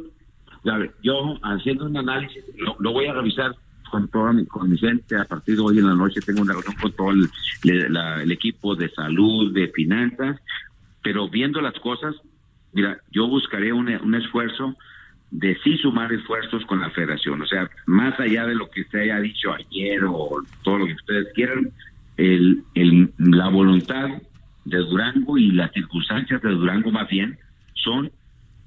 yo 1.03 1.39
haciendo 1.43 1.87
un 1.87 1.97
análisis, 1.97 2.45
lo, 2.59 2.93
voy 2.93 3.07
a 3.07 3.14
revisar 3.14 3.57
con 3.89 4.09
todo 4.09 4.32
mi, 4.32 4.47
con 4.47 4.70
mi 4.70 4.78
gente. 4.78 5.16
A 5.16 5.24
partir 5.24 5.57
de 5.57 5.62
hoy 5.62 5.78
en 5.78 5.86
la 5.86 5.95
noche 5.95 6.20
tengo 6.20 6.43
una 6.43 6.53
reunión 6.53 6.74
con 6.80 6.93
todo 6.93 7.11
el, 7.11 7.28
el 7.64 8.32
equipo 8.32 8.74
de 8.74 8.91
salud, 8.91 9.53
de 9.53 9.68
finanzas, 9.68 10.41
pero 11.03 11.28
viendo 11.28 11.61
las 11.61 11.78
cosas, 11.80 12.14
mira, 12.72 12.99
yo 13.11 13.26
buscaré 13.26 13.72
un, 13.72 13.89
un 13.89 14.14
esfuerzo 14.14 14.76
de 15.30 15.57
sí 15.62 15.76
sumar 15.78 16.12
esfuerzos 16.12 16.64
con 16.66 16.80
la 16.80 16.91
federación. 16.91 17.43
O 17.43 17.47
sea, 17.47 17.70
más 17.86 18.18
allá 18.18 18.47
de 18.47 18.55
lo 18.55 18.70
que 18.70 18.84
se 18.84 19.03
haya 19.03 19.20
dicho 19.20 19.53
ayer 19.53 20.05
o 20.05 20.43
todo 20.62 20.78
lo 20.78 20.86
que 20.86 20.95
ustedes 20.95 21.28
quieran, 21.34 21.70
el, 22.16 22.62
el, 22.74 23.12
la 23.18 23.49
voluntad 23.49 24.09
de 24.64 24.78
Durango 24.78 25.39
y 25.39 25.53
las 25.53 25.72
circunstancias 25.72 26.43
de 26.43 26.51
Durango 26.51 26.91
más 26.91 27.09
bien 27.09 27.39
son 27.74 28.11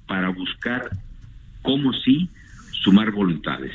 para 0.08 0.30
buscar 0.30 0.90
cómo 1.62 1.94
sí 1.94 2.30
sumar 2.72 3.12
voluntades. 3.12 3.74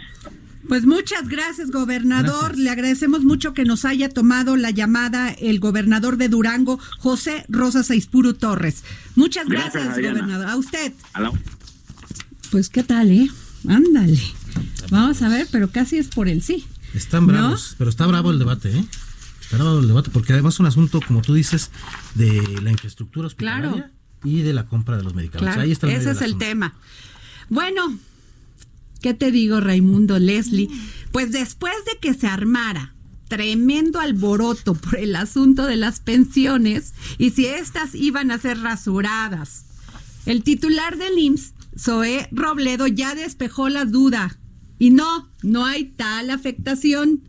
Pues 0.69 0.85
muchas 0.85 1.29
gracias, 1.29 1.71
gobernador. 1.71 2.59
Le 2.59 2.71
agradecemos 2.71 3.25
mucho 3.25 3.55
que 3.55 3.65
nos 3.65 3.85
haya 3.85 4.09
tomado 4.09 4.57
la 4.57 4.71
llamada 4.71 5.31
el 5.31 5.61
gobernador 5.61 6.17
de 6.17 6.29
Durango, 6.29 6.81
José 6.99 7.45
Rosas 7.49 7.91
Aispuru 7.91 8.35
Torres. 8.35 8.83
Muchas 9.15 9.47
gracias, 9.47 9.97
gobernador. 9.97 10.47
A 10.49 10.57
usted. 10.57 10.93
Pues 12.51 12.69
qué 12.69 12.83
tal, 12.83 13.11
¿eh? 13.11 13.31
Ándale. 13.69 14.21
Vamos 14.91 15.23
a 15.23 15.29
ver, 15.29 15.47
pero 15.51 15.71
casi 15.71 15.99
es 15.99 16.09
por 16.09 16.29
el 16.29 16.43
sí. 16.43 16.65
Están 16.95 17.27
bravos, 17.27 17.75
pero 17.79 17.91
está 17.91 18.07
bravo 18.07 18.31
el 18.31 18.39
debate, 18.39 18.71
¿eh? 18.71 18.85
Está 19.41 19.59
bravo 19.59 19.79
el 19.79 19.87
debate, 19.87 20.11
porque 20.11 20.33
además 20.33 20.55
es 20.55 20.61
un 20.61 20.67
asunto, 20.67 21.01
como 21.07 21.23
tú 21.23 21.35
dices, 21.35 21.71
de 22.15 22.43
la 22.63 22.71
infraestructura 22.71 23.27
hospitalaria 23.27 23.91
y 24.25 24.43
de 24.43 24.53
la 24.53 24.67
compra 24.67 24.97
de 24.97 25.05
los 25.05 25.15
medicamentos. 25.15 25.59
Ahí 25.59 25.71
está 25.71 25.89
Ese 25.89 26.11
es 26.11 26.23
el 26.23 26.39
tema. 26.39 26.75
Bueno, 27.49 27.97
¿qué 29.07 29.15
te 29.15 29.31
digo, 29.31 29.61
Raimundo, 29.61 30.19
Leslie? 30.19 30.69
Pues 31.13 31.31
después 31.31 31.77
de 31.85 32.01
que 32.01 32.13
se 32.13 32.27
armara 32.27 32.97
tremendo 33.29 34.01
alboroto 34.01 34.75
por 34.75 34.99
el 34.99 35.15
asunto 35.15 35.65
de 35.65 35.77
las 35.77 36.01
pensiones 36.01 36.93
y 37.17 37.31
si 37.31 37.47
éstas 37.47 37.95
iban 37.95 38.33
a 38.33 38.39
ser 38.41 38.59
rasuradas, 38.63 39.65
el 40.27 40.43
titular 40.43 40.97
del 40.97 41.17
IMSS 41.21 41.55
Zoé 41.79 42.29
Robledo 42.33 42.89
ya 42.89 43.15
despejó 43.15 43.69
la 43.69 43.85
duda. 43.85 44.41
Y 44.77 44.91
no, 44.91 45.31
no 45.41 45.65
hay 45.65 45.85
tal 45.85 46.31
afectación. 46.31 47.23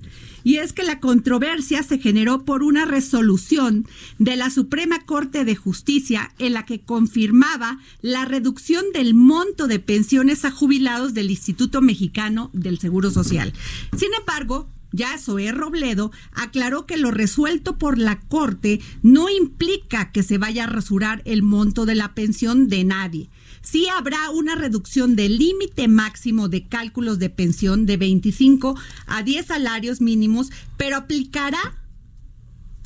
Y 0.47 0.59
es 0.59 0.71
que 0.71 0.83
la 0.83 1.01
controversia 1.01 1.83
se 1.83 1.99
generó 1.99 2.45
por 2.45 2.63
una 2.63 2.85
resolución 2.85 3.85
de 4.17 4.37
la 4.37 4.49
Suprema 4.49 5.05
Corte 5.05 5.43
de 5.43 5.57
Justicia 5.57 6.31
en 6.39 6.53
la 6.53 6.63
que 6.63 6.79
confirmaba 6.79 7.79
la 8.01 8.23
reducción 8.23 8.85
del 8.93 9.13
monto 9.13 9.67
de 9.67 9.79
pensiones 9.79 10.45
a 10.45 10.51
jubilados 10.51 11.13
del 11.13 11.31
Instituto 11.31 11.81
Mexicano 11.81 12.49
del 12.53 12.79
Seguro 12.79 13.11
Social. 13.11 13.51
Sin 13.97 14.13
embargo, 14.17 14.69
ya 14.93 15.17
Zoé 15.17 15.51
Robledo 15.51 16.13
aclaró 16.31 16.85
que 16.85 16.95
lo 16.95 17.11
resuelto 17.11 17.77
por 17.77 17.97
la 17.97 18.21
Corte 18.21 18.79
no 19.03 19.27
implica 19.27 20.13
que 20.13 20.23
se 20.23 20.37
vaya 20.37 20.63
a 20.63 20.67
rasurar 20.67 21.21
el 21.25 21.43
monto 21.43 21.85
de 21.85 21.95
la 21.95 22.13
pensión 22.13 22.69
de 22.69 22.85
nadie 22.85 23.29
sí 23.61 23.87
habrá 23.87 24.29
una 24.29 24.55
reducción 24.55 25.15
del 25.15 25.37
límite 25.37 25.87
máximo 25.87 26.49
de 26.49 26.67
cálculos 26.67 27.19
de 27.19 27.29
pensión 27.29 27.85
de 27.85 27.97
25 27.97 28.75
a 29.05 29.23
10 29.23 29.45
salarios 29.45 30.01
mínimos, 30.01 30.49
pero 30.77 30.97
aplicará 30.97 31.75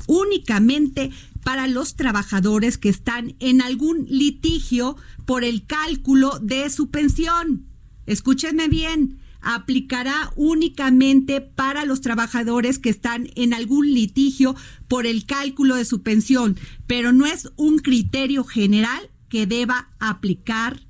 únicamente 0.07 1.11
para 1.43 1.67
los 1.67 1.95
trabajadores 1.95 2.77
que 2.77 2.89
están 2.89 3.35
en 3.39 3.61
algún 3.61 4.05
litigio 4.07 4.95
por 5.25 5.43
el 5.43 5.65
cálculo 5.65 6.39
de 6.39 6.69
su 6.69 6.89
pensión. 6.89 7.65
Escúchenme 8.05 8.67
bien, 8.67 9.19
aplicará 9.41 10.31
únicamente 10.35 11.41
para 11.41 11.85
los 11.85 12.01
trabajadores 12.01 12.79
que 12.79 12.89
están 12.89 13.29
en 13.35 13.53
algún 13.53 13.93
litigio 13.93 14.55
por 14.87 15.05
el 15.05 15.25
cálculo 15.25 15.75
de 15.75 15.85
su 15.85 16.01
pensión, 16.01 16.57
pero 16.87 17.11
no 17.11 17.25
es 17.25 17.49
un 17.55 17.79
criterio 17.79 18.43
general 18.43 19.09
que 19.31 19.47
deba 19.47 19.87
aplicar 19.99 20.81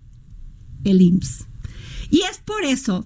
el 0.83 0.99
IMSS. 0.99 1.47
Y 2.09 2.23
es 2.23 2.39
por 2.39 2.65
eso 2.65 3.05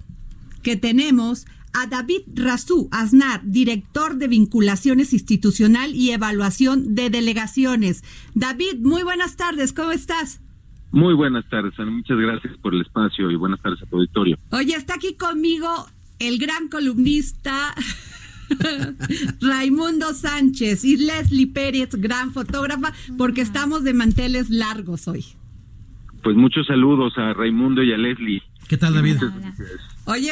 que 0.64 0.78
tenemos 0.78 1.46
a 1.74 1.88
David 1.88 2.22
Razú 2.34 2.88
Aznar, 2.92 3.42
director 3.44 4.16
de 4.16 4.30
vinculaciones 4.30 5.12
institucional 5.12 5.94
y 5.94 6.12
evaluación 6.12 6.96
de 6.96 7.10
delegaciones. 7.10 8.04
David, 8.34 8.78
muy 8.80 9.04
buenas 9.04 9.36
tardes, 9.36 9.74
¿cómo 9.74 9.92
estás? 9.92 10.42
Muy 10.92 11.14
buenas 11.14 11.44
tardes, 11.50 11.74
muchas 11.80 12.18
gracias 12.18 12.58
por 12.60 12.74
el 12.74 12.82
espacio 12.82 13.30
y 13.30 13.36
buenas 13.36 13.62
tardes 13.62 13.82
a 13.84 13.86
tu 13.88 13.98
auditorio. 13.98 14.40
Oye, 14.52 14.74
está 14.74 14.96
aquí 14.96 15.16
conmigo 15.16 15.68
el 16.20 16.38
gran 16.38 16.70
columnista 16.70 17.76
Raimundo 19.42 20.14
Sánchez 20.14 20.84
y 20.86 20.98
Leslie 20.98 21.48
Pérez, 21.48 21.90
gran 21.96 22.34
fotógrafa, 22.34 22.94
porque 23.18 23.42
estamos 23.42 23.84
de 23.84 23.94
manteles 23.94 24.50
largos 24.50 25.08
hoy. 25.08 25.26
Pues 26.24 26.36
muchos 26.36 26.68
saludos 26.68 27.14
a 27.18 27.34
Raimundo 27.34 27.84
y 27.84 27.94
a 27.94 27.98
Leslie. 27.98 28.42
¿Qué 28.68 28.78
tal, 28.78 28.96
David? 28.96 29.18
Oye, 30.06 30.32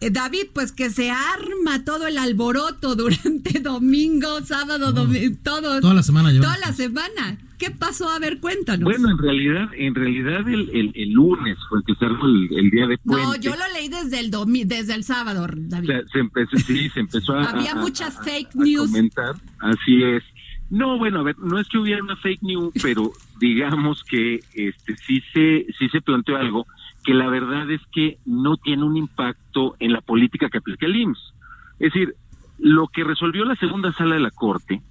eh, 0.00 0.10
David, 0.10 0.46
pues 0.52 0.72
que 0.72 0.90
se 0.90 1.10
arma 1.10 1.84
todo 1.84 2.06
el 2.06 2.18
alboroto 2.18 2.94
durante 2.94 3.58
domingo, 3.62 4.40
sábado, 4.44 4.92
domingo, 4.92 5.36
todo. 5.42 5.80
Toda 5.80 5.94
la 5.94 6.02
semana. 6.02 6.32
Toda 6.32 6.58
la 6.58 6.72
semana. 6.72 7.38
¿Qué 7.58 7.70
pasó? 7.72 8.08
A 8.08 8.18
ver, 8.18 8.38
cuéntanos. 8.40 8.84
Bueno, 8.84 9.10
en 9.10 9.18
realidad, 9.18 9.68
en 9.74 9.94
realidad 9.94 10.48
el, 10.48 10.92
el, 10.94 11.10
lunes 11.10 11.58
fue 11.68 11.80
el 11.80 11.84
que 11.84 11.94
se 11.96 12.06
el, 12.06 12.70
día 12.70 12.86
de 12.86 12.98
puente. 12.98 13.24
No, 13.24 13.36
yo 13.36 13.50
lo 13.50 13.72
leí 13.74 13.88
desde 13.88 14.20
el 14.20 14.30
desde 14.66 14.94
el 14.94 15.02
sábado, 15.02 15.46
David. 15.52 15.90
se 16.12 16.20
empezó, 16.20 16.56
sí, 16.56 16.88
se 16.88 17.00
empezó 17.00 17.34
a... 17.34 17.50
Había 17.50 17.74
muchas 17.74 18.22
fake 18.24 18.54
news. 18.54 18.92
comentar, 18.92 19.34
así 19.58 20.02
es. 20.04 20.22
No, 20.70 20.98
bueno, 20.98 21.20
a 21.20 21.22
ver, 21.22 21.38
no 21.38 21.58
es 21.58 21.66
que 21.68 21.78
hubiera 21.78 22.02
una 22.02 22.16
fake 22.16 22.42
news, 22.42 22.72
pero 22.82 23.10
digamos 23.40 24.04
que 24.04 24.40
este 24.54 24.96
sí 24.96 25.22
se 25.32 25.66
sí 25.78 25.88
se 25.88 26.00
planteó 26.00 26.36
algo 26.36 26.66
que 27.04 27.14
la 27.14 27.28
verdad 27.28 27.70
es 27.70 27.80
que 27.92 28.18
no 28.26 28.56
tiene 28.56 28.84
un 28.84 28.96
impacto 28.96 29.76
en 29.78 29.92
la 29.92 30.00
política 30.00 30.50
que 30.50 30.58
aplica 30.58 30.86
el 30.86 30.96
IMSS. 30.96 31.34
Es 31.78 31.92
decir, 31.92 32.14
lo 32.58 32.88
que 32.88 33.04
resolvió 33.04 33.44
la 33.44 33.56
segunda 33.56 33.92
sala 33.94 34.16
de 34.16 34.20
la 34.20 34.30
Corte 34.30 34.82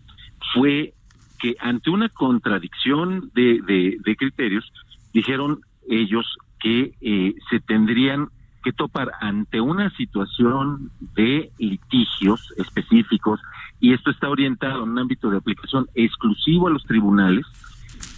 fue 0.54 0.94
que 1.40 1.56
ante 1.60 1.90
una 1.90 2.10
contradicción 2.10 3.32
de, 3.34 3.62
de, 4.04 4.16
criterios, 4.16 4.72
dijeron 5.14 5.62
ellos 5.90 6.38
que 6.60 6.94
eh, 7.02 7.36
se 7.50 7.60
tendrían 7.60 8.30
que 8.64 8.74
topar 8.74 9.12
ante 9.22 9.62
una 9.62 9.90
situación 9.92 10.92
de 11.16 11.52
litigios 11.58 12.54
específicos 12.58 13.40
y 13.80 13.94
esto 13.94 14.12
está 14.12 14.30
orientado 14.30 14.84
en 14.84 14.90
un 14.90 15.00
ámbito 15.00 15.30
de 15.30 15.38
aplicación 15.38 15.88
exclusivo 15.94 16.68
a 16.68 16.72
los 16.72 16.84
tribunales 16.84 17.46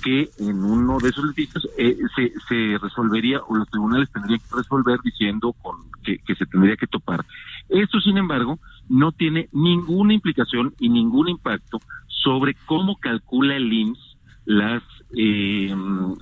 que 0.01 0.29
en 0.39 0.63
uno 0.63 0.97
de 0.99 1.09
esos 1.09 1.25
litigios 1.25 1.67
eh, 1.77 1.97
se, 2.15 2.31
se 2.47 2.77
resolvería 2.77 3.41
o 3.47 3.55
los 3.55 3.69
tribunales 3.69 4.09
tendrían 4.11 4.39
que 4.39 4.55
resolver 4.55 4.99
diciendo 5.03 5.53
con 5.61 5.75
que, 6.03 6.19
que 6.19 6.35
se 6.35 6.45
tendría 6.45 6.77
que 6.77 6.87
topar. 6.87 7.25
Esto, 7.67 7.99
sin 7.99 8.17
embargo, 8.17 8.59
no 8.87 9.11
tiene 9.11 9.49
ninguna 9.51 10.13
implicación 10.13 10.73
y 10.79 10.89
ningún 10.89 11.29
impacto 11.29 11.79
sobre 12.23 12.55
cómo 12.65 12.97
calcula 12.97 13.55
el 13.55 13.71
IMSS 13.71 14.17
las 14.45 14.83
eh, 15.15 15.75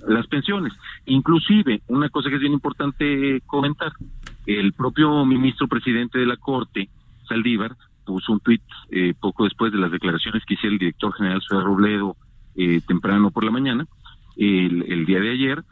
las 0.08 0.28
pensiones. 0.28 0.74
Inclusive, 1.06 1.82
una 1.88 2.10
cosa 2.10 2.30
que 2.30 2.36
es 2.36 2.42
bien 2.42 2.54
importante 2.54 3.42
comentar, 3.46 3.92
el 4.46 4.72
propio 4.74 5.26
ministro 5.26 5.68
presidente 5.68 6.20
de 6.20 6.26
la 6.26 6.38
Corte, 6.38 6.90
Saldívar, 7.28 7.76
puso 8.06 8.32
un 8.32 8.40
tuit 8.40 8.62
eh, 8.90 9.14
poco 9.20 9.44
después 9.44 9.74
de 9.74 9.80
las 9.80 9.92
declaraciones 9.92 10.44
que 10.46 10.54
hiciera 10.54 10.74
el 10.74 10.80
director 10.80 11.14
general 11.14 11.42
Suárez 11.42 11.66
Robledo 11.66 12.16
eh, 12.56 12.80
temprano 12.88 13.30
por 13.30 13.44
la 13.44 13.52
mañana, 13.52 13.86
el, 14.38 15.06
día 15.06 15.20
de 15.20 15.32
ayer, 15.32 15.64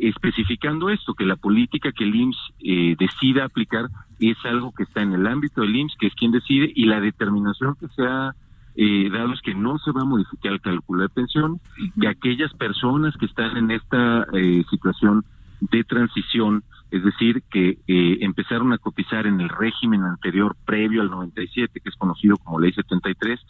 especificando 0.00 0.90
esto, 0.90 1.14
que 1.14 1.24
la 1.24 1.36
política 1.36 1.90
que 1.92 2.04
el 2.04 2.14
IMSS 2.14 2.38
eh, 2.60 2.96
decida 2.98 3.44
aplicar 3.44 3.88
es 4.20 4.36
algo 4.44 4.72
que 4.72 4.84
está 4.84 5.02
en 5.02 5.12
el 5.12 5.26
ámbito 5.26 5.60
del 5.60 5.74
IMSS, 5.74 5.96
que 5.98 6.06
es 6.06 6.14
quien 6.14 6.30
decide, 6.30 6.70
y 6.74 6.86
la 6.86 7.00
determinación 7.00 7.74
que 7.74 7.88
se 7.88 8.02
ha 8.04 8.34
eh, 8.76 9.08
dado 9.10 9.32
es 9.32 9.40
que 9.40 9.54
no 9.54 9.78
se 9.78 9.90
va 9.92 10.02
a 10.02 10.04
modificar 10.04 10.52
el 10.52 10.60
cálculo 10.60 11.02
de 11.02 11.08
pensión, 11.08 11.60
que 12.00 12.08
aquellas 12.08 12.52
personas 12.54 13.16
que 13.16 13.26
están 13.26 13.56
en 13.56 13.70
esta 13.70 14.26
eh, 14.32 14.64
situación 14.70 15.24
de 15.60 15.84
transición, 15.84 16.62
es 16.90 17.02
decir, 17.02 17.42
que 17.50 17.78
eh, 17.86 18.18
empezaron 18.20 18.72
a 18.72 18.78
cotizar 18.78 19.26
en 19.26 19.40
el 19.40 19.48
régimen 19.48 20.02
anterior 20.02 20.56
previo 20.64 21.02
al 21.02 21.10
97, 21.10 21.80
que 21.80 21.88
es 21.88 21.96
conocido 21.96 22.36
como 22.36 22.60
Ley 22.60 22.72
73, 22.72 23.40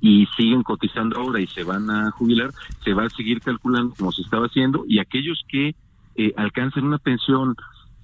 y 0.00 0.26
siguen 0.36 0.62
cotizando 0.62 1.18
ahora 1.18 1.40
y 1.40 1.46
se 1.46 1.64
van 1.64 1.90
a 1.90 2.10
jubilar, 2.12 2.50
se 2.84 2.94
va 2.94 3.04
a 3.04 3.10
seguir 3.10 3.40
calculando 3.40 3.94
como 3.96 4.12
se 4.12 4.22
estaba 4.22 4.46
haciendo 4.46 4.84
y 4.86 5.00
aquellos 5.00 5.42
que 5.48 5.74
eh, 6.14 6.32
alcancen 6.36 6.84
una 6.84 6.98
pensión 6.98 7.56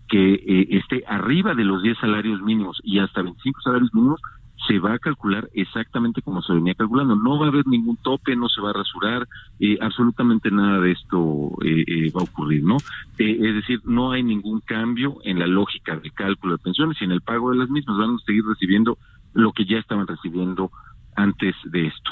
que 0.09 0.35
eh, 0.35 0.69
esté 0.71 1.05
arriba 1.07 1.55
de 1.55 1.65
los 1.65 1.83
10 1.83 1.99
salarios 1.99 2.41
mínimos 2.43 2.81
y 2.83 2.99
hasta 2.99 3.23
25 3.23 3.61
salarios 3.63 3.95
mínimos, 3.95 4.21
se 4.67 4.79
va 4.79 4.95
a 4.95 4.99
calcular 4.99 5.49
exactamente 5.53 6.23
como 6.23 6.43
se 6.43 6.55
venía 6.55 6.75
calculando. 6.75 7.17
No 7.17 7.39
va 7.39 7.47
a 7.47 7.49
haber 7.51 7.67
ningún 7.67 7.97
tope, 7.99 8.35
no 8.37 8.49
se 8.49 8.61
va 8.61 8.71
a 8.71 8.75
rasurar, 8.75 9.29
eh, 9.61 9.77
absolutamente 9.81 10.51
nada 10.51 10.81
de 10.81 10.93
esto 10.93 11.51
eh, 11.63 12.11
va 12.13 12.21
a 12.21 12.25
ocurrir, 12.25 12.63
¿no? 12.63 12.77
es 13.19 13.55
decir, 13.55 13.81
no 13.85 14.13
hay 14.13 14.23
ningún 14.23 14.61
cambio 14.61 15.19
en 15.23 15.39
la 15.39 15.47
lógica 15.47 15.97
del 15.97 16.13
cálculo 16.13 16.57
de 16.57 16.63
pensiones 16.63 16.97
y 17.01 17.05
en 17.05 17.13
el 17.13 17.21
pago 17.21 17.51
de 17.51 17.59
las 17.59 17.69
mismas. 17.69 17.99
Van 17.99 18.17
a 18.17 18.19
seguir 18.25 18.45
recibiendo 18.45 18.99
lo 19.35 19.53
que 19.53 19.65
ya 19.67 19.79
estaban 19.79 20.07
recibiendo 20.07 20.71
antes 21.17 21.55
de 21.65 21.87
esto. 21.87 22.11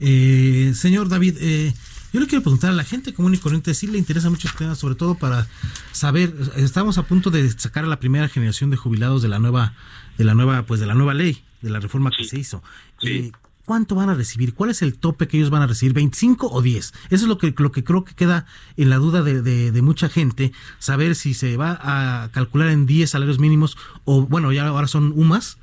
Eh, 0.00 0.72
señor 0.74 1.08
David, 1.08 1.36
eh, 1.40 1.72
yo 2.12 2.20
le 2.20 2.26
quiero 2.26 2.42
preguntar 2.42 2.70
a 2.70 2.74
la 2.74 2.84
gente 2.84 3.14
común 3.14 3.34
y 3.34 3.38
corriente 3.38 3.74
si 3.74 3.86
le 3.86 3.98
interesa 3.98 4.30
mucho 4.30 4.48
este 4.48 4.58
tema, 4.58 4.74
sobre 4.74 4.94
todo 4.94 5.16
para 5.16 5.46
saber, 5.92 6.32
estamos 6.56 6.98
a 6.98 7.06
punto 7.06 7.30
de 7.30 7.50
sacar 7.50 7.84
a 7.84 7.88
la 7.88 7.98
primera 7.98 8.28
generación 8.28 8.70
de 8.70 8.76
jubilados 8.76 9.22
de 9.22 9.28
la 9.28 9.38
nueva, 9.38 9.74
de 10.18 10.24
la 10.24 10.34
nueva, 10.34 10.62
pues 10.62 10.80
de 10.80 10.86
la 10.86 10.94
nueva 10.94 11.14
ley, 11.14 11.42
de 11.64 11.70
la 11.70 11.80
reforma 11.80 12.10
que 12.16 12.24
se 12.24 12.38
hizo. 12.38 12.62
Eh, 13.02 13.32
¿Cuánto 13.64 13.94
van 13.94 14.10
a 14.10 14.14
recibir? 14.14 14.54
¿Cuál 14.54 14.70
es 14.70 14.82
el 14.82 14.98
tope 14.98 15.26
que 15.26 15.38
ellos 15.38 15.48
van 15.50 15.62
a 15.62 15.66
recibir? 15.66 15.94
¿25 15.94 16.48
o 16.50 16.60
10? 16.60 16.76
Eso 16.86 16.94
es 17.10 17.22
lo 17.22 17.38
que, 17.38 17.54
lo 17.56 17.72
que 17.72 17.82
creo 17.82 18.04
que 18.04 18.14
queda 18.14 18.46
en 18.76 18.90
la 18.90 18.96
duda 18.96 19.22
de, 19.22 19.40
de, 19.42 19.82
mucha 19.82 20.10
gente, 20.10 20.52
saber 20.78 21.14
si 21.14 21.32
se 21.32 21.56
va 21.56 21.78
a 21.80 22.28
calcular 22.30 22.68
en 22.68 22.84
10 22.84 23.08
salarios 23.08 23.38
mínimos 23.38 23.78
o, 24.04 24.26
bueno, 24.26 24.52
ya 24.52 24.66
ahora 24.66 24.86
son 24.86 25.12
UMAS, 25.16 25.58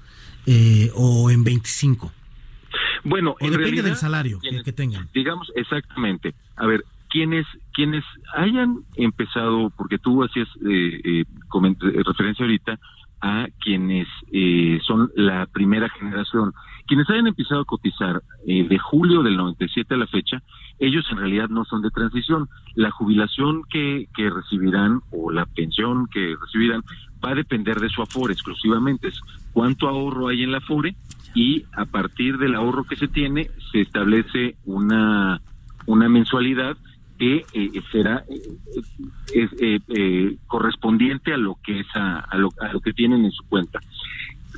o 0.96 1.30
en 1.30 1.44
25. 1.44 2.12
Bueno, 3.04 3.36
o 3.40 3.50
depende 3.50 3.82
del 3.82 3.96
salario 3.96 4.40
que, 4.40 4.74
tengan. 4.74 5.08
Digamos, 5.14 5.52
exactamente. 5.56 6.34
A 6.56 6.66
ver, 6.66 6.84
quienes 7.10 7.46
quienes 7.74 8.04
hayan 8.36 8.80
empezado, 8.96 9.72
porque 9.72 9.98
tú 9.98 10.24
hacías 10.24 10.48
eh, 10.66 11.02
eh, 11.04 11.24
eh, 11.24 12.04
referencia 12.06 12.46
ahorita 12.46 12.80
a 13.22 13.48
quienes 13.60 14.08
eh, 14.32 14.80
son 14.86 15.12
la 15.16 15.46
primera 15.46 15.90
generación, 15.90 16.54
quienes 16.88 17.10
hayan 17.10 17.28
empezado 17.28 17.62
a 17.62 17.66
cotizar 17.66 18.22
de 18.46 18.78
julio 18.80 19.22
del 19.24 19.38
97 19.38 19.94
a 19.94 19.98
la 19.98 20.08
fecha, 20.08 20.42
ellos 20.82 21.06
en 21.12 21.18
realidad 21.18 21.48
no 21.48 21.64
son 21.64 21.84
de 21.84 21.92
transición. 21.92 22.50
La 22.74 22.90
jubilación 22.90 23.62
que, 23.70 24.08
que 24.16 24.32
recibirán 24.32 25.02
o 25.12 25.32
la 25.32 25.46
pensión 25.46 26.08
que 26.08 26.36
recibirán 26.42 26.82
va 27.24 27.30
a 27.30 27.36
depender 27.36 27.80
de 27.80 27.90
su 27.90 28.02
afore 28.02 28.34
exclusivamente. 28.34 29.10
Cuánto 29.54 29.88
ahorro 29.88 30.30
hay 30.30 30.42
en 30.42 30.52
la 30.52 30.58
afore 30.58 30.96
y 31.36 31.66
a 31.74 31.86
partir 31.86 32.40
del 32.40 32.56
ahorro 32.56 32.84
que 32.84 32.96
se 32.96 33.08
tiene 33.08 33.52
se 33.72 33.82
establece 33.82 34.56
una, 34.66 35.40
una 35.86 36.10
mensualidad 36.10 36.76
que 37.22 37.46
eh, 37.54 37.84
será 37.92 38.26
eh, 39.32 39.80
eh, 39.88 40.38
correspondiente 40.48 41.32
a 41.32 41.38
lo 41.38 41.56
que 41.64 41.82
es 41.82 41.88
a, 41.94 42.36
lo, 42.36 42.50
a 42.60 42.74
lo 42.74 42.80
que 42.80 42.94
tienen 42.94 43.24
en 43.24 43.32
su 43.32 43.44
cuenta. 43.44 43.80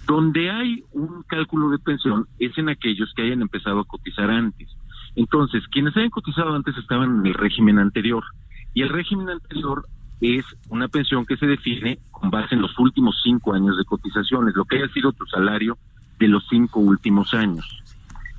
Donde 0.08 0.50
hay 0.50 0.82
un 0.94 1.24
cálculo 1.24 1.70
de 1.72 1.80
pensión 1.80 2.26
es 2.40 2.58
en 2.58 2.70
aquellos 2.70 3.12
que 3.14 3.24
hayan 3.24 3.42
empezado 3.42 3.82
a 3.82 3.84
cotizar 3.84 4.32
antes. 4.32 4.70
Entonces, 5.18 5.68
quienes 5.74 5.98
hayan 5.98 6.10
cotizado 6.10 6.56
antes 6.56 6.78
estaban 6.78 7.20
en 7.20 7.26
el 7.26 7.34
régimen 7.34 7.80
anterior 7.80 8.24
y 8.74 8.82
el 8.82 8.88
régimen 8.88 9.30
anterior 9.30 9.86
es 10.22 10.46
una 10.70 10.88
pensión 10.88 11.26
que 11.26 11.36
se 11.36 11.48
define 11.48 12.00
con 12.12 12.32
base 12.32 12.56
en 12.56 12.62
los 12.62 12.80
últimos 12.80 13.20
cinco 13.26 13.54
años 13.54 13.78
de 13.78 13.84
cotizaciones, 13.84 14.56
lo 14.56 14.64
que 14.64 14.78
haya 14.78 14.88
sido 14.94 15.12
tu 15.12 15.26
salario 15.26 15.78
de 16.18 16.30
los 16.30 16.46
cinco 16.50 16.80
últimos 16.80 17.34
años. 17.34 17.84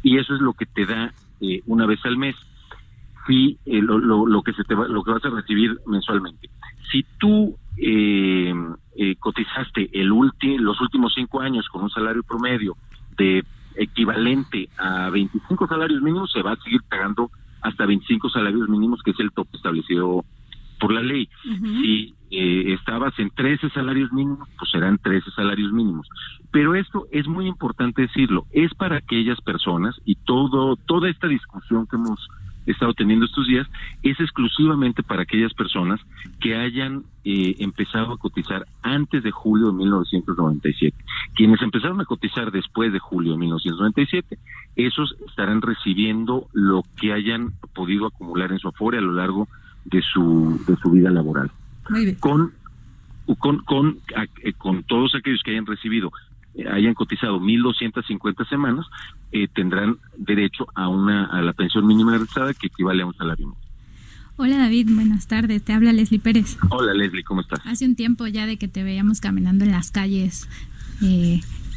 Y 0.02 0.16
eso 0.16 0.34
es 0.34 0.40
lo 0.40 0.54
que 0.54 0.64
te 0.64 0.86
da 0.86 1.12
eh, 1.42 1.60
una 1.66 1.84
vez 1.84 2.00
al 2.06 2.16
mes, 2.16 2.36
si 3.26 3.58
eh, 3.66 3.80
lo, 3.80 3.98
lo, 3.98 4.42
que 4.42 4.52
se 4.52 4.64
te 4.64 4.74
va, 4.74 4.88
lo 4.88 5.02
que 5.02 5.12
vas 5.12 5.24
a 5.24 5.30
recibir 5.30 5.78
mensualmente. 5.86 6.50
Si 6.90 7.04
tú 7.18 7.56
eh, 7.76 8.54
cotizaste 9.18 9.90
el 9.92 10.08
los 10.08 10.80
últimos 10.80 11.12
cinco 11.14 11.40
años 11.40 11.68
con 11.68 11.82
un 11.82 11.90
salario 11.90 12.22
promedio 12.22 12.76
de 13.16 13.44
equivalente 13.76 14.68
a 14.78 15.10
25 15.10 15.66
salarios 15.66 16.00
mínimos, 16.02 16.30
se 16.32 16.42
va 16.42 16.52
a 16.52 16.56
seguir 16.56 16.82
pagando 16.88 17.30
hasta 17.62 17.86
25 17.86 18.28
salarios 18.28 18.68
mínimos, 18.68 19.02
que 19.02 19.10
es 19.10 19.20
el 19.20 19.32
tope 19.32 19.56
establecido 19.56 20.24
por 20.78 20.92
la 20.92 21.02
ley. 21.02 21.28
Si 21.42 22.14
eh, 22.30 22.74
estabas 22.74 23.18
en 23.18 23.30
13 23.30 23.70
salarios 23.70 24.12
mínimos, 24.12 24.48
pues 24.58 24.70
serán 24.70 24.98
13 24.98 25.30
salarios 25.30 25.72
mínimos. 25.72 26.08
Pero 26.50 26.74
esto 26.74 27.06
es 27.10 27.26
muy 27.26 27.46
importante 27.46 28.02
decirlo, 28.02 28.46
es 28.52 28.74
para 28.74 28.98
aquellas 28.98 29.40
personas 29.40 29.96
y 30.04 30.16
todo 30.16 30.76
toda 30.76 31.08
esta 31.08 31.26
discusión 31.26 31.86
que 31.86 31.96
hemos 31.96 32.28
estado 32.66 32.94
teniendo 32.94 33.26
estos 33.26 33.46
días 33.46 33.66
es 34.02 34.18
exclusivamente 34.20 35.02
para 35.02 35.22
aquellas 35.22 35.52
personas 35.54 36.00
que 36.40 36.56
hayan 36.56 37.04
eh, 37.24 37.56
empezado 37.58 38.12
a 38.12 38.18
cotizar 38.18 38.66
antes 38.82 39.22
de 39.22 39.30
julio 39.30 39.68
de 39.68 39.72
1997. 39.74 40.96
Quienes 41.34 41.60
empezaron 41.62 42.00
a 42.00 42.04
cotizar 42.04 42.50
después 42.50 42.92
de 42.92 42.98
julio 42.98 43.32
de 43.32 43.38
1997, 43.38 44.38
esos 44.76 45.16
estarán 45.28 45.62
recibiendo 45.62 46.48
lo 46.52 46.82
que 47.00 47.12
hayan 47.12 47.52
podido 47.74 48.06
acumular 48.06 48.52
en 48.52 48.58
su 48.58 48.68
afore 48.68 48.98
a 48.98 49.02
lo 49.02 49.12
largo 49.12 49.48
de 49.84 50.02
su, 50.02 50.60
de 50.66 50.76
su 50.76 50.90
vida 50.90 51.10
laboral. 51.10 51.50
Con, 52.20 52.52
con, 53.38 53.58
con, 53.64 53.98
eh, 54.42 54.52
con 54.54 54.82
todos 54.84 55.14
aquellos 55.14 55.42
que 55.42 55.52
hayan 55.52 55.66
recibido, 55.66 56.12
hayan 56.70 56.94
cotizado 56.94 57.40
1.250 57.40 58.48
semanas, 58.48 58.86
eh, 59.32 59.48
tendrán 59.48 59.98
derecho 60.16 60.66
a, 60.74 60.88
una, 60.88 61.26
a 61.26 61.42
la 61.42 61.52
pensión 61.52 61.86
mínima 61.86 62.12
garantizada 62.12 62.54
que 62.54 62.68
equivale 62.68 63.02
a 63.02 63.06
un 63.06 63.14
salario 63.14 63.46
mínimo. 63.46 63.64
Hola 64.36 64.58
David, 64.58 64.90
buenas 64.92 65.28
tardes. 65.28 65.64
Te 65.64 65.72
habla 65.72 65.92
Leslie 65.92 66.18
Pérez. 66.18 66.56
Hola 66.70 66.92
Leslie, 66.92 67.22
¿cómo 67.22 67.40
estás? 67.40 67.60
Hace 67.66 67.86
un 67.86 67.94
tiempo 67.94 68.26
ya 68.26 68.46
de 68.46 68.56
que 68.56 68.66
te 68.66 68.82
veíamos 68.82 69.20
caminando 69.20 69.64
en 69.64 69.70
las 69.70 69.90
calles 69.92 70.48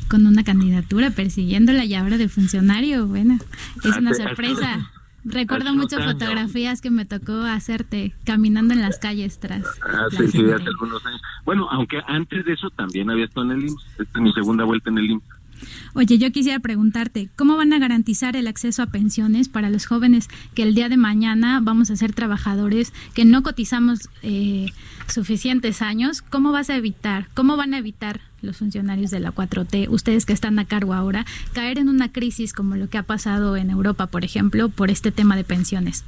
con 0.08 0.26
una 0.26 0.44
candidatura 0.44 1.12
persiguiéndola 1.12 1.86
y 1.86 1.94
ahora 1.94 2.18
de 2.18 2.30
funcionario. 2.30 3.08
Bueno, 3.08 3.38
es 3.84 3.98
una 3.98 4.14
sorpresa. 4.14 4.92
Recuerdo 5.30 5.74
muchas 5.74 6.06
fotografías 6.06 6.80
que 6.80 6.90
me 6.90 7.06
tocó 7.06 7.34
hacerte 7.42 8.14
caminando 8.24 8.74
en 8.74 8.82
las 8.82 8.98
calles 8.98 9.40
tras. 9.40 9.66
Ah, 9.86 10.08
sí, 10.10 10.28
sí, 10.28 10.40
hace 10.50 10.64
algunos 10.64 11.06
años. 11.06 11.22
Bueno, 11.44 11.68
aunque 11.70 12.00
antes 12.08 12.46
de 12.46 12.54
eso 12.54 12.70
también 12.70 13.10
había 13.10 13.26
estado 13.26 13.52
en 13.52 13.60
el 13.60 13.68
IMSS. 13.68 13.86
Esta 14.00 14.20
es 14.20 14.22
mi 14.22 14.32
segunda 14.32 14.64
vuelta 14.64 14.90
en 14.90 14.98
el 15.00 15.12
IMSS. 15.12 15.38
Oye, 15.96 16.18
yo 16.18 16.32
quisiera 16.32 16.60
preguntarte, 16.60 17.30
¿cómo 17.36 17.58
van 17.58 17.74
a 17.74 17.80
garantizar 17.80 18.36
el 18.36 18.48
acceso 18.48 18.84
a 18.84 18.88
pensiones 18.88 19.50
para 19.50 19.70
los 19.70 19.86
jóvenes 19.86 20.30
que 20.54 20.64
el 20.64 20.76
día 20.76 20.88
de 20.88 20.98
mañana 20.98 21.60
vamos 21.62 21.90
a 21.90 21.96
ser 21.96 22.14
trabajadores 22.14 22.94
que 23.14 23.26
no 23.26 23.44
cotizamos 23.44 24.10
eh, 24.22 24.68
suficientes 25.08 25.82
años? 25.82 26.22
¿Cómo 26.22 26.52
vas 26.52 26.70
a 26.70 26.78
evitar, 26.78 27.28
cómo 27.34 27.58
van 27.58 27.74
a 27.74 27.80
evitar 27.80 28.22
los 28.42 28.58
funcionarios 28.58 29.12
de 29.12 29.20
la 29.20 29.34
4T, 29.34 29.88
ustedes 29.90 30.26
que 30.26 30.34
están 30.34 30.60
a 30.60 30.66
cargo 30.66 30.94
ahora, 30.94 31.26
caer 31.54 31.78
en 31.78 31.90
una 31.90 32.12
crisis 32.12 32.54
como 32.54 32.76
lo 32.76 32.90
que 32.90 32.98
ha 32.98 33.04
pasado 33.04 33.56
en 33.56 33.70
Europa, 33.70 34.08
por 34.08 34.24
ejemplo, 34.24 34.70
por 34.70 34.90
este 34.90 35.12
tema 35.12 35.36
de 35.36 35.44
pensiones? 35.44 36.06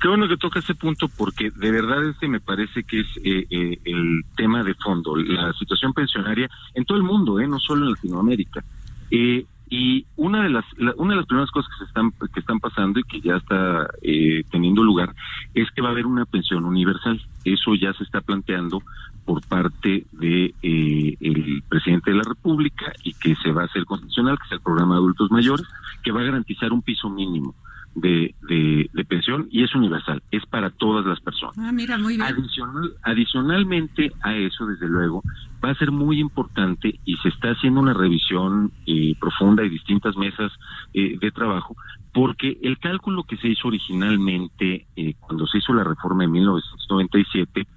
Qué 0.00 0.08
bueno 0.08 0.28
que 0.28 0.36
toca 0.36 0.58
ese 0.58 0.74
punto 0.74 1.08
porque 1.08 1.50
de 1.50 1.70
verdad 1.70 2.04
este 2.08 2.26
me 2.26 2.40
parece 2.40 2.82
que 2.82 3.00
es 3.00 3.06
eh, 3.22 3.46
eh, 3.50 3.78
el 3.84 4.24
tema 4.36 4.64
de 4.64 4.74
fondo, 4.74 5.14
la 5.16 5.52
situación 5.52 5.92
pensionaria 5.92 6.50
en 6.74 6.84
todo 6.84 6.98
el 6.98 7.04
mundo, 7.04 7.38
eh, 7.38 7.46
no 7.46 7.58
solo 7.58 7.84
en 7.84 7.92
Latinoamérica. 7.92 8.64
Eh, 9.10 9.44
y 9.72 10.04
una 10.16 10.42
de 10.42 10.50
las 10.50 10.64
una 10.96 11.14
de 11.14 11.16
las 11.18 11.26
primeras 11.26 11.50
cosas 11.52 11.70
que 11.70 11.84
se 11.84 11.88
están 11.88 12.10
que 12.34 12.40
están 12.40 12.58
pasando 12.58 12.98
y 12.98 13.04
que 13.04 13.20
ya 13.20 13.36
está 13.36 13.88
eh, 14.02 14.42
teniendo 14.50 14.82
lugar 14.82 15.14
es 15.54 15.70
que 15.70 15.80
va 15.80 15.88
a 15.88 15.92
haber 15.92 16.06
una 16.06 16.24
pensión 16.24 16.64
universal. 16.64 17.22
Eso 17.44 17.74
ya 17.76 17.92
se 17.94 18.02
está 18.02 18.20
planteando 18.20 18.82
por 19.30 19.46
parte 19.46 20.06
de 20.10 20.52
eh, 20.60 21.16
el 21.20 21.62
presidente 21.68 22.10
de 22.10 22.16
la 22.16 22.24
República 22.24 22.92
y 23.04 23.12
que 23.14 23.36
se 23.36 23.52
va 23.52 23.62
a 23.62 23.66
hacer 23.66 23.84
constitucional, 23.84 24.36
que 24.36 24.46
es 24.46 24.52
el 24.54 24.60
programa 24.60 24.96
de 24.96 25.02
adultos 25.02 25.30
mayores, 25.30 25.64
que 26.02 26.10
va 26.10 26.22
a 26.22 26.24
garantizar 26.24 26.72
un 26.72 26.82
piso 26.82 27.08
mínimo 27.08 27.54
de, 27.94 28.34
de, 28.48 29.04
pensión 29.04 29.46
y 29.52 29.62
es 29.62 29.72
universal, 29.72 30.20
es 30.32 30.44
para 30.46 30.70
todas 30.70 31.06
las 31.06 31.20
personas. 31.20 31.56
Ah, 31.58 31.70
mira, 31.70 31.96
muy 31.96 32.16
bien. 32.16 32.26
Adicional, 32.26 32.92
adicionalmente 33.04 34.10
a 34.20 34.34
eso, 34.34 34.66
desde 34.66 34.88
luego, 34.88 35.22
va 35.64 35.70
a 35.70 35.74
ser 35.76 35.92
muy 35.92 36.18
importante 36.18 36.98
y 37.04 37.16
se 37.18 37.28
está 37.28 37.50
haciendo 37.50 37.78
una 37.78 37.94
revisión 37.94 38.72
eh, 38.86 39.14
profunda 39.20 39.64
y 39.64 39.68
distintas 39.68 40.16
mesas 40.16 40.50
eh, 40.92 41.18
de 41.20 41.30
trabajo, 41.30 41.76
porque 42.12 42.58
el 42.64 42.80
cálculo 42.80 43.22
que 43.22 43.36
se 43.36 43.46
hizo 43.46 43.68
originalmente 43.68 44.86
eh, 44.96 45.14
cuando 45.20 45.46
se 45.46 45.58
hizo 45.58 45.72
la 45.72 45.84
reforma 45.84 46.24
en 46.24 46.32
1997, 46.32 47.68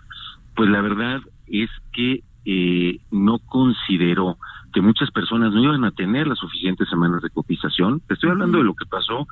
pues 0.56 0.70
la 0.70 0.82
verdad 0.82 1.22
es 1.48 1.70
que 1.91 2.24
no 3.12 3.39
consideró 3.39 4.38
que 4.74 4.82
muchas 4.82 5.12
personas 5.12 5.54
no 5.54 5.64
iban 5.64 5.84
a 5.86 5.91
tener 5.91 6.28
las 6.28 6.39
suficientes 6.39 6.89
semanas 6.89 7.22
de 7.22 7.30
cotización. 7.30 8.02
Te 8.02 8.16
estoy 8.16 8.32
hablando 8.32 8.58
de 8.58 8.64
lo 8.64 8.74
que 8.74 8.86
pasó 8.86 9.28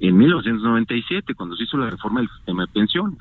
en 0.00 0.16
1997, 0.16 1.34
cuando 1.34 1.56
se 1.56 1.64
hizo 1.64 1.76
la 1.76 1.90
reforma 1.90 2.20
del 2.20 2.30
sistema 2.30 2.66
de 2.66 2.72
pensiones. 2.72 3.18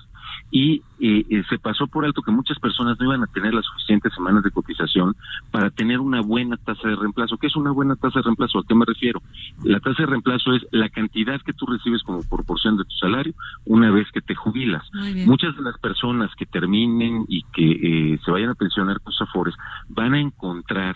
Y 0.51 0.83
eh, 0.99 1.25
eh, 1.29 1.43
se 1.49 1.57
pasó 1.57 1.87
por 1.87 2.05
alto 2.05 2.21
que 2.21 2.31
muchas 2.31 2.59
personas 2.59 2.97
no 2.99 3.05
iban 3.05 3.23
a 3.23 3.27
tener 3.27 3.53
las 3.53 3.65
suficientes 3.65 4.13
semanas 4.13 4.43
de 4.43 4.51
cotización 4.51 5.15
para 5.51 5.69
tener 5.69 5.99
una 5.99 6.21
buena 6.21 6.55
tasa 6.57 6.87
de 6.87 6.95
reemplazo. 6.95 7.37
¿Qué 7.37 7.47
es 7.47 7.55
una 7.55 7.71
buena 7.71 7.95
tasa 7.95 8.19
de 8.19 8.23
reemplazo? 8.23 8.59
¿A 8.59 8.63
qué 8.65 8.75
me 8.75 8.85
refiero? 8.85 9.21
La 9.63 9.79
tasa 9.79 10.03
de 10.03 10.07
reemplazo 10.07 10.53
es 10.53 10.65
la 10.71 10.89
cantidad 10.89 11.41
que 11.41 11.53
tú 11.53 11.65
recibes 11.65 12.03
como 12.03 12.23
proporción 12.23 12.77
de 12.77 12.85
tu 12.85 12.95
salario 12.95 13.33
una 13.65 13.91
vez 13.91 14.07
que 14.11 14.21
te 14.21 14.35
jubilas. 14.35 14.83
Muchas 15.25 15.55
de 15.57 15.63
las 15.63 15.77
personas 15.79 16.31
que 16.35 16.45
terminen 16.45 17.25
y 17.27 17.43
que 17.53 18.13
eh, 18.13 18.19
se 18.23 18.31
vayan 18.31 18.49
a 18.49 18.55
pensionar 18.55 19.01
con 19.01 19.13
Afores 19.19 19.55
van 19.89 20.13
a 20.13 20.19
encontrar 20.19 20.95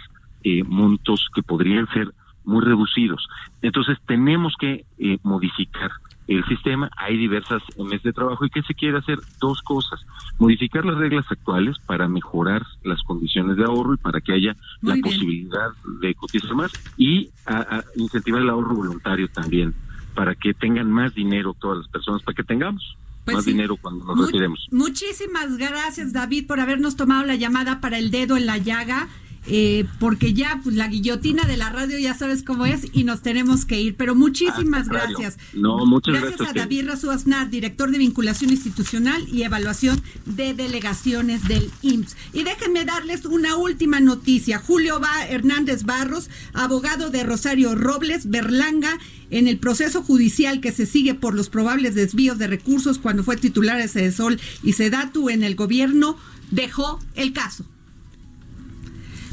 montos 0.68 1.28
que 1.36 1.44
podrían 1.44 1.88
ser 1.90 2.14
muy 2.50 2.64
reducidos. 2.64 3.28
Entonces 3.62 3.98
tenemos 4.06 4.56
que 4.60 4.86
eh, 4.98 5.20
modificar 5.24 5.92
el 6.30 6.46
sistema. 6.46 6.90
Hay 6.96 7.18
diversas 7.18 7.62
meses 7.78 8.04
de 8.04 8.14
trabajo 8.14 8.46
y 8.46 8.50
que 8.50 8.62
se 8.62 8.74
quiere 8.74 8.98
hacer 8.98 9.20
dos 9.42 9.62
cosas. 9.62 10.00
Modificar 10.38 10.86
las 10.86 10.98
reglas 10.98 11.26
actuales 11.30 11.78
para 11.86 12.08
mejorar 12.08 12.66
las 12.84 13.02
condiciones 13.04 13.58
de 13.58 13.66
ahorro 13.66 13.96
y 13.96 13.98
para 13.98 14.22
que 14.22 14.34
haya 14.34 14.56
la 14.82 14.96
posibilidad 15.02 15.70
de 16.02 16.14
cotizar 16.14 16.54
más 16.56 16.72
y 16.98 17.30
a, 17.46 17.84
incentivar 17.96 18.42
el 18.42 18.50
ahorro 18.50 18.76
voluntario 18.76 19.28
también 19.28 19.74
para 20.14 20.36
que 20.36 20.54
tengan 20.54 20.92
más 20.92 21.14
dinero 21.16 21.56
todas 21.60 21.80
las 21.80 21.88
personas, 21.88 22.22
para 22.24 22.36
que 22.36 22.44
tengamos 22.44 22.98
pues 23.26 23.38
más 23.38 23.46
dinero 23.46 23.78
cuando 23.78 24.06
nos 24.06 24.28
retiremos. 24.28 24.68
Muchísimas 24.72 25.58
gracias 25.58 26.14
David 26.14 26.46
por 26.48 26.60
habernos 26.60 26.96
tomado 26.96 27.26
la 27.26 27.36
llamada 27.36 27.82
para 27.82 27.98
el 27.98 28.12
dedo 28.12 28.38
en 28.38 28.46
la 28.46 28.58
llaga. 28.58 29.08
Eh, 29.50 29.86
porque 30.00 30.34
ya 30.34 30.60
pues, 30.64 30.76
la 30.76 30.88
guillotina 30.88 31.44
de 31.44 31.58
la 31.58 31.70
radio 31.70 31.98
ya 31.98 32.14
sabes 32.14 32.44
cómo 32.44 32.66
es 32.66 32.86
y 32.94 33.04
nos 33.04 33.22
tenemos 33.22 33.66
que 33.66 33.82
ir. 33.82 33.96
Pero 33.96 34.16
muchísimas 34.16 34.88
ah, 34.88 34.92
gracias. 34.92 35.38
No, 35.54 35.86
muchas 35.86 36.14
gracias. 36.14 36.38
Gracias 36.38 36.56
a 36.58 36.60
David 36.60 36.88
Razú 36.88 37.10
director 37.50 37.92
de 37.92 37.98
vinculación 37.98 38.52
institucional 38.52 39.28
y 39.28 39.44
evaluación 39.44 40.02
de 40.26 40.54
delegaciones 40.54 41.48
del 41.48 41.72
IMSS. 41.82 42.16
Y 42.34 42.44
déjenme 42.44 42.86
darles 42.86 43.26
una 43.26 43.56
última 43.56 44.00
noticia. 44.00 44.60
Julio 44.60 45.00
ba 45.00 45.28
Hernández 45.28 45.84
Barros, 45.84 46.30
abogado 46.54 47.10
de 47.10 47.24
Rosario 47.24 47.76
Robles, 47.76 48.30
Berlanga, 48.30 48.98
en 49.32 49.48
el 49.48 49.58
proceso 49.58 50.04
judicial 50.04 50.62
que 50.62 50.72
se 50.72 50.86
sigue 50.86 51.14
por 51.16 51.34
los 51.34 51.50
probables 51.50 51.96
desvíos 51.96 52.38
de 52.38 52.48
recursos 52.48 53.00
cuando 53.00 53.24
fue 53.24 53.38
titular 53.38 53.78
de 53.78 54.12
Sol 54.12 54.40
y 54.64 54.74
Sedatu 54.74 55.30
en 55.30 55.44
el 55.44 55.56
gobierno, 55.56 56.18
dejó 56.52 57.00
el 57.16 57.34
caso. 57.34 57.66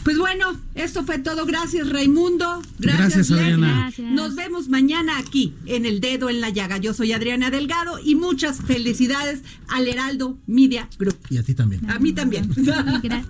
Pues 0.07 0.19
bueno, 0.19 0.57
esto 0.77 1.03
fue 1.03 1.19
todo. 1.19 1.47
Gracias, 1.47 1.91
Raimundo. 1.91 2.63
Gracias, 2.79 3.29
Adriana. 3.33 3.91
Nos 3.99 4.37
vemos 4.37 4.69
mañana 4.69 5.19
aquí 5.19 5.53
en 5.67 5.85
El 5.85 6.01
Dedo 6.01 6.31
en 6.31 6.41
la 6.41 6.51
Llaga. 6.51 6.77
Yo 6.77 6.95
soy 6.95 7.13
Adriana 7.13 7.51
Delgado 7.51 7.99
y 7.99 8.15
muchas 8.15 8.61
felicidades 8.61 9.43
al 9.67 9.89
Heraldo 9.89 10.39
Media 10.47 10.89
Group. 10.97 11.17
Y 11.29 11.39
a 11.39 11.43
ti 11.43 11.57
también. 11.57 11.91
A 11.91 11.99
mí 11.99 12.13
también. 12.13 12.49
Gracias. 12.57 13.27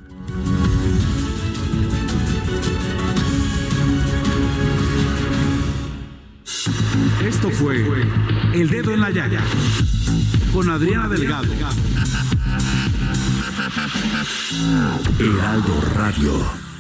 Esto 7.27 7.51
fue 7.53 7.87
El 8.53 8.69
Dedo 8.69 8.93
en 8.93 9.01
la 9.01 9.11
Llaga 9.11 9.43
con 10.53 10.69
Adriana 10.69 11.09
Delgado. 11.09 11.49
Heraldo 15.19 15.81
Radio. 15.95 16.76